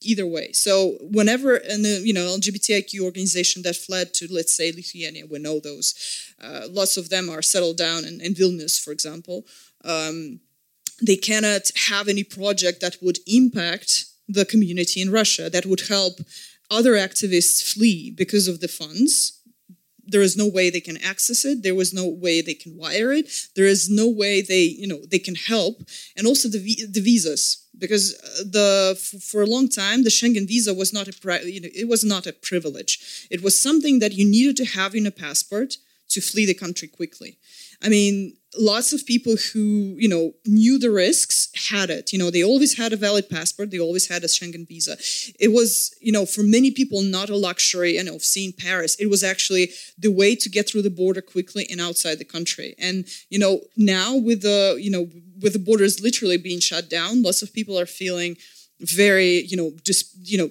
either 0.00 0.26
way. 0.26 0.52
So 0.52 0.98
whenever 1.00 1.56
an 1.56 1.84
you 1.84 2.12
know 2.12 2.36
LGBTIQ 2.36 3.00
organization 3.00 3.62
that 3.62 3.76
fled 3.76 4.14
to 4.14 4.28
let's 4.30 4.54
say 4.54 4.72
Lithuania, 4.72 5.26
we 5.26 5.38
know 5.38 5.60
those. 5.60 5.94
Uh, 6.42 6.62
lots 6.68 6.96
of 6.96 7.08
them 7.10 7.30
are 7.30 7.42
settled 7.42 7.76
down 7.76 8.04
in, 8.04 8.20
in 8.20 8.34
Vilnius, 8.34 8.82
for 8.82 8.92
example. 8.92 9.46
Um, 9.84 10.40
they 11.02 11.16
cannot 11.16 11.70
have 11.88 12.08
any 12.08 12.22
project 12.22 12.80
that 12.80 12.96
would 13.02 13.18
impact 13.26 14.06
the 14.28 14.44
community 14.44 15.00
in 15.00 15.10
Russia 15.10 15.50
that 15.50 15.66
would 15.66 15.82
help 15.88 16.20
other 16.70 16.92
activists 16.92 17.62
flee 17.72 18.10
because 18.10 18.48
of 18.48 18.60
the 18.60 18.68
funds. 18.68 19.40
There 20.06 20.20
is 20.20 20.36
no 20.36 20.46
way 20.46 20.68
they 20.68 20.80
can 20.80 20.98
access 20.98 21.44
it. 21.44 21.62
There 21.62 21.74
was 21.74 21.94
no 21.94 22.06
way 22.06 22.42
they 22.42 22.54
can 22.54 22.76
wire 22.76 23.12
it. 23.12 23.30
There 23.56 23.66
is 23.66 23.88
no 23.88 24.08
way 24.08 24.42
they, 24.42 24.64
you 24.64 24.86
know, 24.86 25.00
they 25.10 25.18
can 25.18 25.34
help. 25.34 25.82
And 26.16 26.26
also 26.26 26.48
the 26.48 26.60
the 26.90 27.00
visas, 27.00 27.66
because 27.78 28.14
uh, 28.14 28.44
the 28.44 29.20
for 29.30 29.42
a 29.42 29.46
long 29.46 29.68
time 29.68 30.04
the 30.04 30.10
Schengen 30.10 30.46
visa 30.46 30.74
was 30.74 30.92
not 30.92 31.08
a 31.08 31.50
you 31.50 31.60
know 31.60 31.68
it 31.74 31.88
was 31.88 32.04
not 32.04 32.26
a 32.26 32.34
privilege. 32.34 33.26
It 33.30 33.42
was 33.42 33.60
something 33.60 33.98
that 34.00 34.12
you 34.12 34.24
needed 34.28 34.56
to 34.58 34.66
have 34.78 34.94
in 34.94 35.06
a 35.06 35.10
passport 35.10 35.78
to 36.10 36.20
flee 36.20 36.46
the 36.46 36.54
country 36.54 36.88
quickly. 36.88 37.38
I 37.82 37.88
mean, 37.88 38.36
lots 38.58 38.92
of 38.92 39.06
people 39.06 39.36
who 39.52 39.96
you 39.98 40.08
know 40.08 40.34
knew 40.46 40.78
the 40.78 40.90
risks 40.90 41.48
had 41.70 41.90
it. 41.90 42.12
You 42.12 42.18
know 42.18 42.30
they 42.30 42.44
always 42.44 42.76
had 42.76 42.92
a 42.92 42.96
valid 42.96 43.28
passport. 43.28 43.70
They 43.70 43.78
always 43.80 44.08
had 44.08 44.24
a 44.24 44.26
schengen 44.26 44.66
visa. 44.66 44.96
It 45.38 45.52
was 45.52 45.94
you 46.00 46.12
know 46.12 46.26
for 46.26 46.42
many 46.42 46.70
people 46.70 47.02
not 47.02 47.30
a 47.30 47.36
luxury 47.36 47.96
and 47.96 48.08
of 48.08 48.22
seeing 48.22 48.52
paris. 48.52 48.96
It 48.96 49.10
was 49.10 49.22
actually 49.22 49.70
the 49.98 50.12
way 50.12 50.36
to 50.36 50.48
get 50.48 50.68
through 50.68 50.82
the 50.82 50.90
border 50.90 51.20
quickly 51.22 51.66
and 51.70 51.80
outside 51.80 52.18
the 52.18 52.24
country. 52.24 52.74
And 52.78 53.06
you 53.30 53.38
know 53.38 53.60
now 53.76 54.16
with 54.16 54.42
the 54.42 54.78
you 54.80 54.90
know 54.90 55.08
with 55.40 55.52
the 55.52 55.58
borders 55.58 56.00
literally 56.00 56.38
being 56.38 56.60
shut 56.60 56.88
down 56.88 57.22
lots 57.22 57.42
of 57.42 57.52
people 57.52 57.78
are 57.78 57.86
feeling 57.86 58.36
very 58.80 59.42
you 59.42 59.56
know 59.56 59.72
just 59.82 60.14
you 60.22 60.38
know 60.38 60.50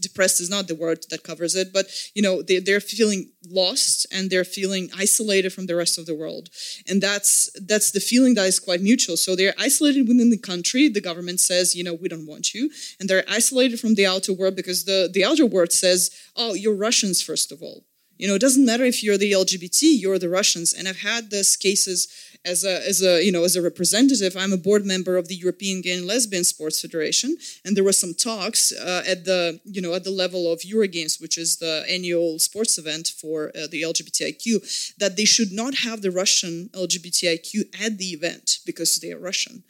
depressed 0.00 0.40
is 0.40 0.50
not 0.50 0.68
the 0.68 0.74
word 0.74 1.04
that 1.10 1.24
covers 1.24 1.54
it 1.54 1.72
but 1.72 1.86
you 2.14 2.22
know 2.22 2.42
they, 2.42 2.58
they're 2.58 2.80
feeling 2.80 3.30
lost 3.48 4.06
and 4.12 4.30
they're 4.30 4.44
feeling 4.44 4.90
isolated 4.96 5.52
from 5.52 5.66
the 5.66 5.76
rest 5.76 5.98
of 5.98 6.06
the 6.06 6.14
world. 6.14 6.50
And 6.88 7.02
that's 7.02 7.50
that's 7.66 7.90
the 7.92 8.00
feeling 8.00 8.34
that 8.34 8.46
is 8.46 8.58
quite 8.58 8.82
mutual. 8.82 9.16
So 9.16 9.34
they're 9.34 9.54
isolated 9.58 10.06
within 10.08 10.30
the 10.30 10.38
country. 10.38 10.88
The 10.88 11.00
government 11.00 11.40
says 11.40 11.74
you 11.74 11.84
know 11.84 11.94
we 11.94 12.08
don't 12.08 12.26
want 12.26 12.54
you. 12.54 12.70
And 12.98 13.08
they're 13.08 13.24
isolated 13.28 13.80
from 13.80 13.94
the 13.94 14.06
outer 14.06 14.32
world 14.32 14.56
because 14.56 14.84
the 14.84 15.08
the 15.12 15.24
outer 15.24 15.46
world 15.46 15.72
says 15.72 16.10
oh 16.36 16.54
you're 16.54 16.76
russians 16.76 17.22
first 17.22 17.52
of 17.52 17.62
all. 17.62 17.84
You 18.16 18.28
know 18.28 18.34
it 18.34 18.40
doesn't 18.40 18.66
matter 18.66 18.84
if 18.84 19.02
you're 19.02 19.18
the 19.18 19.32
lgbt 19.32 19.80
you're 19.82 20.18
the 20.18 20.28
russians. 20.28 20.72
And 20.72 20.86
i've 20.86 21.00
had 21.00 21.30
this 21.30 21.56
cases 21.56 22.08
as 22.44 22.64
a 22.64 22.86
as 22.86 23.02
a 23.02 23.22
you 23.24 23.30
know 23.30 23.44
as 23.44 23.54
a 23.54 23.62
representative 23.62 24.34
i'm 24.36 24.52
a 24.52 24.56
board 24.56 24.84
member 24.84 25.16
of 25.16 25.28
the 25.28 25.34
european 25.34 25.80
gay 25.82 25.92
and 25.92 26.06
lesbian 26.06 26.44
sports 26.44 26.80
federation 26.80 27.36
and 27.64 27.76
there 27.76 27.84
were 27.84 27.92
some 27.92 28.14
talks 28.14 28.72
uh, 28.72 29.02
at 29.06 29.24
the 29.24 29.60
you 29.64 29.82
know 29.82 29.92
at 29.92 30.04
the 30.04 30.10
level 30.10 30.50
of 30.50 30.60
eurogames 30.60 31.20
which 31.20 31.36
is 31.36 31.58
the 31.58 31.84
annual 31.88 32.38
sports 32.38 32.78
event 32.78 33.08
for 33.08 33.48
uh, 33.48 33.66
the 33.70 33.82
lgbtiq 33.82 34.96
that 34.96 35.16
they 35.16 35.24
should 35.24 35.52
not 35.52 35.74
have 35.84 36.00
the 36.00 36.10
russian 36.10 36.70
lgbtiq 36.72 37.84
at 37.84 37.98
the 37.98 38.10
event 38.12 38.58
because 38.64 38.96
they 38.96 39.12
are 39.12 39.18
russian. 39.18 39.62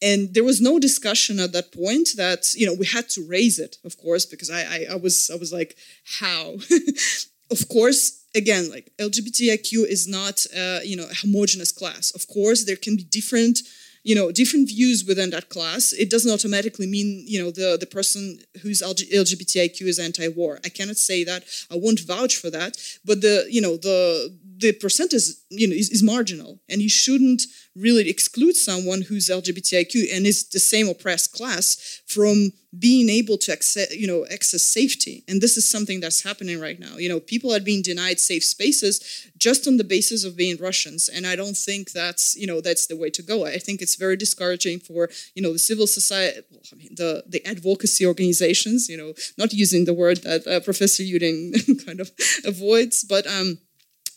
And 0.00 0.32
there 0.32 0.44
was 0.44 0.60
no 0.60 0.78
discussion 0.78 1.40
at 1.40 1.52
that 1.52 1.72
point 1.72 2.10
that 2.16 2.54
you 2.54 2.66
know 2.66 2.74
we 2.74 2.86
had 2.86 3.08
to 3.10 3.26
raise 3.26 3.58
it 3.58 3.78
of 3.84 3.96
course 3.98 4.24
because 4.26 4.50
i 4.50 4.60
i, 4.60 4.86
I 4.92 4.96
was 4.96 5.30
i 5.30 5.36
was 5.36 5.52
like 5.52 5.76
how 6.20 6.56
of 7.50 7.68
course 7.68 8.18
again, 8.34 8.70
like 8.70 8.90
LGBTIQ 8.98 9.86
is 9.86 10.06
not, 10.06 10.44
uh, 10.56 10.80
you 10.84 10.96
know, 10.96 11.06
a 11.10 11.14
homogenous 11.14 11.72
class. 11.72 12.10
Of 12.14 12.26
course, 12.28 12.64
there 12.64 12.76
can 12.76 12.96
be 12.96 13.04
different, 13.04 13.60
you 14.04 14.14
know, 14.14 14.30
different 14.30 14.68
views 14.68 15.04
within 15.04 15.30
that 15.30 15.48
class. 15.48 15.92
It 15.92 16.10
doesn't 16.10 16.32
automatically 16.32 16.86
mean, 16.86 17.24
you 17.26 17.42
know, 17.42 17.50
the, 17.50 17.76
the 17.78 17.86
person 17.86 18.40
who's 18.62 18.82
LGBTIQ 18.82 19.82
is 19.82 19.98
anti-war. 19.98 20.60
I 20.64 20.68
cannot 20.68 20.96
say 20.96 21.24
that. 21.24 21.44
I 21.70 21.76
won't 21.76 22.00
vouch 22.00 22.36
for 22.36 22.50
that. 22.50 22.76
But 23.04 23.20
the, 23.20 23.46
you 23.50 23.60
know, 23.60 23.76
the 23.76 24.34
the 24.58 24.72
percentage, 24.72 25.22
you 25.50 25.68
know, 25.68 25.74
is, 25.74 25.90
is 25.90 26.02
marginal, 26.02 26.60
and 26.68 26.82
you 26.82 26.88
shouldn't 26.88 27.42
really 27.76 28.10
exclude 28.10 28.56
someone 28.56 29.02
who's 29.02 29.28
LGBTIQ 29.28 30.12
and 30.12 30.26
is 30.26 30.48
the 30.48 30.58
same 30.58 30.88
oppressed 30.88 31.32
class 31.32 32.02
from 32.06 32.52
being 32.76 33.08
able 33.08 33.38
to 33.38 33.52
access, 33.52 33.94
you 33.94 34.06
know, 34.06 34.26
access 34.32 34.62
safety. 34.62 35.24
And 35.28 35.40
this 35.40 35.56
is 35.56 35.70
something 35.70 36.00
that's 36.00 36.22
happening 36.22 36.60
right 36.60 36.78
now. 36.78 36.96
You 36.96 37.08
know, 37.08 37.20
people 37.20 37.54
are 37.54 37.60
being 37.60 37.82
denied 37.82 38.18
safe 38.18 38.44
spaces 38.44 39.28
just 39.38 39.66
on 39.66 39.76
the 39.76 39.84
basis 39.84 40.24
of 40.24 40.36
being 40.36 40.56
Russians. 40.58 41.08
And 41.08 41.26
I 41.26 41.36
don't 41.36 41.56
think 41.56 41.92
that's, 41.92 42.36
you 42.36 42.46
know, 42.46 42.60
that's 42.60 42.86
the 42.86 42.96
way 42.96 43.10
to 43.10 43.22
go. 43.22 43.46
I 43.46 43.58
think 43.58 43.80
it's 43.80 43.94
very 43.94 44.16
discouraging 44.16 44.80
for, 44.80 45.08
you 45.34 45.42
know, 45.42 45.52
the 45.52 45.58
civil 45.58 45.86
society, 45.86 46.40
well, 46.50 46.60
I 46.72 46.76
mean, 46.76 46.94
the, 46.96 47.24
the 47.26 47.46
advocacy 47.46 48.04
organizations, 48.04 48.88
you 48.88 48.96
know, 48.96 49.14
not 49.38 49.52
using 49.52 49.84
the 49.84 49.94
word 49.94 50.18
that 50.24 50.46
uh, 50.46 50.60
Professor 50.60 51.04
Yudin 51.04 51.84
kind 51.86 52.00
of 52.00 52.10
avoids, 52.44 53.04
but, 53.04 53.26
um, 53.26 53.58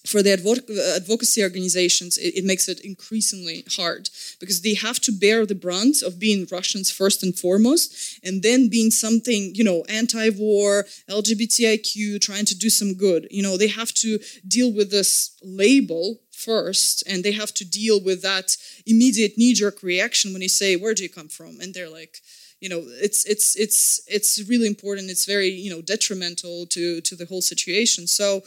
for 0.06 0.24
the 0.24 0.34
uh, 0.34 0.95
advocacy 0.95 1.43
organizations, 1.43 2.18
it, 2.18 2.43
makes 2.43 2.68
it 2.68 2.80
increasingly 2.80 3.64
hard 3.76 4.10
because 4.39 4.62
they 4.62 4.74
have 4.74 4.99
to 5.02 5.12
bear 5.12 5.45
the 5.45 5.56
brunt 5.56 6.02
of 6.02 6.20
being 6.20 6.47
Russians 6.52 6.89
first 6.89 7.22
and 7.24 7.38
foremost, 7.38 8.20
and 8.24 8.41
then 8.41 8.68
being 8.68 8.89
something, 8.89 9.54
you 9.54 9.64
know, 9.64 9.84
anti-war, 9.89 10.86
LGBTIQ, 11.10 12.20
trying 12.20 12.45
to 12.45 12.58
do 12.58 12.70
some 12.70 12.95
good. 12.95 13.28
You 13.30 13.43
know, 13.43 13.58
they 13.58 13.68
have 13.68 13.93
to 13.95 14.20
deal 14.47 14.74
with 14.74 14.89
this 14.89 15.38
label 15.43 16.20
first, 16.32 17.04
and 17.08 17.24
they 17.24 17.34
have 17.34 17.54
to 17.54 17.66
deal 17.66 18.02
with 18.02 18.24
that 18.24 18.58
immediate 18.88 19.38
knee-jerk 19.38 19.84
reaction 19.84 20.34
when 20.34 20.41
you 20.41 20.49
say, 20.49 20.76
"Where 20.76 20.95
do 20.95 21.04
you 21.04 21.10
come 21.10 21.30
from?" 21.30 21.60
and 21.62 21.74
they're 21.74 21.89
like 21.89 22.22
you 22.60 22.70
know 22.70 22.84
it's 22.86 23.26
it's 23.26 23.56
it's 23.56 24.02
it's 24.08 24.47
really 24.47 24.68
important 24.68 25.10
it's 25.10 25.26
very 25.26 25.49
you 25.49 25.72
know 25.72 25.82
detrimental 25.82 26.68
to 26.68 27.02
to 27.02 27.16
the 27.16 27.26
whole 27.26 27.41
situation 27.41 28.06
so 28.06 28.43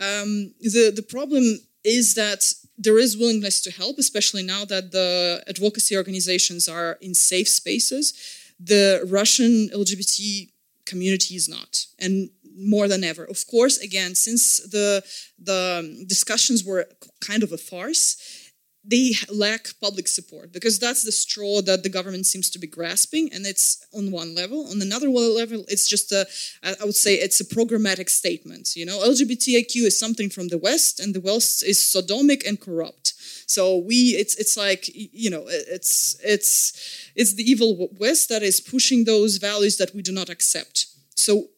um, 0.00 0.54
the 0.60 0.92
the 0.94 1.06
problem 1.08 1.60
is 1.84 2.14
that 2.14 2.52
there 2.76 2.98
is 2.98 3.16
willingness 3.16 3.60
to 3.62 3.70
help, 3.70 3.98
especially 3.98 4.42
now 4.42 4.64
that 4.64 4.90
the 4.92 5.42
advocacy 5.46 5.96
organizations 5.96 6.68
are 6.68 6.98
in 7.00 7.14
safe 7.14 7.48
spaces. 7.48 8.14
The 8.58 9.06
Russian 9.06 9.68
LGBT 9.68 10.50
community 10.86 11.36
is 11.36 11.48
not, 11.48 11.86
and 11.98 12.30
more 12.56 12.88
than 12.88 13.04
ever. 13.04 13.24
Of 13.24 13.46
course, 13.46 13.78
again, 13.78 14.14
since 14.14 14.58
the 14.58 15.04
the 15.38 16.04
discussions 16.06 16.64
were 16.64 16.86
kind 17.20 17.42
of 17.42 17.52
a 17.52 17.58
farce, 17.58 18.39
they 18.82 19.12
lack 19.30 19.68
public 19.80 20.08
support 20.08 20.52
because 20.52 20.78
that's 20.78 21.04
the 21.04 21.12
straw 21.12 21.60
that 21.60 21.82
the 21.82 21.88
government 21.88 22.24
seems 22.24 22.48
to 22.50 22.58
be 22.58 22.66
grasping 22.66 23.30
and 23.32 23.46
it's 23.46 23.86
on 23.94 24.10
one 24.10 24.34
level. 24.34 24.66
On 24.70 24.80
another 24.80 25.08
level 25.08 25.64
it's 25.68 25.86
just 25.88 26.12
a 26.12 26.26
i 26.62 26.84
would 26.84 26.94
say 26.94 27.14
it's 27.14 27.40
a 27.40 27.44
programmatic 27.44 28.08
statement 28.08 28.74
you 28.76 28.86
know? 28.86 28.98
Lgbtiq 29.00 29.76
is 29.76 29.98
something 29.98 30.30
from 30.30 30.48
the 30.48 30.58
west 30.58 30.98
and 31.00 31.14
the 31.14 31.20
west 31.20 31.62
is 31.62 31.78
sodomic 31.78 32.46
and 32.46 32.60
corrupt. 32.60 33.14
So 33.46 33.78
we 33.78 33.96
it's 34.22 34.34
it's 34.36 34.56
like 34.56 34.88
you 34.94 35.30
know 35.30 35.44
it's 35.48 36.16
it's 36.24 37.10
it's 37.14 37.34
the 37.34 37.48
evil 37.50 37.88
west 37.98 38.28
that 38.28 38.42
is 38.42 38.60
pushing 38.60 39.04
those 39.04 39.36
values 39.36 39.76
that 39.76 39.94
we 39.94 40.02
do 40.02 40.12
not 40.12 40.30
accept. 40.30 40.86
So 41.14 41.48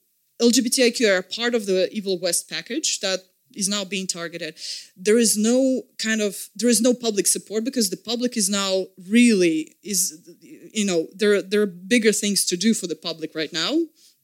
lgbtiq 0.40 1.00
are 1.08 1.22
part 1.22 1.54
of 1.54 1.66
the 1.66 1.88
evil 1.92 2.18
west 2.18 2.50
package 2.50 3.00
that 3.00 3.20
is 3.54 3.68
now 3.68 3.84
being 3.84 4.06
targeted. 4.06 4.58
There 4.96 5.18
is 5.18 5.36
no 5.36 5.82
kind 5.98 6.20
of 6.20 6.48
there 6.56 6.68
is 6.68 6.80
no 6.80 6.94
public 6.94 7.26
support 7.26 7.64
because 7.64 7.90
the 7.90 7.96
public 7.96 8.36
is 8.36 8.48
now 8.48 8.86
really 9.08 9.76
is 9.82 10.30
you 10.40 10.84
know 10.84 11.06
there 11.14 11.42
there 11.42 11.62
are 11.62 11.66
bigger 11.66 12.12
things 12.12 12.44
to 12.46 12.56
do 12.56 12.74
for 12.74 12.86
the 12.86 12.96
public 12.96 13.34
right 13.34 13.52
now. 13.52 13.72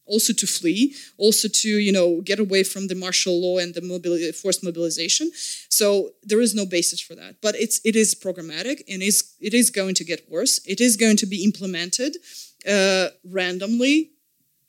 Also 0.07 0.33
to 0.33 0.47
flee 0.47 0.95
also 1.19 1.49
to 1.49 1.69
you 1.69 1.93
know 1.93 2.23
get 2.23 2.39
away 2.39 2.63
from 2.65 2.87
the 2.89 2.95
martial 2.95 3.39
law 3.43 3.59
and 3.59 3.75
the 3.75 3.83
mobili- 3.83 4.35
forced 4.35 4.65
mobilization. 4.65 5.31
So 5.69 6.11
there 6.23 6.41
is 6.41 6.55
no 6.55 6.65
basis 6.65 7.01
for 7.01 7.15
that. 7.15 7.37
But 7.43 7.55
it's 7.57 7.81
it 7.85 7.95
is 7.95 8.15
programmatic 8.15 8.83
and 8.89 9.03
is 9.03 9.35
it 9.39 9.53
is 9.53 9.69
going 9.71 9.95
to 9.97 10.05
get 10.05 10.31
worse. 10.31 10.61
It 10.67 10.81
is 10.81 10.97
going 10.97 11.19
to 11.19 11.27
be 11.27 11.45
implemented 11.45 12.17
uh, 12.67 13.09
randomly 13.25 14.13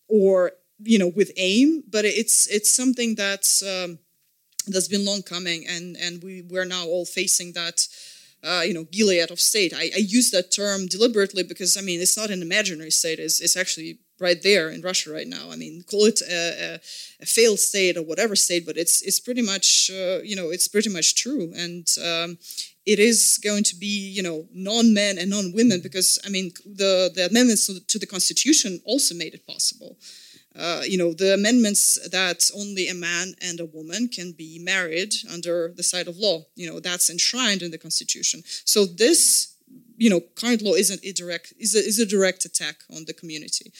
or 0.10 0.52
you 0.84 1.00
know 1.00 1.12
with 1.16 1.32
aim. 1.38 1.84
But 1.90 2.06
it's 2.06 2.48
it's 2.48 2.74
something 2.74 3.16
that's 3.16 3.64
um, 3.64 4.00
that's 4.68 4.88
been 4.88 5.06
long 5.06 5.22
coming, 5.22 5.66
and 5.68 5.96
and 5.98 6.24
we 6.24 6.42
we're 6.42 6.66
now 6.66 6.86
all 6.86 7.06
facing 7.06 7.54
that. 7.54 7.88
Uh, 8.42 8.62
you 8.66 8.74
know, 8.74 8.86
Gilead 8.86 9.32
of 9.32 9.40
state. 9.42 9.74
I, 9.76 9.92
I, 9.94 9.98
use 9.98 10.32
that 10.32 10.50
term 10.50 10.88
deliberately 10.88 11.44
because 11.44 11.76
I 11.76 11.82
mean 11.82 12.00
it's 12.00 12.16
not 12.16 12.30
an 12.30 12.42
imaginary 12.42 12.90
state. 12.90 13.20
It's, 13.20 13.42
it's 13.42 13.58
actually 13.58 14.00
right 14.20 14.42
there 14.42 14.70
in 14.70 14.82
Russia 14.82 15.12
right 15.12 15.28
now. 15.28 15.52
I 15.52 15.56
mean, 15.56 15.84
call 15.90 16.06
it 16.06 16.22
a, 16.22 16.34
a, 16.34 16.80
a 17.22 17.26
failed 17.26 17.60
state 17.60 17.98
or 17.98 18.04
whatever 18.04 18.36
state, 18.36 18.66
but 18.66 18.78
it's 18.78 19.02
it's 19.02 19.20
pretty 19.20 19.42
much 19.42 19.90
uh, 19.94 20.20
you 20.24 20.36
know 20.36 20.50
it's 20.50 20.68
pretty 20.68 20.90
much 20.90 21.16
true, 21.16 21.52
and 21.56 21.88
um, 22.04 22.38
it 22.86 23.00
is 23.00 23.40
going 23.44 23.64
to 23.64 23.76
be 23.76 23.88
you 23.88 24.24
know 24.24 24.48
non-men 24.54 25.18
and 25.18 25.30
non-women 25.30 25.82
because 25.82 26.20
I 26.26 26.30
mean 26.30 26.52
the 26.66 27.12
the 27.14 27.28
amendments 27.28 27.68
to 27.68 28.00
the 28.00 28.08
constitution 28.08 28.82
also 28.86 29.16
made 29.16 29.34
it 29.34 29.48
possible. 29.48 29.98
Uh, 30.60 30.82
you 30.86 30.98
know, 30.98 31.14
the 31.14 31.34
amendments 31.34 31.98
that 32.10 32.50
only 32.54 32.90
a 32.90 32.94
man 32.94 33.34
and 33.42 33.60
a 33.60 33.66
woman 33.66 34.10
can 34.10 34.34
be 34.34 34.60
married 34.60 35.14
under 35.32 35.72
the 35.76 35.84
side 35.84 36.08
of 36.08 36.18
law. 36.18 36.46
You 36.56 36.70
know, 36.70 36.80
that's 36.80 37.10
enshrined 37.10 37.62
in 37.62 37.72
the 37.72 37.78
Constitution. 37.78 38.44
So 38.66 38.86
this, 38.86 39.56
you 39.98 40.10
know, 40.10 40.20
current 40.36 40.62
law 40.62 40.74
isn't 40.74 41.04
a 41.04 41.14
direct 41.14 41.54
is 41.58 41.76
a, 41.76 41.80
is 41.80 42.00
a 42.00 42.06
direct 42.06 42.44
attack 42.44 42.84
on 42.94 43.06
the 43.06 43.14
community. 43.14 43.72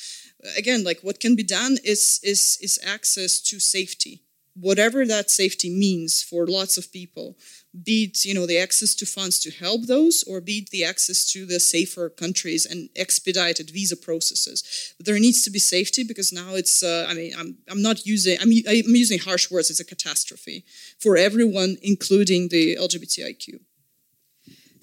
Again, 0.58 0.84
like 0.86 1.02
what 1.02 1.20
can 1.20 1.36
be 1.36 1.44
done 1.44 1.78
is 1.84 2.20
is 2.24 2.58
is 2.62 2.80
access 2.86 3.42
to 3.42 3.60
safety, 3.60 4.22
whatever 4.60 5.06
that 5.06 5.30
safety 5.30 5.70
means 5.70 6.22
for 6.22 6.46
lots 6.46 6.78
of 6.78 6.92
people 6.92 7.38
be 7.84 8.06
it 8.06 8.26
you 8.26 8.34
know 8.34 8.48
the 8.48 8.58
access 8.58 8.96
to 8.96 9.06
funds 9.06 9.40
to 9.40 9.52
help 9.52 9.86
those 9.86 10.24
or 10.28 10.42
be 10.42 10.60
it 10.60 10.70
the 10.72 10.84
access 10.84 11.32
to 11.32 11.46
the 11.46 11.60
safer 11.60 12.10
countries 12.10 12.66
and 12.66 12.90
expedited 12.96 13.70
visa 13.70 13.96
processes. 13.96 14.94
But 14.98 15.06
there 15.06 15.20
needs 15.20 15.44
to 15.44 15.52
be 15.52 15.60
safety 15.60 16.04
because 16.04 16.34
now 16.34 16.56
it's 16.56 16.82
uh, 16.82 17.06
i 17.10 17.14
mean 17.14 17.34
i'm, 17.38 17.58
I'm 17.70 17.82
not 17.82 18.06
using 18.06 18.38
I'm, 18.42 18.50
I'm 18.50 18.96
using 18.96 19.20
harsh 19.20 19.52
words 19.52 19.70
it's 19.70 19.80
a 19.80 19.86
catastrophe 19.86 20.66
for 21.00 21.16
everyone 21.16 21.78
including 21.82 22.50
the 22.50 22.76
lgbtiq 22.76 23.60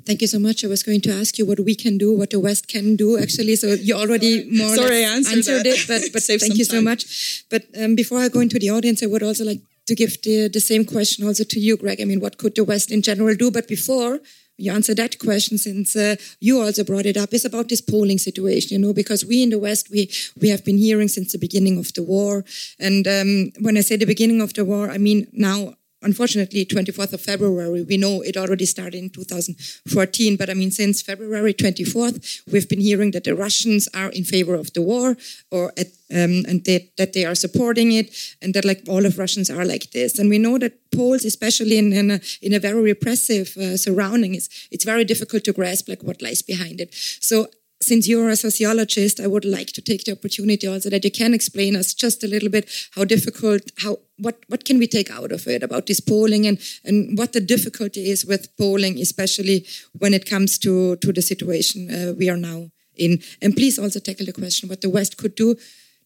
Thank 0.07 0.21
you 0.21 0.29
so 0.29 0.39
much. 0.39 0.65
I 0.65 0.69
was 0.69 0.85
going 0.85 1.01
to 1.03 1.13
ask 1.13 1.37
you 1.37 1.45
what 1.45 1.59
we 1.59 1.75
can 1.75 1.99
do, 1.99 2.17
what 2.17 2.31
the 2.31 2.39
West 2.39 2.69
can 2.69 2.95
do, 2.95 3.19
actually. 3.19 3.57
So 3.57 3.73
you 3.73 3.95
already 3.97 4.49
more 4.57 4.77
Sorry, 4.77 5.05
answered, 5.05 5.39
answered 5.39 5.67
it, 5.67 5.85
but, 5.89 6.03
but 6.13 6.23
thank 6.23 6.55
you 6.55 6.65
time. 6.65 6.77
so 6.77 6.81
much. 6.81 7.45
But 7.51 7.65
um, 7.83 7.97
before 7.97 8.21
I 8.21 8.29
go 8.29 8.39
into 8.39 8.59
the 8.61 8.71
audience, 8.71 9.03
I 9.03 9.07
would 9.07 9.25
also 9.25 9.45
like 9.45 9.61
to 9.87 9.95
give 9.97 10.23
the, 10.23 10.49
the 10.49 10.61
same 10.61 10.85
question 10.85 11.27
also 11.27 11.43
to 11.43 11.59
you, 11.59 11.77
Greg. 11.77 12.01
I 12.01 12.05
mean, 12.05 12.21
what 12.21 12.39
could 12.39 12.55
the 12.55 12.63
West 12.63 12.93
in 12.93 13.03
general 13.03 13.35
do? 13.35 13.51
But 13.51 13.67
before 13.67 14.21
you 14.59 14.73
answer 14.73 14.95
that 14.95 15.19
question, 15.19 15.59
since 15.59 15.97
uh, 15.97 16.15
you 16.41 16.61
also 16.61 16.85
brought 16.85 17.07
it 17.07 17.17
up, 17.17 17.35
is 17.35 17.45
about 17.45 17.69
this 17.69 17.81
polling 17.81 18.19
situation, 18.19 18.81
you 18.81 18.87
know, 18.87 18.95
because 18.95 19.25
we 19.25 19.43
in 19.43 19.51
the 19.51 19.59
West, 19.59 19.91
we, 19.91 20.09
we 20.41 20.51
have 20.51 20.65
been 20.65 20.79
hearing 20.79 21.09
since 21.09 21.33
the 21.33 21.39
beginning 21.39 21.79
of 21.79 21.93
the 21.95 22.03
war. 22.05 22.45
And 22.79 23.07
um, 23.09 23.53
when 23.61 23.77
I 23.77 23.81
say 23.81 23.97
the 23.97 24.07
beginning 24.07 24.41
of 24.41 24.55
the 24.55 24.65
war, 24.65 24.89
I 24.89 24.99
mean 24.99 25.27
now 25.33 25.75
unfortunately 26.09 26.65
24th 26.65 27.13
of 27.13 27.21
february 27.21 27.83
we 27.83 27.97
know 28.05 28.15
it 28.29 28.37
already 28.37 28.67
started 28.75 28.99
in 29.05 29.11
2014 29.11 30.37
but 30.41 30.49
i 30.53 30.55
mean 30.55 30.71
since 30.71 31.03
february 31.11 31.53
24th 31.53 32.17
we've 32.53 32.69
been 32.69 32.85
hearing 32.89 33.11
that 33.11 33.25
the 33.25 33.35
russians 33.35 33.89
are 34.01 34.11
in 34.11 34.25
favor 34.25 34.55
of 34.55 34.73
the 34.73 34.83
war 34.83 35.17
or 35.51 35.73
at, 35.77 35.89
um, 36.19 36.45
and 36.49 36.65
they, 36.65 36.91
that 36.99 37.13
they 37.13 37.25
are 37.25 37.35
supporting 37.35 37.93
it 37.93 38.07
and 38.41 38.55
that 38.55 38.65
like 38.65 38.83
all 38.89 39.05
of 39.05 39.19
russians 39.19 39.51
are 39.51 39.65
like 39.65 39.91
this. 39.91 40.19
And 40.19 40.29
we 40.29 40.39
know 40.39 40.59
that 40.59 40.75
polls 40.93 41.25
especially 41.25 41.79
in, 41.79 41.93
in, 41.93 42.11
a, 42.11 42.21
in 42.41 42.55
a 42.55 42.59
very 42.59 42.81
repressive 42.81 43.57
uh, 43.57 43.77
surrounding 43.77 44.35
is 44.35 44.49
it's 44.71 44.85
very 44.85 45.05
difficult 45.05 45.45
to 45.45 45.53
grasp 45.53 45.89
like 45.89 46.03
what 46.03 46.23
lies 46.23 46.43
behind 46.43 46.81
it. 46.81 46.95
So 47.21 47.49
since 47.87 48.09
you're 48.09 48.29
a 48.29 48.37
sociologist, 48.37 49.21
I 49.21 49.29
would 49.29 49.45
like 49.45 49.69
to 49.75 49.81
take 49.81 50.05
the 50.05 50.13
opportunity 50.13 50.67
also 50.67 50.91
that 50.91 51.05
you 51.05 51.11
can 51.11 51.33
explain 51.35 51.77
us 51.77 51.95
just 51.95 52.25
a 52.25 52.27
little 52.27 52.49
bit 52.49 52.69
how 52.97 53.05
difficult, 53.05 53.63
how 53.79 53.99
what 54.19 54.37
what 54.49 54.65
can 54.65 54.79
we 54.79 54.87
take 54.87 55.11
out 55.11 55.33
of 55.33 55.47
it 55.47 55.63
about 55.63 55.87
this 55.87 56.01
polling 56.01 56.47
and 56.47 56.59
and 56.85 57.19
what 57.19 57.33
the 57.33 57.41
difficulty 57.41 58.11
is 58.11 58.27
with 58.27 58.55
polling, 58.57 58.99
especially 58.99 59.67
when 59.99 60.15
it 60.15 60.29
comes 60.29 60.59
to 60.59 60.97
to 60.97 61.13
the 61.13 61.23
situation 61.23 61.91
uh, 61.91 62.13
we 62.19 62.29
are 62.29 62.41
now 62.51 62.71
in. 62.97 63.23
And 63.43 63.55
please 63.55 63.79
also 63.79 64.01
tackle 64.01 64.27
the 64.27 64.33
question 64.33 64.69
what 64.69 64.81
the 64.81 64.91
West 64.91 65.17
could 65.17 65.35
do 65.35 65.55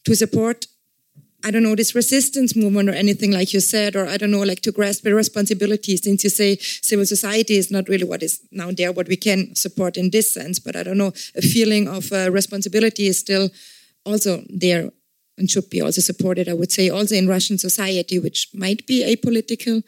to 0.04 0.14
support 0.14 0.66
I 1.42 1.50
don't 1.50 1.62
know, 1.62 1.74
this 1.74 1.94
resistance 1.94 2.54
movement 2.54 2.88
or 2.88 2.92
anything 2.92 3.32
like 3.32 3.52
you 3.54 3.60
said, 3.60 3.96
or 3.96 4.06
I 4.06 4.16
don't 4.16 4.30
know, 4.30 4.42
like 4.42 4.60
to 4.62 4.72
grasp 4.72 5.04
the 5.04 5.14
responsibility 5.14 5.96
since 5.96 6.22
you 6.24 6.30
say 6.30 6.56
civil 6.56 7.06
society 7.06 7.56
is 7.56 7.70
not 7.70 7.88
really 7.88 8.04
what 8.04 8.22
is 8.22 8.40
now 8.50 8.70
there, 8.70 8.92
what 8.92 9.08
we 9.08 9.16
can 9.16 9.54
support 9.54 9.96
in 9.96 10.10
this 10.10 10.32
sense. 10.32 10.58
But 10.58 10.76
I 10.76 10.82
don't 10.82 10.98
know, 10.98 11.12
a 11.34 11.42
feeling 11.42 11.88
of 11.88 12.12
uh, 12.12 12.30
responsibility 12.30 13.06
is 13.06 13.18
still 13.18 13.48
also 14.04 14.44
there 14.48 14.90
and 15.38 15.50
should 15.50 15.70
be 15.70 15.80
also 15.80 16.00
supported, 16.00 16.48
I 16.48 16.54
would 16.54 16.70
say, 16.70 16.90
also 16.90 17.14
in 17.14 17.26
Russian 17.26 17.58
society, 17.58 18.18
which 18.18 18.48
might 18.52 18.86
be 18.86 19.02
apolitical. 19.04 19.82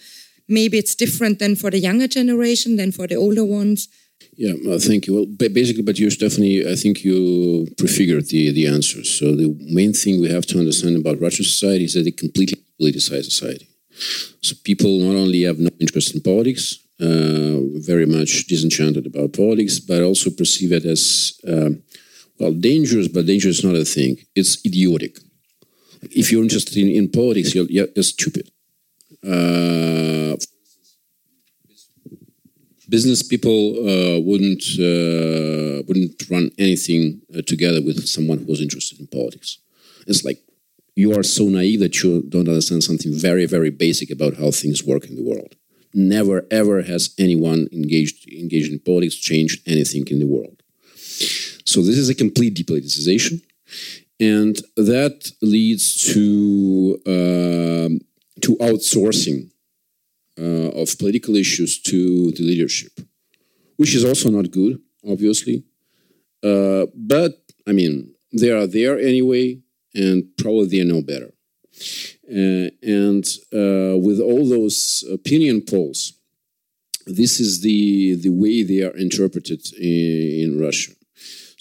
Maybe 0.49 0.79
it's 0.79 0.95
different 0.95 1.39
than 1.39 1.57
for 1.57 1.71
the 1.71 1.79
younger 1.79 2.09
generation, 2.09 2.77
than 2.77 2.93
for 2.93 3.07
the 3.07 3.17
older 3.17 3.45
ones. 3.45 3.89
Yeah, 4.35 4.55
uh, 4.71 4.79
thank 4.79 5.07
you. 5.07 5.15
Well, 5.15 5.27
basically, 5.27 5.83
but 5.83 5.99
you 5.99 6.09
Stephanie, 6.11 6.67
I 6.67 6.75
think 6.75 7.05
you 7.05 7.69
prefigured 7.77 8.29
the, 8.29 8.51
the 8.51 8.67
answers. 8.67 9.11
So 9.19 9.37
the 9.37 9.55
main 9.61 9.93
thing 9.93 10.21
we 10.21 10.31
have 10.31 10.47
to 10.47 10.59
understand 10.59 10.97
about 10.97 11.21
Russian 11.21 11.45
society 11.45 11.85
is 11.85 11.95
that 11.95 12.07
it 12.07 12.17
completely 12.17 12.63
politicized 12.81 13.25
society. 13.25 13.69
So 14.41 14.55
people 14.65 14.99
not 15.01 15.17
only 15.17 15.43
have 15.43 15.59
no 15.59 15.69
interest 15.79 16.15
in 16.15 16.23
politics, 16.23 16.79
uh, 16.99 17.61
very 17.85 18.07
much 18.07 18.47
disenchanted 18.47 19.07
about 19.07 19.35
politics, 19.35 19.79
but 19.79 20.03
also 20.03 20.31
perceive 20.31 20.73
it 20.73 20.85
as, 20.87 21.39
uh, 21.47 21.71
well, 22.39 22.53
dangerous, 22.53 23.09
but 23.09 23.27
dangerous 23.27 23.59
is 23.59 23.65
not 23.65 23.75
a 23.75 23.85
thing. 23.85 24.17
It's 24.35 24.65
idiotic. 24.65 25.19
If 26.11 26.33
you're 26.33 26.43
interested 26.43 26.77
in, 26.79 26.89
in 26.89 27.11
politics, 27.11 27.55
you're, 27.55 27.67
you're 27.67 28.03
stupid. 28.03 28.51
Uh, 29.23 30.37
business 32.93 33.23
people 33.35 33.59
uh, 33.91 34.19
wouldn't 34.29 34.65
uh, 34.91 35.83
wouldn't 35.87 36.15
run 36.35 36.47
anything 36.67 37.03
uh, 37.35 37.43
together 37.53 37.81
with 37.89 37.99
someone 38.17 38.39
who 38.39 38.49
was 38.53 38.61
interested 38.67 39.01
in 39.01 39.07
politics. 39.07 39.51
It's 40.07 40.25
like 40.29 40.41
you 41.03 41.09
are 41.19 41.23
so 41.39 41.45
naive 41.59 41.81
that 41.81 41.95
you 42.01 42.11
don't 42.35 42.53
understand 42.55 42.83
something 42.85 43.13
very 43.29 43.47
very 43.57 43.73
basic 43.85 44.09
about 44.17 44.35
how 44.41 44.51
things 44.51 44.85
work 44.93 45.05
in 45.11 45.17
the 45.17 45.29
world. 45.33 45.53
never 46.17 46.47
ever 46.51 46.83
has 46.93 47.15
anyone 47.27 47.61
engaged 47.81 48.19
engaged 48.45 48.71
in 48.73 48.79
politics 48.79 49.17
changed 49.31 49.59
anything 49.75 50.05
in 50.09 50.19
the 50.23 50.27
world. 50.27 50.63
So 51.65 51.81
this 51.83 51.99
is 52.03 52.09
a 52.11 52.15
complete 52.15 52.55
depoliticization, 52.57 53.43
and 54.35 54.55
that 54.77 55.17
leads 55.55 55.85
to 56.13 56.99
uh, 57.07 57.91
to 58.45 58.51
outsourcing 58.69 59.52
of 60.39 60.99
political 60.99 61.37
issues 61.37 61.81
to 61.83 62.31
the 62.33 62.43
leadership, 62.43 62.93
which 63.77 63.95
is 63.95 64.05
also 64.05 64.31
not 64.31 64.51
good, 64.51 64.81
obviously. 65.09 65.65
Uh, 66.43 66.87
but 66.95 67.43
I 67.67 67.73
mean, 67.73 68.15
they 68.33 68.51
are 68.51 68.67
there 68.67 68.99
anyway, 68.99 69.61
and 69.95 70.25
probably 70.37 70.67
they 70.67 70.85
know 70.85 71.03
better. 71.03 71.33
Uh, 72.29 72.71
and 72.83 73.25
uh, 73.53 73.99
with 73.99 74.21
all 74.21 74.49
those 74.49 75.05
opinion 75.13 75.63
polls, 75.63 76.15
this 77.07 77.41
is 77.41 77.61
the 77.61 78.15
the 78.17 78.31
way 78.31 78.63
they 78.63 78.83
are 78.83 78.97
interpreted 78.97 79.61
in, 79.79 80.43
in 80.43 80.61
Russia. 80.61 80.93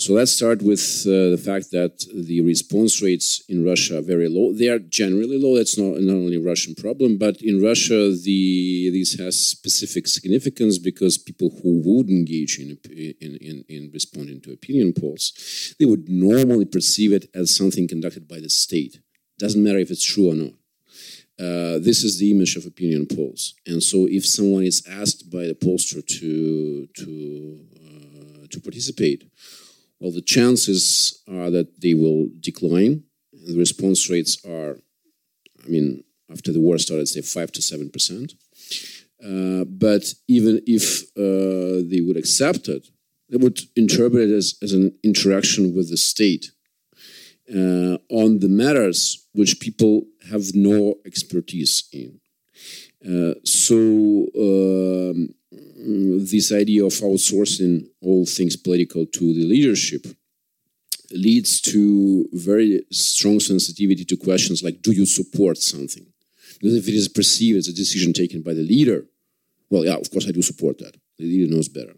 So 0.02 0.14
let's 0.14 0.32
start 0.32 0.64
with 0.64 1.04
uh, 1.06 1.30
the 1.30 1.38
fact 1.38 1.70
that 1.74 2.04
the 2.12 2.42
response 2.42 3.04
rates 3.04 3.44
in 3.48 3.64
Russia 3.64 4.00
are 4.00 4.02
very 4.02 4.28
low. 4.28 4.52
They 4.52 4.68
are 4.68 4.80
generally 4.80 5.38
low. 5.38 5.56
That's 5.56 5.78
not, 5.78 6.02
not 6.02 6.16
only 6.16 6.38
a 6.38 6.42
Russian 6.42 6.74
problem, 6.74 7.20
but 7.20 7.40
in 7.40 7.62
Russia, 7.62 8.12
the 8.12 8.90
this 8.92 9.14
has 9.20 9.40
specific 9.40 10.08
significance 10.08 10.80
because 10.80 11.20
people 11.20 11.52
who 11.62 11.84
would 11.86 12.10
engage 12.10 12.58
in, 12.58 12.80
in, 12.90 13.38
in, 13.50 13.64
in 13.70 13.92
responding 13.94 14.42
to 14.42 14.54
opinion 14.54 14.94
polls, 15.00 15.76
they 15.78 15.86
would 15.86 16.10
normally 16.10 16.66
perceive 16.66 17.14
it 17.14 17.30
as 17.36 17.56
something 17.56 17.88
conducted 17.88 18.28
by 18.28 18.40
the 18.40 18.50
state. 18.50 19.00
Doesn't 19.38 19.64
matter 19.64 19.78
if 19.78 19.92
it's 19.92 20.04
true 20.04 20.32
or 20.32 20.36
not. 20.36 20.54
Uh, 21.40 21.78
this 21.78 22.04
is 22.04 22.18
the 22.18 22.32
image 22.32 22.56
of 22.56 22.66
opinion 22.66 23.06
polls, 23.06 23.54
and 23.68 23.84
so 23.84 24.08
if 24.10 24.26
someone 24.26 24.64
is 24.64 24.84
asked 24.90 25.30
by 25.30 25.44
the 25.46 25.54
pollster 25.54 26.02
to 26.06 26.88
to 26.88 27.60
uh, 27.86 28.48
to 28.50 28.60
participate, 28.60 29.31
well, 30.02 30.12
the 30.12 30.22
chances 30.22 31.22
are 31.30 31.52
that 31.52 31.80
they 31.80 31.94
will 31.94 32.28
decline. 32.40 33.04
The 33.32 33.58
response 33.58 34.10
rates 34.10 34.44
are, 34.44 34.78
I 35.64 35.70
mean, 35.70 36.04
after 36.32 36.52
the 36.52 36.60
war 36.60 36.80
started, 36.80 37.08
say 37.08 37.22
five 37.22 37.52
to 37.52 37.62
seven 37.62 37.92
percent. 37.92 38.34
Uh, 39.24 39.64
but 39.66 40.14
even 40.28 40.60
if 40.66 41.04
uh, 41.16 41.88
they 41.88 42.02
would 42.02 42.18
accept 42.18 42.68
it, 42.68 42.88
they 43.30 43.38
would 43.38 43.60
interpret 43.76 44.30
it 44.30 44.34
as, 44.34 44.56
as 44.64 44.74
an 44.74 44.92
interaction 45.04 45.76
with 45.76 45.92
the 45.92 45.98
state 45.98 46.52
uh, 47.54 47.98
on 48.10 48.40
the 48.40 48.50
matters 48.50 49.28
which 49.34 49.60
people 49.60 50.08
have 50.32 50.56
no 50.56 50.96
expertise 51.06 51.84
in. 51.94 52.20
Uh, 53.06 53.36
so 53.44 53.76
um, 54.36 55.30
this 55.82 56.52
idea 56.52 56.86
of 56.86 56.94
outsourcing 56.94 57.88
all 58.02 58.26
things 58.26 58.56
political 58.56 59.06
to 59.06 59.34
the 59.34 59.46
leadership 59.46 60.06
leads 61.12 61.60
to 61.60 62.30
very 62.34 62.84
strong 62.92 63.40
sensitivity 63.40 64.06
to 64.06 64.16
questions 64.16 64.64
like 64.64 64.82
do 64.82 64.92
you 64.92 65.06
support 65.06 65.58
something? 65.58 66.06
Because 66.60 66.76
if 66.76 66.88
it 66.88 66.94
is 66.94 67.08
perceived 67.08 67.58
as 67.58 67.68
a 67.68 67.74
decision 67.74 68.14
taken 68.14 68.42
by 68.42 68.54
the 68.54 68.64
leader 68.64 69.06
well 69.70 69.86
yeah 69.86 69.96
of 69.96 70.10
course 70.12 70.28
i 70.28 70.32
do 70.32 70.42
support 70.42 70.78
that. 70.78 70.96
The 71.18 71.26
leader 71.26 71.54
knows 71.54 71.68
better. 71.68 71.96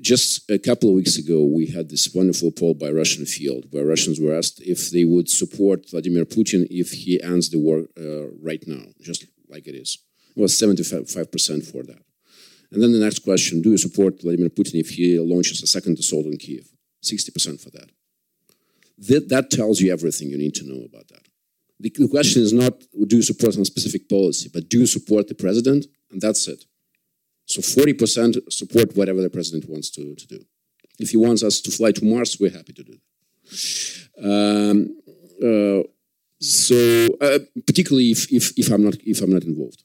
Just 0.00 0.48
a 0.50 0.58
couple 0.58 0.88
of 0.88 0.94
weeks 0.94 1.16
ago 1.18 1.44
we 1.44 1.66
had 1.66 1.90
this 1.90 2.14
wonderful 2.14 2.52
poll 2.52 2.74
by 2.74 2.90
russian 2.90 3.26
field 3.26 3.66
where 3.70 3.84
russians 3.84 4.20
were 4.20 4.34
asked 4.34 4.60
if 4.62 4.90
they 4.90 5.04
would 5.04 5.28
support 5.28 5.90
vladimir 5.90 6.24
putin 6.24 6.66
if 6.70 6.92
he 6.92 7.22
ends 7.22 7.50
the 7.50 7.58
war 7.58 7.86
uh, 7.98 8.28
right 8.40 8.62
now 8.66 8.84
just 9.00 9.26
like 9.48 9.66
it 9.66 9.74
is. 9.74 9.98
Was 10.36 10.52
75% 10.52 11.70
for 11.70 11.82
that 11.82 12.02
and 12.72 12.82
then 12.82 12.92
the 12.92 12.98
next 12.98 13.20
question, 13.20 13.62
do 13.62 13.70
you 13.70 13.78
support 13.78 14.20
Vladimir 14.20 14.48
Putin 14.48 14.80
if 14.80 14.90
he 14.90 15.18
launches 15.18 15.62
a 15.62 15.66
second 15.66 15.98
assault 15.98 16.26
on 16.26 16.36
Kiev? 16.36 16.68
60% 17.02 17.60
for 17.60 17.70
that. 17.70 17.90
that. 18.98 19.28
That 19.28 19.50
tells 19.50 19.80
you 19.80 19.92
everything 19.92 20.30
you 20.30 20.38
need 20.38 20.54
to 20.56 20.66
know 20.66 20.84
about 20.84 21.08
that. 21.08 21.26
The, 21.80 21.90
the 21.90 22.08
question 22.08 22.42
is 22.42 22.52
not, 22.52 22.74
do 23.06 23.16
you 23.16 23.22
support 23.22 23.54
some 23.54 23.64
specific 23.64 24.08
policy, 24.08 24.50
but 24.52 24.68
do 24.68 24.80
you 24.80 24.86
support 24.86 25.28
the 25.28 25.34
president? 25.34 25.86
And 26.12 26.20
that's 26.20 26.46
it. 26.46 26.64
So 27.46 27.60
40% 27.60 28.52
support 28.52 28.96
whatever 28.96 29.22
the 29.22 29.30
president 29.30 29.68
wants 29.68 29.90
to, 29.90 30.14
to 30.14 30.26
do. 30.26 30.44
If 30.98 31.10
he 31.10 31.16
wants 31.16 31.42
us 31.42 31.60
to 31.62 31.70
fly 31.70 31.92
to 31.92 32.04
Mars, 32.04 32.36
we're 32.38 32.50
happy 32.50 32.74
to 32.74 32.84
do 32.84 32.94
that. 32.94 34.70
Um, 34.70 34.96
uh, 35.42 35.82
so 36.38 37.08
uh, 37.20 37.38
particularly 37.66 38.10
if, 38.12 38.30
if, 38.30 38.56
if, 38.56 38.70
I'm 38.70 38.84
not, 38.84 38.94
if 39.04 39.20
I'm 39.22 39.32
not 39.32 39.44
involved. 39.44 39.82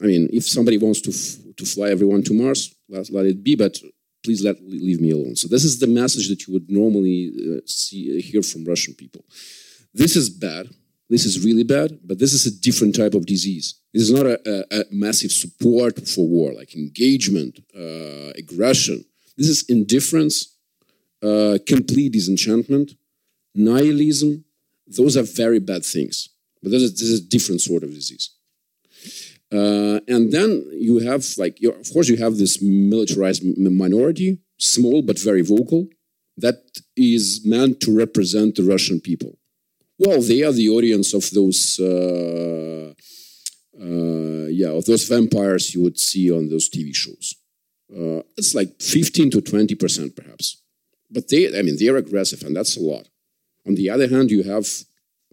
I 0.00 0.06
mean, 0.06 0.28
if 0.32 0.44
somebody 0.44 0.78
wants 0.78 1.00
to 1.02 1.12
to 1.54 1.64
fly 1.64 1.90
everyone 1.90 2.22
to 2.24 2.34
Mars, 2.34 2.74
let, 2.88 3.10
let 3.10 3.26
it 3.26 3.42
be. 3.42 3.54
But 3.56 3.78
please 4.24 4.42
let 4.42 4.56
leave 4.62 5.00
me 5.00 5.10
alone. 5.10 5.36
So 5.36 5.48
this 5.48 5.64
is 5.64 5.78
the 5.78 5.86
message 5.86 6.28
that 6.28 6.46
you 6.46 6.52
would 6.54 6.70
normally 6.70 7.32
uh, 7.36 7.60
see 7.66 8.16
uh, 8.16 8.22
hear 8.22 8.42
from 8.42 8.64
Russian 8.64 8.94
people. 8.94 9.24
This 9.92 10.16
is 10.16 10.30
bad. 10.30 10.70
This 11.08 11.26
is 11.26 11.44
really 11.44 11.64
bad. 11.64 11.98
But 12.04 12.18
this 12.18 12.32
is 12.32 12.46
a 12.46 12.60
different 12.60 12.94
type 12.94 13.14
of 13.14 13.26
disease. 13.26 13.74
This 13.92 14.02
is 14.02 14.12
not 14.12 14.26
a, 14.26 14.40
a, 14.48 14.80
a 14.80 14.84
massive 14.90 15.32
support 15.32 16.08
for 16.08 16.26
war, 16.26 16.52
like 16.54 16.74
engagement, 16.74 17.58
uh, 17.76 18.30
aggression. 18.36 19.04
This 19.36 19.48
is 19.48 19.64
indifference, 19.68 20.56
uh, 21.22 21.58
complete 21.66 22.12
disenchantment, 22.12 22.92
nihilism. 23.54 24.44
Those 24.86 25.16
are 25.16 25.22
very 25.22 25.58
bad 25.58 25.84
things. 25.84 26.30
But 26.62 26.70
this 26.70 26.82
is, 26.82 26.92
this 26.92 27.08
is 27.08 27.20
a 27.20 27.28
different 27.28 27.60
sort 27.60 27.82
of 27.82 27.90
disease. 27.90 28.30
Uh, 29.52 30.00
and 30.08 30.32
then 30.32 30.64
you 30.72 31.00
have, 31.00 31.26
like, 31.36 31.58
of 31.62 31.92
course, 31.92 32.08
you 32.08 32.16
have 32.16 32.36
this 32.36 32.62
militarized 32.62 33.42
minority, 33.58 34.38
small 34.58 35.02
but 35.02 35.18
very 35.18 35.42
vocal, 35.42 35.88
that 36.38 36.56
is 36.96 37.44
meant 37.44 37.80
to 37.80 37.94
represent 37.94 38.54
the 38.54 38.62
Russian 38.62 38.98
people. 38.98 39.36
Well, 39.98 40.22
they 40.22 40.42
are 40.42 40.52
the 40.52 40.70
audience 40.70 41.12
of 41.12 41.28
those, 41.30 41.78
uh, 41.78 42.94
uh, 43.78 44.46
yeah, 44.48 44.70
of 44.70 44.86
those 44.86 45.06
vampires 45.06 45.74
you 45.74 45.82
would 45.82 45.98
see 45.98 46.32
on 46.32 46.48
those 46.48 46.70
TV 46.70 46.94
shows. 46.94 47.34
Uh, 47.94 48.22
it's 48.38 48.54
like 48.54 48.80
15 48.80 49.30
to 49.32 49.42
20 49.42 49.74
percent, 49.74 50.16
perhaps. 50.16 50.62
But 51.10 51.28
they, 51.28 51.46
I 51.56 51.60
mean, 51.60 51.76
they're 51.78 51.98
aggressive, 51.98 52.42
and 52.42 52.56
that's 52.56 52.78
a 52.78 52.80
lot. 52.80 53.06
On 53.66 53.74
the 53.74 53.90
other 53.90 54.08
hand, 54.08 54.30
you 54.30 54.44
have 54.44 54.66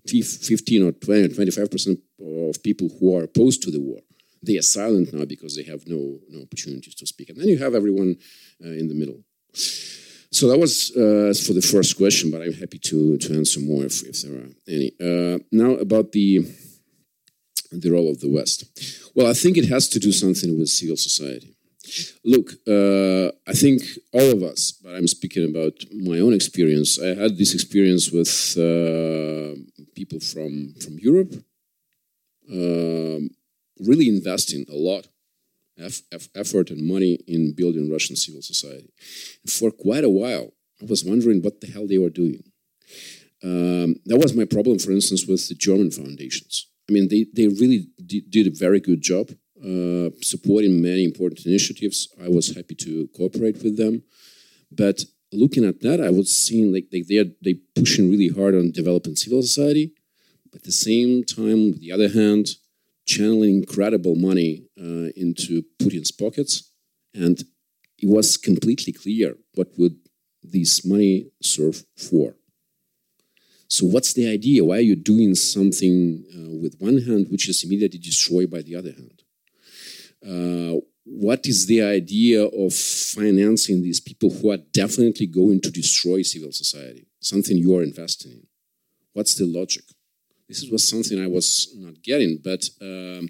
15 0.05 0.83
or 0.83 0.91
20 0.91 1.23
or 1.23 1.27
25 1.29 1.71
percent 1.71 1.99
of 2.21 2.61
people 2.61 2.89
who 2.99 3.17
are 3.17 3.23
opposed 3.23 3.63
to 3.63 3.71
the 3.71 3.79
war 3.79 4.01
they 4.41 4.57
are 4.57 4.61
silent 4.63 5.13
now 5.13 5.25
because 5.25 5.55
they 5.55 5.63
have 5.63 5.87
no 5.87 6.19
no 6.29 6.41
opportunities 6.41 6.95
to 6.95 7.05
speak. 7.05 7.29
And 7.29 7.39
then 7.39 7.47
you 7.47 7.57
have 7.57 7.75
everyone 7.75 8.17
uh, 8.63 8.69
in 8.81 8.87
the 8.87 8.95
middle. 8.95 9.23
So 10.31 10.47
that 10.47 10.59
was 10.59 10.91
uh, 10.91 11.33
for 11.45 11.53
the 11.53 11.67
first 11.73 11.97
question, 11.97 12.29
but 12.29 12.41
I'm 12.41 12.53
happy 12.53 12.79
to 12.89 13.17
to 13.17 13.35
answer 13.35 13.59
more 13.59 13.83
if, 13.85 14.03
if 14.03 14.21
there 14.21 14.35
are 14.41 14.49
any. 14.67 14.91
Uh, 15.01 15.39
now 15.51 15.71
about 15.73 16.11
the 16.11 16.45
the 17.71 17.91
role 17.91 18.09
of 18.09 18.19
the 18.19 18.29
West. 18.29 18.65
Well, 19.15 19.27
I 19.27 19.33
think 19.33 19.57
it 19.57 19.69
has 19.69 19.87
to 19.89 19.99
do 19.99 20.11
something 20.11 20.57
with 20.57 20.69
civil 20.69 20.97
society. 20.97 21.55
Look, 22.23 22.53
uh, 22.67 23.31
I 23.47 23.53
think 23.53 23.81
all 24.13 24.31
of 24.31 24.43
us, 24.43 24.73
but 24.83 24.95
I'm 24.95 25.07
speaking 25.07 25.49
about 25.49 25.73
my 25.91 26.19
own 26.19 26.33
experience. 26.33 26.99
I 27.01 27.15
had 27.15 27.37
this 27.37 27.53
experience 27.53 28.11
with 28.11 28.33
uh, 28.57 29.55
people 29.95 30.19
from 30.19 30.75
from 30.83 30.99
Europe. 30.99 31.33
Um, 32.51 33.29
really 33.79 34.07
investing 34.07 34.65
a 34.69 34.75
lot 34.75 35.07
of 35.77 36.01
effort 36.35 36.69
and 36.69 36.85
money 36.85 37.19
in 37.27 37.53
building 37.53 37.91
Russian 37.91 38.15
civil 38.15 38.41
society. 38.41 38.91
For 39.47 39.71
quite 39.71 40.03
a 40.03 40.09
while, 40.09 40.51
I 40.81 40.85
was 40.85 41.05
wondering 41.05 41.41
what 41.41 41.61
the 41.61 41.67
hell 41.67 41.87
they 41.87 41.97
were 41.97 42.09
doing. 42.09 42.43
Um, 43.43 43.95
that 44.05 44.17
was 44.17 44.35
my 44.35 44.45
problem, 44.45 44.79
for 44.79 44.91
instance, 44.91 45.25
with 45.25 45.47
the 45.47 45.55
German 45.55 45.91
foundations. 45.91 46.67
I 46.89 46.91
mean, 46.91 47.07
they, 47.07 47.27
they 47.33 47.47
really 47.47 47.87
did 48.05 48.47
a 48.47 48.51
very 48.51 48.79
good 48.79 49.01
job 49.01 49.29
uh, 49.63 50.09
supporting 50.21 50.81
many 50.81 51.03
important 51.03 51.45
initiatives. 51.45 52.09
I 52.21 52.29
was 52.29 52.55
happy 52.55 52.75
to 52.75 53.07
cooperate 53.15 53.61
with 53.63 53.77
them. 53.77 54.03
But 54.71 55.03
looking 55.31 55.65
at 55.65 55.81
that, 55.81 56.01
I 56.01 56.09
was 56.09 56.35
seeing 56.35 56.73
like 56.73 56.89
they, 56.91 57.01
they 57.01 57.17
are 57.17 57.31
they 57.41 57.55
pushing 57.75 58.09
really 58.09 58.29
hard 58.29 58.55
on 58.55 58.71
developing 58.71 59.15
civil 59.15 59.41
society. 59.41 59.93
But 60.51 60.61
at 60.61 60.65
the 60.65 60.71
same 60.71 61.23
time, 61.23 61.73
on 61.73 61.79
the 61.79 61.91
other 61.91 62.09
hand, 62.09 62.55
channeling 63.09 63.55
incredible 63.63 64.15
money 64.15 64.67
uh, 64.79 65.09
into 65.15 65.63
Putin's 65.81 66.11
pockets, 66.11 66.71
and 67.13 67.37
it 67.97 68.07
was 68.07 68.37
completely 68.37 68.93
clear 68.93 69.35
what 69.55 69.69
would 69.77 69.97
this 70.43 70.85
money 70.85 71.31
serve 71.41 71.83
for. 71.97 72.35
So, 73.67 73.85
what's 73.85 74.13
the 74.13 74.27
idea? 74.27 74.63
Why 74.63 74.77
are 74.77 74.89
you 74.91 74.95
doing 74.95 75.33
something 75.35 76.23
uh, 76.35 76.55
with 76.61 76.75
one 76.79 76.99
hand 77.07 77.27
which 77.29 77.49
is 77.49 77.63
immediately 77.63 77.99
destroyed 77.99 78.49
by 78.49 78.61
the 78.61 78.75
other 78.75 78.93
hand? 78.99 79.17
Uh, 80.31 80.79
what 81.03 81.45
is 81.47 81.65
the 81.65 81.81
idea 81.81 82.45
of 82.45 82.73
financing 82.73 83.81
these 83.81 83.99
people 83.99 84.29
who 84.29 84.51
are 84.51 84.61
definitely 84.83 85.27
going 85.27 85.59
to 85.61 85.71
destroy 85.71 86.21
civil 86.21 86.51
society? 86.51 87.07
Something 87.19 87.57
you 87.57 87.75
are 87.75 87.83
investing 87.83 88.31
in. 88.31 88.47
What's 89.13 89.35
the 89.35 89.45
logic? 89.45 89.85
This 90.49 90.67
was 90.71 90.87
something 90.87 91.23
I 91.23 91.27
was 91.27 91.47
not 91.77 92.01
getting, 92.01 92.39
but 92.43 92.67
um, 92.81 93.29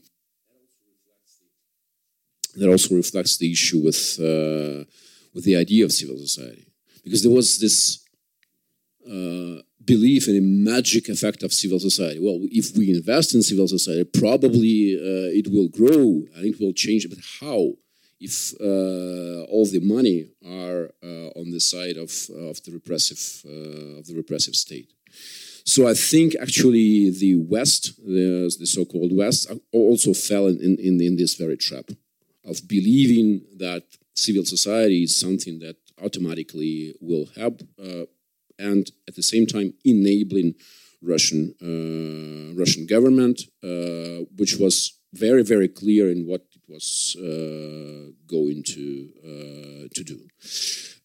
that 2.55 2.70
also 2.70 2.95
reflects 2.95 3.38
the 3.38 3.51
issue 3.51 3.80
with 3.88 4.17
uh, 4.20 4.86
with 5.34 5.43
the 5.43 5.57
idea 5.57 5.84
of 5.86 5.91
civil 5.91 6.17
society, 6.17 6.65
because 7.03 7.22
there 7.22 7.36
was 7.39 7.59
this 7.59 7.78
uh, 9.05 9.61
belief 9.84 10.28
in 10.30 10.38
a 10.38 10.41
magic 10.72 11.09
effect 11.09 11.43
of 11.43 11.51
civil 11.51 11.80
society. 11.80 12.20
Well, 12.20 12.39
if 12.61 12.78
we 12.78 12.89
invest 12.89 13.36
in 13.36 13.41
civil 13.43 13.67
society, 13.67 14.05
probably 14.05 14.95
uh, 14.95 15.39
it 15.39 15.47
will 15.53 15.67
grow 15.67 16.24
and 16.36 16.45
it 16.45 16.59
will 16.59 16.74
change. 16.74 17.07
But 17.09 17.20
how? 17.41 17.74
If 18.22 18.53
uh, 18.59 19.43
all 19.53 19.65
the 19.65 19.80
money 19.82 20.20
are 20.45 20.91
uh, 21.01 21.30
on 21.39 21.51
the 21.51 21.59
side 21.59 21.97
of, 21.97 22.11
of 22.49 22.61
the 22.63 22.72
repressive 22.72 23.22
uh, 23.45 23.99
of 23.99 24.07
the 24.07 24.15
repressive 24.15 24.55
state. 24.55 24.91
So 25.74 25.88
I 25.88 25.93
think 25.93 26.36
actually 26.41 27.11
the 27.11 27.36
West, 27.36 27.95
the, 28.03 28.51
the 28.59 28.65
so-called 28.65 29.15
West, 29.15 29.51
also 29.72 30.15
fell 30.15 30.47
in, 30.47 30.78
in, 30.80 30.99
in 30.99 31.15
this 31.15 31.36
very 31.36 31.57
trap 31.57 31.86
of 32.43 32.67
believing 32.67 33.41
that 33.57 33.84
civil 34.15 34.45
society 34.45 35.03
is 35.03 35.20
something 35.20 35.59
that 35.59 35.78
automatically 36.03 36.95
will 36.99 37.28
help 37.36 37.61
uh, 37.80 38.05
and 38.57 38.91
at 39.07 39.15
the 39.15 39.22
same 39.22 39.45
time 39.45 39.74
enabling 39.86 40.55
Russian 41.01 41.53
uh, 41.61 42.59
Russian 42.59 42.86
government, 42.88 43.38
uh, 43.63 44.26
which 44.36 44.55
was 44.57 44.99
very 45.13 45.43
very 45.43 45.70
clear 45.70 46.09
in 46.09 46.26
what 46.26 46.41
it 46.57 46.63
was 46.67 47.15
uh, 47.20 48.11
going 48.28 48.63
to 48.63 48.86
uh, 49.24 49.88
to 49.95 50.03
do. 50.03 50.20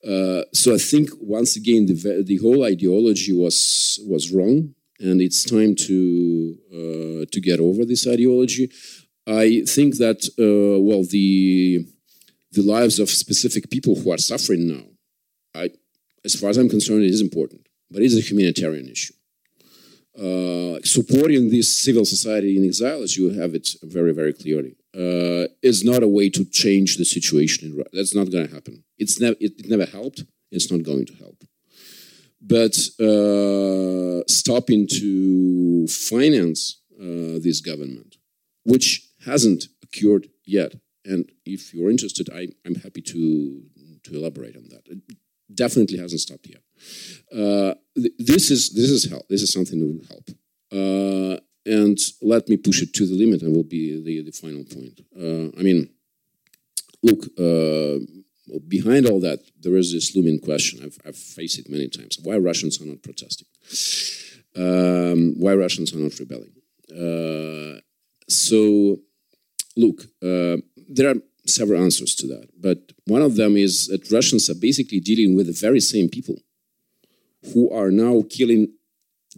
Uh, 0.06 0.42
so 0.52 0.74
I 0.74 0.78
think 0.78 1.10
once 1.20 1.56
again 1.56 1.86
the 1.86 2.22
the 2.26 2.36
whole 2.36 2.64
ideology 2.64 3.32
was 3.32 4.00
was 4.06 4.32
wrong, 4.32 4.74
and 5.00 5.20
it's 5.20 5.44
time 5.44 5.74
to 5.86 6.58
uh, 6.72 7.24
to 7.32 7.40
get 7.40 7.58
over 7.60 7.84
this 7.84 8.06
ideology. 8.06 8.70
I 9.26 9.62
think 9.66 9.96
that 9.96 10.28
well 10.88 11.04
the 11.04 11.86
the 12.52 12.62
lives 12.62 12.98
of 12.98 13.08
specific 13.08 13.70
people 13.70 13.94
who 13.94 14.12
are 14.12 14.18
suffering 14.18 14.68
now. 14.68 14.84
I 15.54 15.70
as 16.24 16.34
far 16.34 16.50
as 16.50 16.58
I'm 16.58 16.68
concerned, 16.68 17.04
it 17.04 17.10
is 17.10 17.20
important, 17.20 17.66
but 17.90 18.02
it 18.02 18.06
is 18.06 18.16
a 18.16 18.20
humanitarian 18.20 18.88
issue. 18.88 19.14
Uh, 20.16 20.78
supporting 20.84 21.50
this 21.50 21.76
civil 21.76 22.04
society 22.04 22.56
in 22.56 22.64
exile, 22.64 23.02
as 23.02 23.16
you 23.16 23.30
have 23.30 23.54
it 23.54 23.74
very, 23.82 24.12
very 24.12 24.32
clearly, 24.32 24.76
uh, 24.94 25.48
is 25.62 25.82
not 25.84 26.02
a 26.02 26.08
way 26.08 26.30
to 26.30 26.44
change 26.44 26.96
the 26.96 27.04
situation. 27.04 27.68
In, 27.68 27.84
that's 27.92 28.14
not 28.14 28.30
going 28.30 28.46
to 28.46 28.54
happen. 28.54 28.84
It's 28.98 29.20
never, 29.20 29.36
it, 29.40 29.52
it, 29.58 29.68
never 29.68 29.86
helped. 29.86 30.24
It's 30.50 30.70
not 30.70 30.82
going 30.82 31.06
to 31.06 31.14
help. 31.14 31.42
But 32.40 32.76
uh, 33.00 34.22
stopping 34.28 34.86
to 35.00 35.86
finance 35.88 36.80
uh, 37.00 37.40
this 37.42 37.60
government, 37.60 38.16
which 38.64 39.08
hasn't 39.24 39.66
occurred 39.82 40.28
yet, 40.44 40.74
and 41.04 41.30
if 41.44 41.74
you're 41.74 41.90
interested, 41.90 42.30
I, 42.32 42.48
am 42.64 42.76
happy 42.76 43.02
to 43.02 43.62
to 44.04 44.14
elaborate 44.14 44.54
on 44.54 44.68
that 44.68 44.86
It 44.86 44.98
definitely 45.52 45.98
hasn't 45.98 46.20
stopped 46.20 46.46
yet. 46.46 46.62
Uh, 47.32 47.74
th- 47.96 48.12
this 48.18 48.50
is 48.50 48.70
this 48.70 48.90
is 48.90 49.10
help. 49.10 49.26
This 49.28 49.42
is 49.42 49.52
something 49.52 49.78
that 49.80 49.86
will 49.86 50.06
help. 50.08 50.28
And 51.66 51.98
let 52.20 52.48
me 52.48 52.56
push 52.56 52.82
it 52.82 52.92
to 52.94 53.06
the 53.06 53.14
limit, 53.14 53.42
and 53.42 53.54
will 53.54 53.64
be 53.64 54.02
the 54.02 54.22
the 54.22 54.32
final 54.32 54.64
point. 54.64 55.00
Uh, 55.16 55.58
I 55.58 55.62
mean, 55.62 55.90
look. 57.02 57.26
Uh, 57.38 58.04
behind 58.68 59.06
all 59.06 59.20
that, 59.20 59.40
there 59.60 59.76
is 59.76 59.92
this 59.92 60.14
looming 60.14 60.38
question. 60.38 60.80
I've, 60.84 60.98
I've 61.06 61.16
faced 61.16 61.58
it 61.58 61.70
many 61.70 61.88
times. 61.88 62.18
Why 62.22 62.36
Russians 62.36 62.80
are 62.80 62.86
not 62.86 63.02
protesting? 63.02 63.48
Um, 64.56 65.34
why 65.38 65.54
Russians 65.54 65.94
are 65.94 65.98
not 65.98 66.18
rebelling? 66.18 66.52
Uh, 66.90 67.80
so, 68.28 68.98
look, 69.76 70.02
uh, 70.22 70.58
there 70.88 71.10
are 71.10 71.16
several 71.46 71.82
answers 71.82 72.14
to 72.16 72.26
that. 72.28 72.48
But 72.58 72.92
one 73.06 73.22
of 73.22 73.36
them 73.36 73.56
is 73.56 73.88
that 73.88 74.10
Russians 74.10 74.48
are 74.50 74.54
basically 74.54 75.00
dealing 75.00 75.36
with 75.36 75.46
the 75.46 75.52
very 75.52 75.80
same 75.80 76.08
people 76.08 76.36
who 77.52 77.70
are 77.70 77.90
now 77.90 78.22
killing 78.30 78.72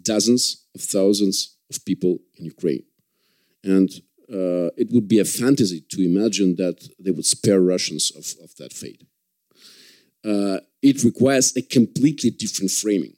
dozens 0.03 0.65
of 0.75 0.81
thousands 0.83 1.56
of 1.71 1.85
people 1.85 2.19
in 2.37 2.45
Ukraine. 2.45 2.85
And 3.65 3.91
uh, 4.33 4.71
it 4.77 4.89
would 4.91 5.09
be 5.09 5.19
a 5.21 5.25
fantasy 5.25 5.85
to 5.91 6.03
imagine 6.03 6.57
that 6.57 6.89
they 6.99 7.11
would 7.11 7.27
spare 7.27 7.61
Russians 7.61 8.11
of, 8.11 8.27
of 8.45 8.57
that 8.57 8.73
fate. 8.73 9.03
Uh, 10.25 10.59
it 10.83 11.05
requires 11.05 11.57
a 11.57 11.63
completely 11.63 12.31
different 12.31 12.71
framing. 12.71 13.15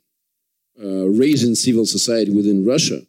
Uh, 0.80 1.08
raising 1.08 1.54
civil 1.54 1.86
society 1.86 2.30
within 2.30 2.64
Russia 2.64 3.00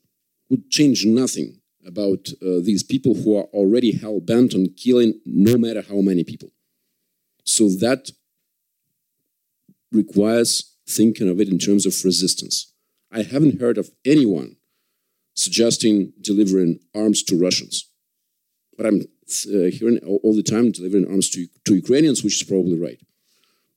would 0.50 0.70
change 0.70 1.06
nothing 1.06 1.60
about 1.86 2.30
uh, 2.42 2.60
these 2.64 2.84
people 2.84 3.14
who 3.16 3.38
are 3.38 3.48
already 3.60 3.92
hell 3.92 4.20
bent 4.20 4.54
on 4.54 4.68
killing 4.76 5.20
no 5.26 5.58
matter 5.58 5.82
how 5.82 6.02
many 6.02 6.24
people. 6.24 6.52
So 7.44 7.70
that 7.86 8.12
requires 9.92 10.76
thinking 10.88 11.30
of 11.30 11.40
it 11.40 11.50
in 11.50 11.60
terms 11.60 11.86
of 11.86 11.94
resistance. 12.04 12.74
I 13.12 13.24
haven't 13.24 13.60
heard 13.60 13.78
of 13.78 13.90
anyone 14.06 14.56
suggesting 15.36 16.14
delivering 16.22 16.80
arms 16.96 17.24
to 17.24 17.40
Russians, 17.40 17.88
but 18.78 18.86
I'm 18.86 19.02
uh, 19.02 19.70
hearing 19.72 20.00
all, 20.00 20.36
the 20.36 20.44
time 20.44 20.72
delivering 20.72 21.08
arms 21.08 21.30
to, 21.32 21.48
to 21.66 21.76
Ukrainians, 21.76 22.24
which 22.24 22.42
is 22.42 22.48
probably 22.48 22.80
right. 22.80 23.00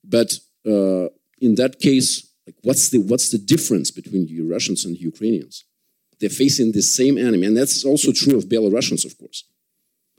But 0.03 0.39
uh, 0.65 1.09
in 1.39 1.55
that 1.55 1.79
case, 1.79 2.27
like 2.47 2.55
what's 2.63 2.89
the 2.89 2.99
what's 2.99 3.29
the 3.29 3.37
difference 3.37 3.91
between 3.91 4.25
the 4.27 4.41
Russians 4.41 4.83
and 4.85 4.95
the 4.95 4.99
Ukrainians? 4.99 5.65
They're 6.19 6.29
facing 6.29 6.71
the 6.71 6.81
same 6.81 7.17
enemy. 7.17 7.47
And 7.47 7.57
that's 7.57 7.83
also 7.83 8.11
true 8.13 8.37
of 8.37 8.45
Belarusians, 8.45 9.03
of 9.05 9.17
course. 9.17 9.43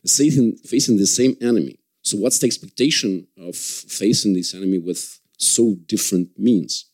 Facing, 0.07 0.57
facing 0.57 0.99
the 0.99 1.07
same 1.07 1.35
enemy. 1.41 1.79
So, 2.03 2.19
what's 2.19 2.39
the 2.39 2.47
expectation 2.47 3.27
of 3.39 3.57
facing 3.57 4.35
this 4.35 4.55
enemy 4.55 4.79
with 4.79 5.19
so 5.39 5.77
different 5.87 6.39
means? 6.39 6.91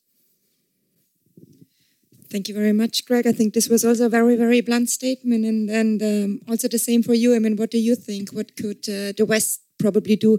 Thank 2.30 2.48
you 2.48 2.54
very 2.54 2.72
much, 2.72 3.04
Greg. 3.06 3.26
I 3.26 3.32
think 3.32 3.54
this 3.54 3.68
was 3.68 3.84
also 3.84 4.06
a 4.06 4.08
very, 4.08 4.36
very 4.36 4.60
blunt 4.60 4.88
statement, 4.88 5.44
and 5.44 5.68
and 5.68 6.00
um, 6.02 6.40
also 6.48 6.68
the 6.68 6.78
same 6.78 7.02
for 7.02 7.12
you. 7.12 7.34
I 7.34 7.40
mean, 7.40 7.56
what 7.56 7.72
do 7.72 7.78
you 7.78 7.96
think? 7.96 8.30
What 8.30 8.56
could 8.56 8.88
uh, 8.88 9.12
the 9.16 9.26
West 9.26 9.62
probably 9.78 10.14
do 10.14 10.38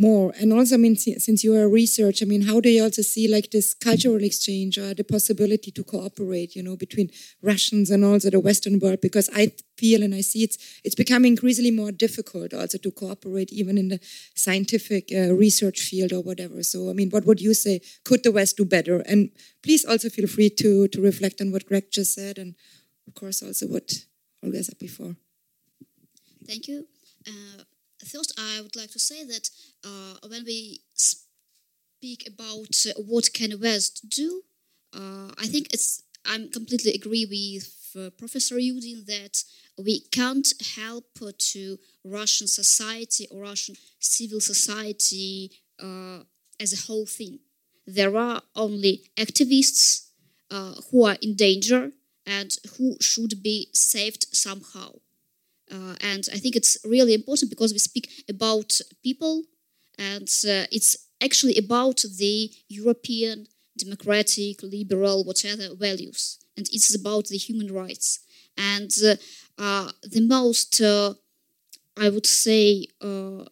more. 0.00 0.32
And 0.40 0.52
also, 0.52 0.74
I 0.76 0.78
mean, 0.78 0.96
since 0.96 1.44
you 1.44 1.54
are 1.54 1.64
a 1.64 1.68
research, 1.68 2.22
I 2.22 2.26
mean, 2.26 2.42
how 2.42 2.58
do 2.60 2.70
you 2.70 2.82
also 2.82 3.02
see 3.02 3.28
like 3.28 3.50
this 3.50 3.74
cultural 3.74 4.24
exchange 4.24 4.78
or 4.78 4.94
the 4.94 5.04
possibility 5.04 5.70
to 5.72 5.84
cooperate, 5.84 6.56
you 6.56 6.62
know, 6.62 6.76
between 6.76 7.10
Russians 7.42 7.90
and 7.90 8.04
also 8.04 8.30
the 8.30 8.40
Western 8.40 8.78
world? 8.78 9.00
Because 9.02 9.28
I 9.34 9.52
feel 9.76 10.02
and 10.02 10.14
I 10.14 10.22
see 10.22 10.42
it's 10.42 10.58
it's 10.84 10.94
becoming 10.94 11.32
increasingly 11.32 11.70
more 11.70 11.92
difficult 11.92 12.54
also 12.54 12.78
to 12.78 12.90
cooperate 12.90 13.52
even 13.52 13.76
in 13.78 13.88
the 13.88 14.00
scientific 14.34 15.10
uh, 15.12 15.34
research 15.34 15.80
field 15.80 16.12
or 16.12 16.22
whatever. 16.22 16.62
So, 16.62 16.90
I 16.90 16.94
mean, 16.94 17.10
what 17.10 17.26
would 17.26 17.40
you 17.40 17.54
say? 17.54 17.80
Could 18.04 18.22
the 18.22 18.32
West 18.32 18.56
do 18.56 18.64
better? 18.64 19.00
And 19.00 19.30
please 19.62 19.84
also 19.84 20.08
feel 20.08 20.26
free 20.26 20.50
to 20.62 20.88
to 20.88 21.00
reflect 21.00 21.40
on 21.40 21.52
what 21.52 21.66
Greg 21.66 21.90
just 21.92 22.14
said, 22.14 22.38
and 22.38 22.54
of 23.06 23.14
course 23.14 23.42
also 23.42 23.66
what 23.66 24.06
Olga 24.42 24.64
said 24.64 24.78
before. 24.78 25.16
Thank 26.46 26.68
you. 26.68 26.86
Uh, 27.28 27.62
first, 28.06 28.32
I 28.38 28.60
would 28.60 28.76
like 28.76 28.90
to 28.92 28.98
say 28.98 29.24
that 29.24 29.50
uh, 29.84 30.28
when 30.28 30.44
we 30.44 30.80
speak 30.94 32.28
about 32.28 32.74
what 32.96 33.32
can 33.32 33.60
West 33.60 34.08
do, 34.08 34.42
uh, 34.94 35.30
I 35.38 35.46
think 35.46 35.72
it's 35.72 36.02
I'm 36.26 36.50
completely 36.50 36.92
agree 36.92 37.24
with 37.26 37.96
uh, 37.98 38.10
Professor 38.10 38.56
Yudin 38.56 39.06
that 39.06 39.42
we 39.78 40.00
can't 40.12 40.52
help 40.76 41.06
to 41.52 41.78
Russian 42.04 42.46
society 42.46 43.26
or 43.30 43.42
Russian 43.42 43.76
civil 43.98 44.40
society 44.40 45.50
uh, 45.82 46.20
as 46.60 46.72
a 46.72 46.86
whole 46.86 47.06
thing. 47.06 47.38
There 47.86 48.16
are 48.16 48.42
only 48.54 49.02
activists 49.16 50.08
uh, 50.50 50.74
who 50.90 51.04
are 51.06 51.16
in 51.22 51.34
danger 51.34 51.92
and 52.26 52.56
who 52.76 52.96
should 53.00 53.42
be 53.42 53.68
saved 53.72 54.26
somehow. 54.32 54.92
Uh, 55.70 55.94
and 56.00 56.28
I 56.32 56.38
think 56.38 56.56
it's 56.56 56.76
really 56.84 57.14
important 57.14 57.50
because 57.50 57.72
we 57.72 57.78
speak 57.78 58.24
about 58.28 58.80
people, 59.02 59.44
and 59.98 60.28
uh, 60.48 60.66
it's 60.72 60.96
actually 61.22 61.56
about 61.56 62.02
the 62.18 62.50
European 62.68 63.46
democratic, 63.78 64.62
liberal, 64.62 65.24
whatever 65.24 65.74
values, 65.74 66.38
and 66.56 66.68
it's 66.72 66.94
about 66.94 67.26
the 67.26 67.36
human 67.36 67.72
rights. 67.72 68.20
And 68.56 68.90
uh, 69.04 69.16
uh 69.58 69.92
the 70.02 70.26
most, 70.26 70.80
uh, 70.80 71.14
I 71.96 72.08
would 72.08 72.26
say, 72.26 72.86
uh, 73.00 73.44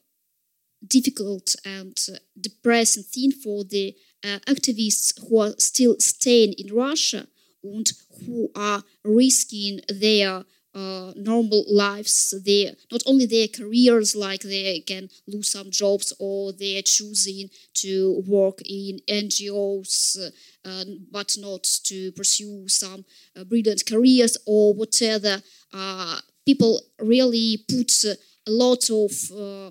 difficult 0.87 1.55
and 1.65 1.97
depressing 2.41 3.05
thing 3.05 3.33
for 3.33 3.65
the 3.65 3.95
activists 4.25 5.13
who 5.29 5.39
are 5.39 5.55
still 5.59 5.97
staying 6.01 6.55
in 6.59 6.75
Russia 6.75 7.27
and 7.63 7.91
who 8.27 8.51
are 8.55 8.83
risking 9.05 9.81
their 9.89 10.45
uh, 10.75 11.13
normal 11.17 11.65
lives 11.69 12.35
they 12.45 12.75
not 12.93 13.03
only 13.07 13.27
their 13.27 13.49
careers 13.49 14.15
like 14.15 14.43
they 14.43 14.81
can 14.81 15.09
lose 15.27 15.51
some 15.51 15.71
jobs 15.71 16.13
or 16.19 16.53
they're 16.53 16.83
choosing 16.83 17.49
to 17.75 18.23
work 18.27 18.61
in 18.65 19.01
ngos 19.09 20.17
uh, 20.65 20.85
but 21.11 21.35
not 21.39 21.63
to 21.85 22.13
pursue 22.13 22.69
some 22.69 23.05
uh, 23.37 23.45
brilliant 23.45 23.85
careers 23.87 24.37
or 24.47 24.75
whatever 24.75 25.43
uh, 25.73 26.19
people 26.45 26.81
really 27.01 27.65
put 27.69 27.93
a 28.05 28.51
lot 28.51 28.89
of 28.91 29.13
uh, 29.37 29.71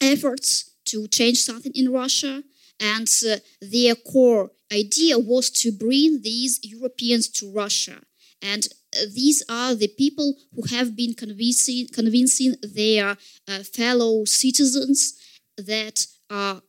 efforts 0.00 0.70
to 0.86 1.06
change 1.08 1.38
something 1.38 1.72
in 1.74 1.92
Russia, 1.92 2.42
and 2.80 3.08
uh, 3.28 3.36
their 3.60 3.94
core 3.94 4.50
idea 4.72 5.18
was 5.18 5.50
to 5.50 5.70
bring 5.70 6.22
these 6.22 6.58
Europeans 6.62 7.28
to 7.28 7.52
Russia. 7.52 8.00
And 8.40 8.66
these 9.14 9.42
are 9.48 9.74
the 9.74 9.88
people 9.88 10.36
who 10.54 10.62
have 10.74 10.94
been 10.96 11.14
convincing, 11.14 11.86
convincing 11.92 12.56
their 12.62 13.16
uh, 13.48 13.58
fellow 13.62 14.24
citizens 14.24 15.14
that 15.56 16.06
uh, 16.30 16.60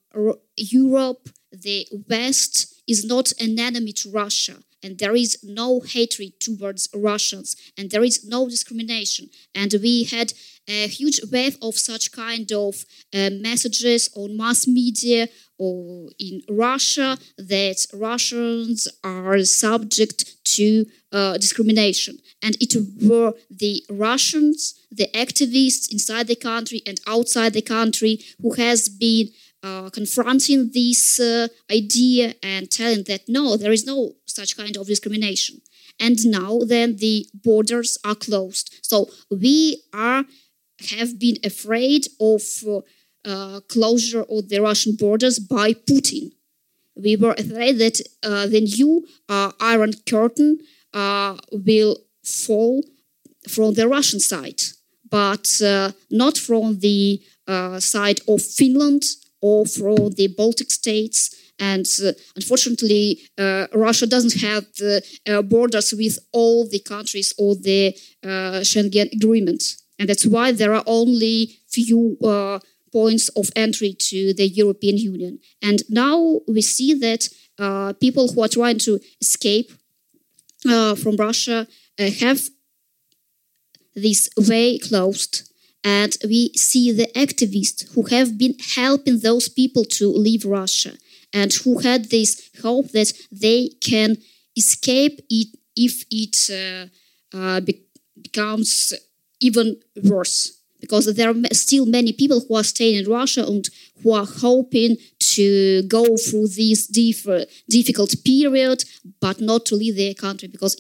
Europe, 0.58 1.30
the 1.52 1.88
West, 2.10 2.82
is 2.88 3.06
not 3.06 3.32
an 3.40 3.60
enemy 3.60 3.94
to 3.94 4.12
Russia 4.12 4.58
and 4.84 5.00
there 5.00 5.16
is 5.16 5.38
no 5.44 5.80
hatred 5.80 6.40
towards 6.40 6.90
Russians, 6.94 7.56
and 7.78 7.90
there 7.90 8.04
is 8.04 8.26
no 8.26 8.50
discrimination. 8.50 9.30
And 9.56 9.74
we 9.82 10.04
had 10.04 10.34
a 10.68 10.88
huge 10.88 11.20
wave 11.32 11.58
of 11.62 11.76
such 11.76 12.12
kind 12.12 12.52
of 12.52 12.86
uh, 13.14 13.30
messages 13.32 14.10
on 14.16 14.38
mass 14.38 14.68
media 14.68 15.28
or 15.58 16.10
in 16.20 16.42
Russia 16.50 17.18
that 17.38 17.86
Russians 17.94 18.88
are 19.04 19.40
subject 19.44 20.44
to 20.56 20.86
uh, 21.12 21.38
discrimination. 21.38 22.18
And 22.42 22.58
it 22.60 22.76
were 23.02 23.34
the 23.50 23.84
Russians, 23.90 24.76
the 24.92 25.10
activists 25.14 25.92
inside 25.92 26.28
the 26.28 26.36
country 26.36 26.82
and 26.86 27.00
outside 27.08 27.54
the 27.54 27.62
country 27.62 28.20
who 28.42 28.54
has 28.54 28.90
been 28.90 29.30
uh, 29.64 29.90
confronting 29.90 30.72
this 30.74 31.20
uh, 31.22 31.48
idea 31.72 32.36
and 32.44 32.70
telling 32.70 33.04
that 33.04 33.22
no, 33.30 33.56
there 33.56 33.72
is 33.72 33.86
no 33.86 34.12
such 34.26 34.58
kind 34.58 34.76
of 34.76 34.88
discrimination. 34.88 35.62
And 36.00 36.18
now 36.26 36.60
then 36.66 36.98
the 36.98 37.28
borders 37.34 37.98
are 38.04 38.16
closed. 38.16 38.76
So 38.82 39.10
we 39.32 39.82
are 39.94 40.26
have 40.90 41.18
been 41.18 41.38
afraid 41.46 42.08
of 42.20 42.42
uh, 43.26 43.62
closure 43.70 44.24
of 44.24 44.50
the 44.50 44.60
Russian 44.60 44.98
borders 44.98 45.40
by 45.40 45.74
Putin. 45.74 46.32
We 46.96 47.16
were 47.16 47.36
afraid 47.38 47.78
that 47.78 48.02
uh, 48.22 48.48
the 48.48 48.62
new 48.62 49.08
uh, 49.30 49.52
Iron 49.62 49.94
Curtain 50.06 50.60
uh, 50.94 51.38
will 51.52 51.98
fall 52.26 52.84
from 53.48 53.76
the 53.76 53.88
Russian 53.88 54.20
side, 54.20 54.62
but 55.10 55.48
not 56.12 56.38
from 56.38 56.80
the 56.80 57.22
side 57.80 58.20
of 58.28 58.42
Finland 58.42 59.04
or 59.44 59.66
from 59.66 60.12
the 60.16 60.28
Baltic 60.38 60.72
states. 60.72 61.36
And 61.60 61.86
uh, 62.04 62.14
unfortunately, 62.36 63.20
uh, 63.38 63.68
Russia 63.74 64.08
doesn't 64.08 64.42
have 64.42 64.64
the 64.80 65.04
uh, 65.28 65.42
borders 65.42 65.94
with 65.94 66.18
all 66.32 66.68
the 66.68 66.80
countries 66.80 67.34
or 67.38 67.54
the 67.56 67.96
uh, 68.24 68.64
Schengen 68.70 69.12
agreement. 69.12 69.62
And 70.00 70.10
that's 70.10 70.26
why 70.26 70.54
there 70.54 70.74
are 70.74 70.84
only 70.88 71.60
few 71.70 72.18
uh, 72.24 72.60
points 72.92 73.28
of 73.30 73.52
entry 73.56 73.94
to 74.10 74.34
the 74.34 74.48
European 74.48 74.98
Union. 74.98 75.40
And 75.62 75.84
now 75.90 76.40
we 76.48 76.62
see 76.62 76.94
that 76.94 77.28
uh, 77.60 77.94
people 78.00 78.30
who 78.32 78.42
are 78.44 78.48
trying 78.60 78.80
to 78.80 79.00
escape 79.22 79.72
from 80.64 81.18
Russia 81.18 81.68
have 82.00 82.40
this 83.96 84.30
way 84.38 84.80
closed 84.80 85.53
and 85.84 86.16
we 86.24 86.50
see 86.56 86.92
the 86.92 87.08
activists 87.16 87.94
who 87.94 88.04
have 88.04 88.38
been 88.38 88.56
helping 88.76 89.20
those 89.20 89.50
people 89.50 89.84
to 89.86 90.08
leave 90.08 90.46
Russia 90.46 90.94
and 91.34 91.52
who 91.54 91.80
had 91.80 92.10
this 92.10 92.50
hope 92.62 92.92
that 92.92 93.12
they 93.32 93.70
can 93.82 94.16
escape 94.56 95.20
it 95.30 95.48
if 95.76 96.06
it 96.12 96.36
uh, 96.52 97.38
uh, 97.38 97.60
be- 97.62 97.84
becomes 98.22 98.94
even 99.42 99.76
worse. 100.04 100.60
Because 100.80 101.14
there 101.16 101.30
are 101.30 101.36
still 101.54 101.86
many 101.86 102.12
people 102.12 102.42
who 102.42 102.56
are 102.56 102.64
staying 102.64 102.96
in 102.96 103.10
Russia 103.10 103.46
and 103.46 103.68
who 104.04 104.12
are 104.12 104.26
hoping 104.26 104.98
to 105.20 105.84
go 105.84 106.18
through 106.18 106.48
this 106.50 106.88
diff- 106.88 107.48
difficult 107.70 108.14
period, 108.26 108.84
but 109.22 109.40
not 109.40 109.66
to 109.68 109.76
leave 109.76 109.96
their 109.96 110.14
country 110.14 110.50
because 110.50 110.80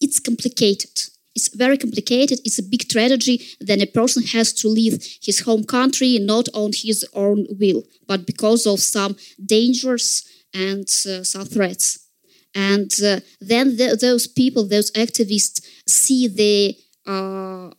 it's 0.00 0.18
complicated 0.18 0.90
it's 1.34 1.54
very 1.54 1.76
complicated. 1.76 2.40
It's 2.44 2.58
a 2.58 2.62
big 2.62 2.88
tragedy. 2.88 3.44
Then 3.60 3.80
a 3.80 3.86
person 3.86 4.22
has 4.24 4.52
to 4.54 4.68
leave 4.68 5.04
his 5.22 5.40
home 5.40 5.64
country 5.64 6.18
not 6.18 6.48
on 6.54 6.70
his 6.72 7.04
own 7.12 7.46
will, 7.58 7.82
but 8.06 8.26
because 8.26 8.66
of 8.66 8.80
some 8.80 9.16
dangers 9.44 10.24
and 10.52 10.88
uh, 11.08 11.24
some 11.24 11.44
threats. 11.44 12.08
And 12.54 12.90
uh, 13.04 13.20
then 13.40 13.76
the, 13.76 13.98
those 14.00 14.28
people, 14.28 14.64
those 14.64 14.92
activists, 14.92 15.60
see 15.88 16.28
the 16.28 16.76
uh, 17.06 17.70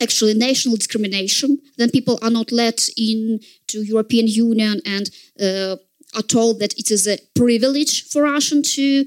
actually 0.00 0.34
national 0.34 0.76
discrimination. 0.76 1.58
Then 1.76 1.90
people 1.90 2.18
are 2.22 2.30
not 2.30 2.52
let 2.52 2.88
in 2.96 3.40
to 3.68 3.82
European 3.82 4.28
Union 4.28 4.80
and 4.86 5.10
uh, 5.40 5.76
are 6.14 6.22
told 6.22 6.60
that 6.60 6.78
it 6.78 6.90
is 6.90 7.08
a 7.08 7.18
privilege 7.34 8.08
for 8.08 8.22
Russian 8.22 8.62
to 8.62 9.04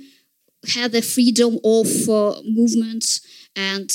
have 0.76 0.92
the 0.92 1.02
freedom 1.02 1.60
of 1.64 1.88
uh, 2.10 2.42
movement 2.46 3.06
and 3.56 3.92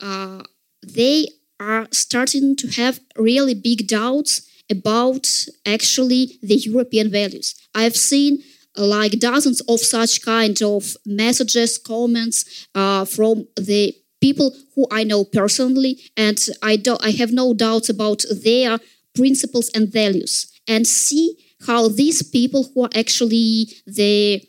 uh, 0.00 0.42
they 0.82 1.28
are 1.60 1.86
starting 1.92 2.56
to 2.56 2.68
have 2.68 3.00
really 3.16 3.54
big 3.54 3.86
doubts 3.86 4.48
about 4.70 5.28
actually 5.66 6.38
the 6.42 6.56
European 6.56 7.10
values. 7.10 7.54
I've 7.74 7.96
seen 7.96 8.42
uh, 8.76 8.84
like 8.86 9.12
dozens 9.18 9.60
of 9.62 9.80
such 9.80 10.22
kind 10.22 10.60
of 10.62 10.96
messages, 11.06 11.78
comments 11.78 12.66
uh, 12.74 13.04
from 13.04 13.46
the 13.56 13.94
people 14.20 14.54
who 14.74 14.86
I 14.90 15.04
know 15.04 15.24
personally, 15.24 16.00
and 16.16 16.38
I 16.62 16.76
do 16.76 16.96
I 17.00 17.10
have 17.12 17.32
no 17.32 17.54
doubts 17.54 17.88
about 17.88 18.24
their 18.42 18.78
principles 19.14 19.70
and 19.74 19.92
values. 19.92 20.50
And 20.66 20.86
see 20.86 21.36
how 21.66 21.88
these 21.88 22.22
people 22.22 22.70
who 22.72 22.84
are 22.84 22.90
actually 22.94 23.68
the 23.86 24.42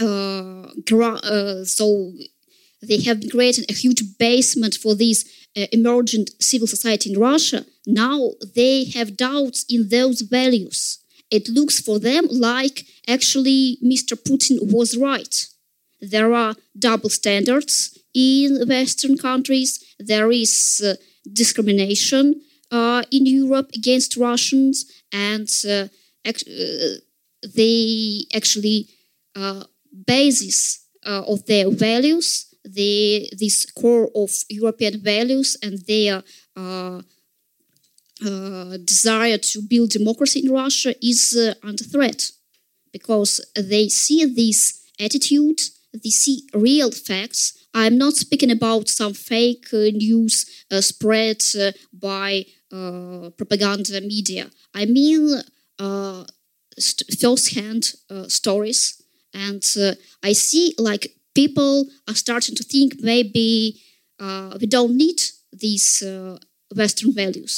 uh, 0.00 0.68
uh, 1.02 1.64
so 1.64 2.12
they 2.88 3.00
have 3.02 3.22
created 3.30 3.70
a 3.70 3.74
huge 3.74 4.02
basement 4.18 4.74
for 4.74 4.94
this 4.94 5.24
uh, 5.56 5.66
emergent 5.72 6.30
civil 6.40 6.66
society 6.66 7.12
in 7.12 7.18
Russia. 7.18 7.64
Now 7.86 8.32
they 8.54 8.84
have 8.96 9.16
doubts 9.16 9.64
in 9.68 9.88
those 9.88 10.20
values. 10.22 10.98
It 11.30 11.48
looks 11.48 11.80
for 11.80 11.98
them 11.98 12.26
like 12.30 12.84
actually 13.08 13.78
Mr. 13.82 14.14
Putin 14.16 14.72
was 14.72 14.96
right. 14.96 15.46
There 16.00 16.32
are 16.34 16.54
double 16.78 17.08
standards 17.10 17.98
in 18.14 18.68
Western 18.68 19.16
countries. 19.16 19.82
There 19.98 20.30
is 20.30 20.82
uh, 20.84 20.94
discrimination 21.32 22.42
uh, 22.70 23.02
in 23.10 23.26
Europe 23.26 23.70
against 23.74 24.16
Russians, 24.16 24.84
and 25.12 25.48
uh, 25.68 25.88
act- 26.24 26.48
uh, 26.48 26.98
they 27.54 28.24
actually 28.34 28.88
uh, 29.34 29.64
basis 30.06 30.82
of 31.04 31.46
their 31.46 31.70
values 31.70 32.52
the 32.66 33.28
this 33.38 33.66
core 33.66 34.10
of 34.14 34.30
European 34.48 35.00
values 35.00 35.56
and 35.62 35.78
their 35.86 36.22
uh, 36.56 37.00
uh, 38.24 38.78
desire 38.78 39.36
to 39.36 39.60
build 39.60 39.90
democracy 39.90 40.40
in 40.40 40.50
Russia 40.50 40.94
is 41.06 41.36
uh, 41.36 41.54
under 41.62 41.84
threat 41.84 42.30
because 42.92 43.44
they 43.54 43.88
see 43.88 44.24
this 44.24 44.82
attitude, 44.98 45.60
they 45.92 46.08
see 46.08 46.48
real 46.54 46.90
facts. 46.90 47.66
I'm 47.74 47.98
not 47.98 48.14
speaking 48.14 48.50
about 48.50 48.88
some 48.88 49.12
fake 49.12 49.66
uh, 49.72 49.90
news 49.92 50.46
uh, 50.70 50.80
spread 50.80 51.42
uh, 51.60 51.72
by 51.92 52.46
propaganda 53.36 54.00
media. 54.00 54.50
I 54.74 54.86
mean 54.86 55.42
st- 56.78 57.18
first-hand 57.20 57.92
stories, 58.28 59.02
and 59.34 59.62
I 60.22 60.32
see 60.32 60.74
like 60.78 61.16
people 61.42 61.86
are 62.08 62.18
starting 62.24 62.54
to 62.56 62.64
think 62.64 62.88
maybe 63.12 63.80
uh, 64.18 64.56
we 64.60 64.66
don't 64.66 64.96
need 64.96 65.20
these 65.52 66.02
uh, 66.02 66.38
Western 66.74 67.12
values 67.12 67.54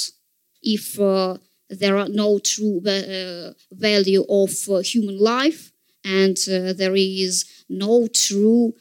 if 0.61 0.99
uh, 0.99 1.37
there 1.69 1.97
are 1.97 2.09
no 2.09 2.39
true 2.39 2.77
uh, 2.85 3.53
value 3.71 4.23
of 4.29 4.51
uh, 4.69 4.77
human 4.79 5.17
life 5.17 5.71
and 6.03 6.37
uh, 6.51 6.73
there 6.73 6.95
is 6.95 7.45
no 7.69 8.07
true 8.07 8.73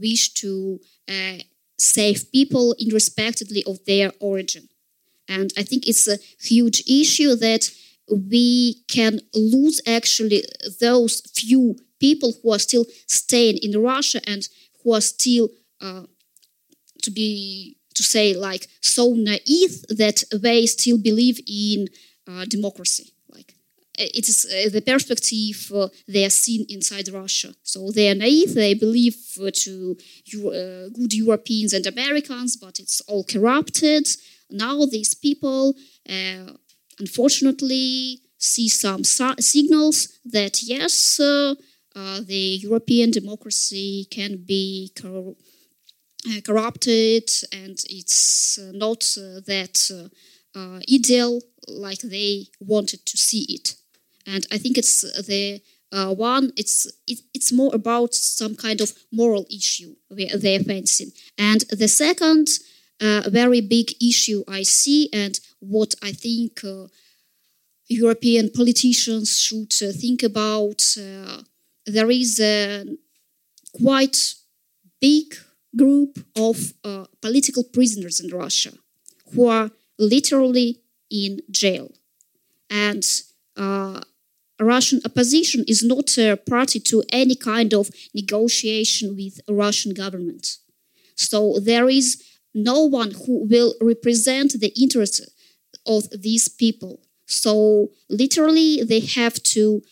wish 0.00 0.32
to 0.34 0.80
save 1.78 2.32
people 2.32 2.74
irrespectively 2.78 3.62
of 3.66 3.84
their 3.84 4.10
origin. 4.20 4.68
And 5.28 5.52
I 5.58 5.62
think 5.62 5.86
it's 5.86 6.08
a 6.08 6.18
huge 6.40 6.82
issue 6.88 7.34
that 7.36 7.70
we 8.08 8.82
can 8.88 9.20
lose 9.34 9.80
actually 9.86 10.44
those 10.80 11.20
few 11.34 11.76
people 11.98 12.32
who 12.42 12.52
are 12.52 12.58
still 12.58 12.86
staying 13.06 13.58
in 13.58 13.80
Russia 13.80 14.20
and 14.26 14.48
who 14.82 14.94
are 14.94 15.00
still 15.00 15.48
uh, 15.80 16.02
to 17.02 17.10
be 17.10 17.76
to 17.94 18.02
say 18.02 18.34
like 18.34 18.68
so 18.80 19.14
naive 19.14 19.82
that 19.88 20.22
they 20.32 20.66
still 20.66 20.98
believe 20.98 21.40
in 21.46 21.88
uh, 22.28 22.44
democracy. 22.44 23.12
Like 23.28 23.54
it 23.98 24.28
is 24.28 24.46
uh, 24.46 24.70
the 24.70 24.82
perspective 24.82 25.72
uh, 25.74 25.88
they 26.06 26.24
are 26.24 26.30
seen 26.30 26.66
inside 26.68 27.08
Russia. 27.08 27.54
So 27.62 27.90
they 27.90 28.10
are 28.10 28.14
naive. 28.14 28.54
They 28.54 28.74
believe 28.74 29.16
uh, 29.40 29.50
to 29.52 29.96
uh, 30.48 30.88
good 30.94 31.14
Europeans 31.14 31.72
and 31.72 31.86
Americans, 31.86 32.56
but 32.56 32.78
it's 32.78 33.00
all 33.02 33.24
corrupted. 33.24 34.06
Now 34.50 34.84
these 34.86 35.14
people 35.14 35.74
unfortunately 36.98 38.20
see 38.38 38.68
some 38.68 39.02
signals 39.04 40.18
that 40.24 40.62
yes, 40.62 41.20
uh, 41.96 42.20
the 42.20 42.60
European 42.62 43.10
democracy 43.10 44.06
can 44.10 44.36
be 44.36 44.92
cor- 45.00 45.34
uh, 46.28 46.40
corrupted 46.44 47.28
and 47.52 47.78
it's 47.88 48.58
uh, 48.58 48.70
not 48.74 49.00
that 49.46 50.10
ideal 50.92 51.40
like 51.68 52.00
they 52.00 52.46
wanted 52.60 53.04
to 53.06 53.16
see 53.16 53.46
it. 53.48 53.74
And 54.26 54.46
I 54.50 54.58
think 54.58 54.76
it's 54.78 55.00
the 55.26 55.60
one 56.16 56.52
it's 56.56 56.86
it, 57.06 57.20
it's 57.32 57.52
more 57.52 57.74
about 57.74 58.14
some 58.14 58.54
kind 58.54 58.80
of 58.80 58.92
moral 59.12 59.46
issue 59.50 59.94
they're 60.10 60.60
facing 60.60 61.10
and 61.38 61.60
the 61.70 61.88
second 61.88 62.48
uh, 63.00 63.22
very 63.28 63.60
big 63.60 63.92
issue 64.02 64.42
i 64.48 64.62
see 64.62 65.08
and 65.12 65.40
what 65.60 65.94
i 66.02 66.12
think 66.12 66.62
uh, 66.64 66.86
european 67.88 68.50
politicians 68.50 69.38
should 69.38 69.72
uh, 69.82 69.92
think 69.92 70.22
about 70.22 70.82
there 71.86 72.10
is 72.10 72.40
a 72.40 72.84
quite 73.80 74.34
big 75.00 75.34
group 75.76 76.18
of 76.36 76.72
uh, 76.84 77.04
political 77.20 77.64
prisoners 77.64 78.20
in 78.20 78.30
Russia 78.30 78.72
who 79.34 79.48
are 79.48 79.70
literally 79.98 80.80
in 81.10 81.40
jail. 81.50 81.90
And 82.70 83.04
uh, 83.56 84.00
Russian 84.58 85.00
opposition 85.04 85.64
is 85.68 85.82
not 85.82 86.16
a 86.18 86.36
party 86.36 86.80
to 86.80 87.02
any 87.10 87.36
kind 87.36 87.74
of 87.74 87.90
negotiation 88.14 89.14
with 89.14 89.40
Russian 89.48 89.92
government. 89.94 90.58
So 91.14 91.58
there 91.60 91.88
is 91.88 92.22
no 92.54 92.80
one 92.84 93.12
who 93.12 93.46
will 93.46 93.74
represent 93.80 94.58
the 94.60 94.72
interests 94.80 95.20
of 95.86 96.08
these 96.10 96.48
people. 96.48 97.00
So 97.26 97.90
literally, 98.08 98.82
they 98.82 99.00
have 99.00 99.42
to 99.54 99.82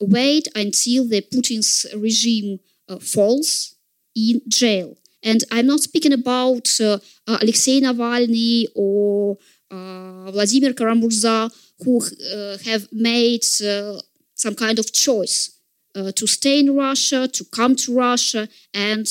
wait 0.00 0.48
until 0.54 1.08
the 1.08 1.22
Putin's 1.22 1.86
regime 1.96 2.60
uh, 2.88 2.98
falls 2.98 3.74
in 4.14 4.40
jail. 4.48 4.96
And 5.22 5.42
I'm 5.50 5.66
not 5.66 5.80
speaking 5.80 6.12
about 6.12 6.68
uh, 6.80 6.98
uh 7.26 7.38
Alexei 7.40 7.80
Navalny 7.80 8.66
or 8.74 9.38
uh, 9.70 10.30
Vladimir 10.30 10.74
Kara-Murza, 10.74 11.50
who 11.80 12.00
uh, 12.02 12.58
have 12.64 12.86
made 12.92 13.42
some 13.42 14.54
kind 14.54 14.78
of 14.78 14.92
choice 14.92 15.50
to 15.94 16.26
stay 16.26 16.58
in 16.60 16.76
Russia, 16.76 17.28
to 17.28 17.44
come 17.44 17.76
to 17.76 17.94
Russia, 17.94 18.48
and 18.74 19.06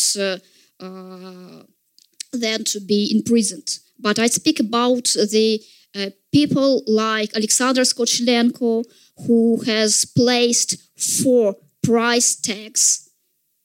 then 2.33 2.63
to 2.65 2.79
be 2.79 3.11
imprisoned. 3.15 3.79
But 3.99 4.19
I 4.19 4.27
speak 4.27 4.59
about 4.59 5.05
the 5.13 5.61
people 6.31 6.83
like 6.87 7.35
Alexandra 7.35 7.83
Skochilenko, 7.83 8.83
who 9.27 9.61
has 9.63 10.05
placed 10.05 10.77
four 10.97 11.55
price 11.83 12.35
tags 12.35 13.09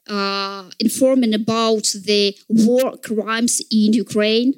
uh, 0.09 0.65
informing 0.79 1.35
about 1.35 1.85
the 2.05 2.37
war 2.49 2.97
crimes 2.99 3.61
in 3.71 3.93
Ukraine 3.93 4.55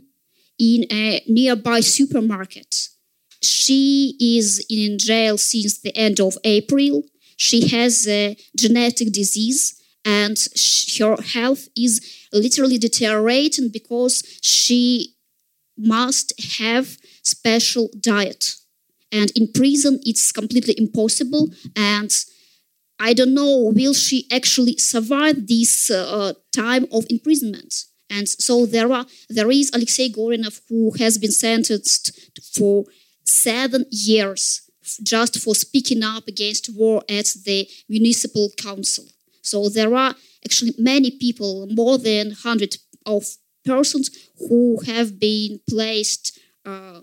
in 0.59 0.85
a 0.91 1.23
nearby 1.27 1.81
supermarket. 1.81 2.89
She 3.43 4.17
is 4.21 4.65
in 4.69 4.99
jail 4.99 5.39
since 5.39 5.81
the 5.81 5.97
end 5.97 6.21
of 6.21 6.37
April. 6.45 7.05
She 7.37 7.69
has 7.69 8.07
a 8.07 8.37
genetic 8.57 9.13
disease 9.13 9.81
and 10.05 10.37
her 10.99 11.17
health 11.23 11.69
is 11.77 12.01
literally 12.33 12.79
deteriorating 12.79 13.71
because 13.71 14.23
she 14.43 15.15
must 15.81 16.33
have 16.59 16.99
special 17.23 17.91
diet. 18.01 18.57
And 19.13 19.31
in 19.33 19.53
prison 19.53 20.01
it's 20.05 20.33
completely 20.33 20.75
impossible. 20.79 21.51
And 21.77 22.13
i 23.03 23.15
don't 23.15 23.33
know 23.33 23.73
will 23.75 23.95
she 23.95 24.27
actually 24.31 24.77
survive 24.77 25.47
this 25.47 25.91
uh, 25.91 26.35
time 26.53 26.87
of 26.93 27.07
imprisonment? 27.11 27.85
And 28.11 28.29
so 28.29 28.67
there 28.67 28.93
are 28.93 29.07
there 29.29 29.51
is 29.51 29.71
alexei 29.73 30.09
gorinov 30.11 30.61
who 30.69 30.93
has 30.99 31.17
been 31.19 31.33
sentenced 31.33 32.05
for 32.55 32.85
seven 33.25 33.85
years 33.91 34.63
just 35.03 35.39
for 35.41 35.55
speaking 35.55 36.03
up 36.03 36.27
against 36.27 36.75
war 36.75 37.03
at 37.09 37.27
the 37.45 37.69
municipal 37.89 38.51
council. 38.57 39.05
So 39.43 39.69
there 39.69 39.95
are 39.95 40.15
actually 40.45 40.75
many 40.79 41.11
people 41.13 41.67
more 41.71 41.99
than 41.99 42.29
100 42.29 42.77
of 43.07 43.25
persons 43.65 44.11
who 44.39 44.81
have 44.87 45.19
been 45.19 45.61
placed 45.69 46.39
uh, 46.65 47.01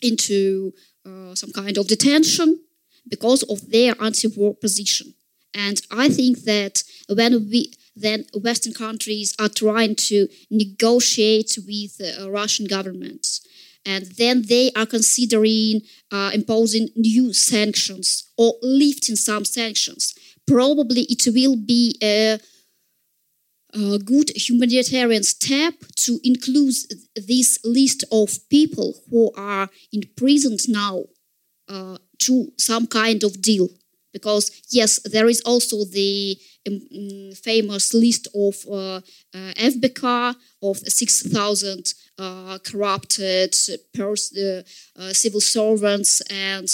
into 0.00 0.72
uh, 1.06 1.34
some 1.34 1.52
kind 1.52 1.78
of 1.78 1.86
detention 1.86 2.60
because 3.08 3.42
of 3.44 3.70
their 3.70 3.94
anti-war 4.00 4.54
position. 4.54 5.14
And 5.54 5.80
I 5.90 6.08
think 6.08 6.44
that 6.44 6.82
when 7.08 7.48
we 7.50 7.72
then 7.94 8.24
Western 8.34 8.72
countries 8.72 9.34
are 9.38 9.50
trying 9.50 9.94
to 9.94 10.26
negotiate 10.50 11.58
with 11.66 11.98
the 11.98 12.22
uh, 12.22 12.28
Russian 12.30 12.66
government, 12.66 13.40
and 13.84 14.06
then 14.16 14.44
they 14.46 14.70
are 14.74 14.86
considering 14.86 15.82
uh, 16.10 16.30
imposing 16.32 16.88
new 16.96 17.32
sanctions 17.32 18.30
or 18.38 18.54
lifting 18.62 19.16
some 19.16 19.44
sanctions. 19.44 20.14
Probably 20.46 21.02
it 21.02 21.24
will 21.34 21.56
be 21.56 21.98
a, 22.02 22.38
a 23.74 23.98
good 23.98 24.30
humanitarian 24.36 25.22
step 25.22 25.74
to 25.96 26.18
include 26.24 26.74
this 27.16 27.58
list 27.64 28.04
of 28.12 28.28
people 28.50 28.94
who 29.10 29.30
are 29.36 29.68
imprisoned 29.92 30.60
now 30.68 31.04
uh, 31.68 31.96
to 32.18 32.48
some 32.58 32.86
kind 32.86 33.24
of 33.24 33.40
deal. 33.40 33.68
Because, 34.12 34.50
yes, 34.70 35.00
there 35.10 35.26
is 35.26 35.40
also 35.40 35.86
the 35.86 36.36
um, 36.68 37.32
famous 37.34 37.94
list 37.94 38.28
of 38.34 38.56
uh, 38.70 38.96
uh, 38.96 39.00
FBK 39.56 40.34
of 40.62 40.76
6,000 40.76 41.94
uh, 42.18 42.58
corrupted 42.62 43.54
pers- 43.94 44.36
uh, 44.36 44.62
uh, 44.98 45.12
civil 45.14 45.40
servants 45.40 46.20
and 46.30 46.68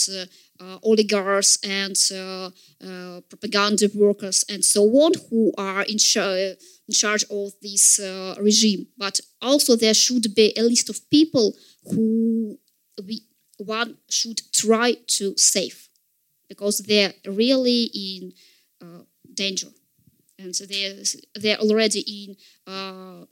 uh, 0.60 0.78
oligarchs 0.82 1.58
and 1.62 1.96
propaganda 3.30 3.88
workers 3.94 4.44
and 4.48 4.64
so 4.64 4.82
on 4.82 5.12
who 5.30 5.52
are 5.56 5.82
in, 5.82 5.98
in 6.88 6.94
charge 6.94 7.24
of 7.30 7.52
this 7.62 8.00
regime. 8.40 8.86
But 8.96 9.20
also, 9.42 9.76
there 9.76 9.94
should 9.94 10.34
be 10.34 10.52
a 10.56 10.62
list 10.62 10.88
of 10.88 11.08
people 11.10 11.54
who 11.90 12.58
we 13.06 13.22
one 13.58 13.98
should 14.08 14.40
try 14.52 14.94
to 15.18 15.36
save 15.36 15.88
because 16.48 16.78
they're 16.78 17.12
really 17.26 17.90
in 17.92 18.32
uh, 18.80 19.02
danger 19.34 19.68
and 20.38 20.54
so 20.54 20.64
they're, 20.64 20.94
they're 21.34 21.58
already 21.58 22.00
in 22.00 22.36
uh, 22.72 23.24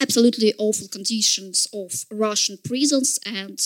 absolutely 0.00 0.54
awful 0.58 0.88
conditions 0.88 1.66
of 1.72 2.04
Russian 2.10 2.58
prisons 2.64 3.18
and 3.26 3.60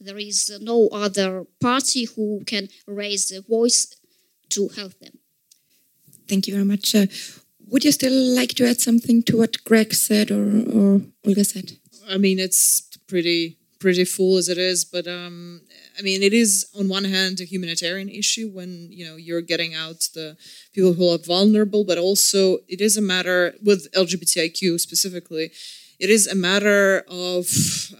there 0.00 0.18
is 0.18 0.50
no 0.62 0.88
other 0.88 1.44
party 1.60 2.04
who 2.04 2.42
can 2.46 2.68
raise 2.86 3.28
their 3.28 3.42
voice 3.42 3.94
to 4.50 4.68
help 4.68 4.98
them. 4.98 5.18
Thank 6.28 6.46
you 6.46 6.54
very 6.54 6.64
much. 6.64 6.94
Would 7.70 7.84
you 7.84 7.92
still 7.92 8.12
like 8.34 8.54
to 8.54 8.68
add 8.68 8.80
something 8.80 9.22
to 9.24 9.38
what 9.38 9.64
Greg 9.64 9.94
said 9.94 10.30
or, 10.30 10.44
or 10.76 11.02
Olga 11.26 11.44
said? 11.44 11.72
I 12.08 12.18
mean, 12.18 12.38
it's 12.38 12.82
pretty 13.06 13.56
pretty 13.80 14.04
full 14.04 14.36
as 14.36 14.48
it 14.48 14.58
is. 14.58 14.84
But 14.84 15.08
um, 15.08 15.62
I 15.98 16.02
mean, 16.02 16.22
it 16.22 16.32
is 16.32 16.66
on 16.78 16.88
one 16.88 17.04
hand 17.04 17.40
a 17.40 17.44
humanitarian 17.44 18.08
issue 18.08 18.48
when 18.48 18.88
you 18.90 19.04
know 19.04 19.16
you're 19.16 19.42
getting 19.42 19.74
out 19.74 20.08
the 20.14 20.36
people 20.72 20.92
who 20.92 21.08
are 21.12 21.18
vulnerable, 21.18 21.84
but 21.84 21.98
also 21.98 22.58
it 22.68 22.80
is 22.80 22.96
a 22.96 23.02
matter 23.02 23.54
with 23.64 23.90
LGBTIQ 23.92 24.78
specifically. 24.78 25.50
It 25.98 26.10
is 26.10 26.26
a 26.26 26.34
matter 26.34 27.04
of 27.08 27.46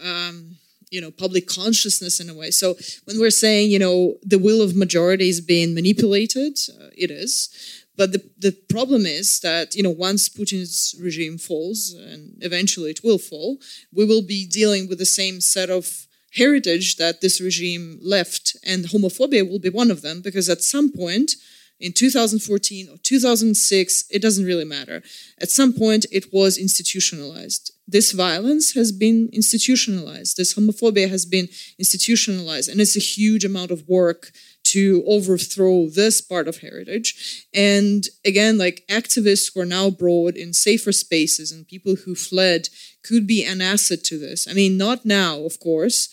um, 0.03 0.57
you 0.91 1.01
know 1.01 1.11
public 1.11 1.47
consciousness 1.47 2.19
in 2.19 2.29
a 2.29 2.33
way. 2.33 2.51
So 2.51 2.75
when 3.05 3.19
we're 3.19 3.31
saying 3.31 3.71
you 3.71 3.79
know 3.79 4.15
the 4.23 4.39
will 4.39 4.61
of 4.61 4.75
majority 4.75 5.29
is 5.29 5.41
being 5.41 5.73
manipulated, 5.73 6.59
uh, 6.79 6.89
it 6.95 7.11
is. 7.11 7.80
But 7.97 8.13
the, 8.13 8.23
the 8.37 8.51
problem 8.69 9.05
is 9.05 9.39
that, 9.41 9.75
you 9.75 9.83
know, 9.83 9.89
once 9.89 10.29
Putin's 10.29 10.95
regime 10.99 11.37
falls, 11.37 11.93
and 11.93 12.37
eventually 12.41 12.91
it 12.91 13.03
will 13.03 13.17
fall, 13.17 13.59
we 13.93 14.05
will 14.05 14.21
be 14.21 14.47
dealing 14.47 14.87
with 14.87 14.97
the 14.97 15.05
same 15.05 15.41
set 15.41 15.69
of 15.69 16.07
heritage 16.33 16.95
that 16.95 17.21
this 17.21 17.41
regime 17.41 17.99
left. 18.01 18.55
And 18.65 18.85
homophobia 18.85 19.49
will 19.49 19.59
be 19.59 19.69
one 19.69 19.91
of 19.91 20.01
them, 20.01 20.21
because 20.21 20.49
at 20.49 20.61
some 20.61 20.91
point, 20.91 21.33
in 21.81 21.93
2014 21.93 22.89
or 22.89 22.97
2006, 22.97 24.05
it 24.11 24.21
doesn't 24.21 24.45
really 24.45 24.65
matter. 24.65 25.01
At 25.41 25.49
some 25.49 25.73
point, 25.73 26.05
it 26.11 26.31
was 26.31 26.57
institutionalized. 26.57 27.73
This 27.87 28.11
violence 28.11 28.73
has 28.73 28.91
been 28.91 29.29
institutionalized. 29.33 30.37
This 30.37 30.53
homophobia 30.53 31.09
has 31.09 31.25
been 31.25 31.49
institutionalized. 31.79 32.69
And 32.69 32.79
it's 32.79 32.95
a 32.95 32.99
huge 32.99 33.43
amount 33.43 33.71
of 33.71 33.87
work 33.89 34.31
to 34.63 35.03
overthrow 35.05 35.87
this 35.87 36.21
part 36.21 36.47
of 36.47 36.59
heritage. 36.59 37.45
And 37.53 38.07
again, 38.23 38.57
like 38.57 38.85
activists 38.89 39.53
who 39.53 39.61
are 39.61 39.65
now 39.65 39.89
brought 39.89 40.35
in 40.35 40.53
safer 40.53 40.91
spaces 40.91 41.51
and 41.51 41.67
people 41.67 41.95
who 41.95 42.15
fled 42.15 42.69
could 43.03 43.27
be 43.27 43.43
an 43.43 43.61
asset 43.61 44.03
to 44.05 44.17
this. 44.17 44.47
I 44.47 44.53
mean, 44.53 44.77
not 44.77 45.05
now, 45.05 45.39
of 45.39 45.59
course. 45.59 46.09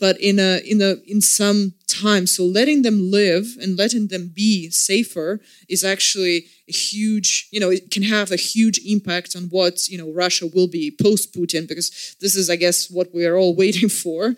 But 0.00 0.18
in 0.20 0.38
a 0.38 0.60
in 0.64 0.80
a 0.80 0.96
in 1.06 1.20
some 1.20 1.74
time. 1.86 2.26
So 2.26 2.44
letting 2.44 2.82
them 2.82 3.10
live 3.10 3.56
and 3.60 3.76
letting 3.76 4.08
them 4.08 4.32
be 4.34 4.70
safer 4.70 5.40
is 5.68 5.84
actually 5.84 6.46
a 6.68 6.72
huge, 6.72 7.48
you 7.50 7.60
know, 7.60 7.70
it 7.70 7.90
can 7.90 8.04
have 8.04 8.32
a 8.32 8.36
huge 8.36 8.80
impact 8.84 9.34
on 9.36 9.48
what 9.50 9.88
you 9.88 9.98
know 9.98 10.10
Russia 10.12 10.46
will 10.54 10.68
be 10.68 10.90
post 10.90 11.34
Putin, 11.34 11.68
because 11.68 12.16
this 12.20 12.36
is, 12.36 12.48
I 12.48 12.56
guess, 12.56 12.88
what 12.90 13.12
we 13.14 13.26
are 13.26 13.36
all 13.36 13.54
waiting 13.56 13.88
for, 13.88 14.28
uh, 14.28 14.34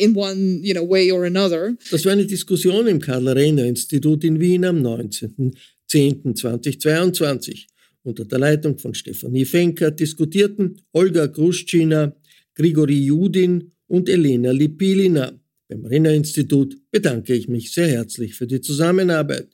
in 0.00 0.14
one 0.14 0.60
you 0.62 0.74
know 0.74 0.82
way 0.82 1.10
or 1.10 1.24
another. 1.24 1.76
Das 1.90 2.04
war 2.04 2.12
eine 2.12 2.26
Diskussion 2.26 2.86
im 2.86 3.00
Karl-Renner-Institut 3.00 4.24
in 4.24 4.40
Wien 4.40 4.64
am 4.64 4.82
19.10.2022. 4.82 7.66
Unter 8.06 8.26
der 8.26 8.38
Leitung 8.38 8.78
von 8.78 8.92
Stefanie 8.94 9.46
Fenker 9.46 9.90
diskutierten 9.90 10.76
Olga 10.92 11.24
Gruschina, 11.26 12.14
Grigori 12.54 13.06
Judin 13.06 13.73
und 13.88 14.08
Elena 14.08 14.50
Lipilina. 14.50 15.32
Beim 15.68 15.84
Renner-Institut 15.84 16.76
bedanke 16.90 17.34
ich 17.34 17.48
mich 17.48 17.72
sehr 17.72 17.88
herzlich 17.88 18.34
für 18.34 18.46
die 18.46 18.60
Zusammenarbeit. 18.60 19.48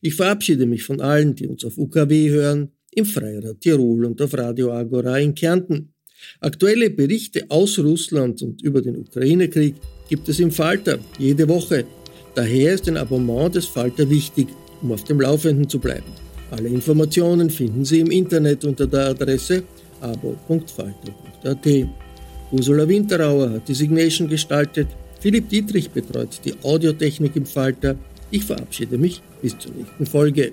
Ich 0.00 0.14
verabschiede 0.14 0.66
mich 0.66 0.82
von 0.84 1.00
allen, 1.00 1.34
die 1.34 1.46
uns 1.46 1.64
auf 1.64 1.78
UKW 1.78 2.30
hören, 2.30 2.72
im 2.92 3.04
Freirad 3.04 3.60
Tirol 3.60 4.04
und 4.04 4.20
auf 4.22 4.34
Radio 4.34 4.72
Agora 4.72 5.18
in 5.18 5.34
Kärnten. 5.34 5.92
Aktuelle 6.40 6.90
Berichte 6.90 7.44
aus 7.48 7.78
Russland 7.78 8.40
und 8.42 8.62
über 8.62 8.80
den 8.80 8.96
Ukraine-Krieg 8.96 9.74
gibt 10.08 10.28
es 10.28 10.38
im 10.40 10.50
Falter 10.50 10.98
jede 11.18 11.48
Woche. 11.48 11.84
Daher 12.34 12.74
ist 12.74 12.88
ein 12.88 12.96
Abonnement 12.96 13.54
des 13.54 13.66
Falter 13.66 14.08
wichtig, 14.08 14.48
um 14.82 14.92
auf 14.92 15.04
dem 15.04 15.20
Laufenden 15.20 15.68
zu 15.68 15.78
bleiben. 15.78 16.12
Alle 16.50 16.68
Informationen 16.68 17.50
finden 17.50 17.84
Sie 17.84 18.00
im 18.00 18.10
Internet 18.10 18.64
unter 18.64 18.86
der 18.86 19.08
Adresse 19.08 19.64
abo.falter.at. 20.00 21.66
Ursula 22.54 22.86
Winterauer 22.86 23.50
hat 23.50 23.68
die 23.68 23.74
Signation 23.74 24.28
gestaltet, 24.28 24.86
Philipp 25.20 25.48
Dietrich 25.48 25.90
betreut 25.90 26.40
die 26.44 26.54
Audiotechnik 26.62 27.34
im 27.34 27.46
Falter. 27.46 27.96
Ich 28.30 28.44
verabschiede 28.44 28.96
mich 28.96 29.20
bis 29.42 29.58
zur 29.58 29.72
nächsten 29.72 30.06
Folge. 30.06 30.52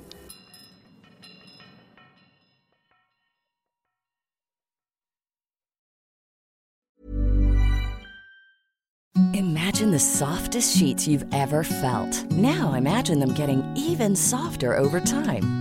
Imagine 9.34 9.91
the 9.91 9.99
softest 9.99 10.76
sheets 10.76 11.07
you've 11.07 11.26
ever 11.32 11.64
felt. 11.64 12.26
Now 12.32 12.73
imagine 12.73 13.19
them 13.19 13.36
getting 13.36 13.64
even 13.76 14.15
softer 14.15 14.76
over 14.76 14.99
time. 14.99 15.60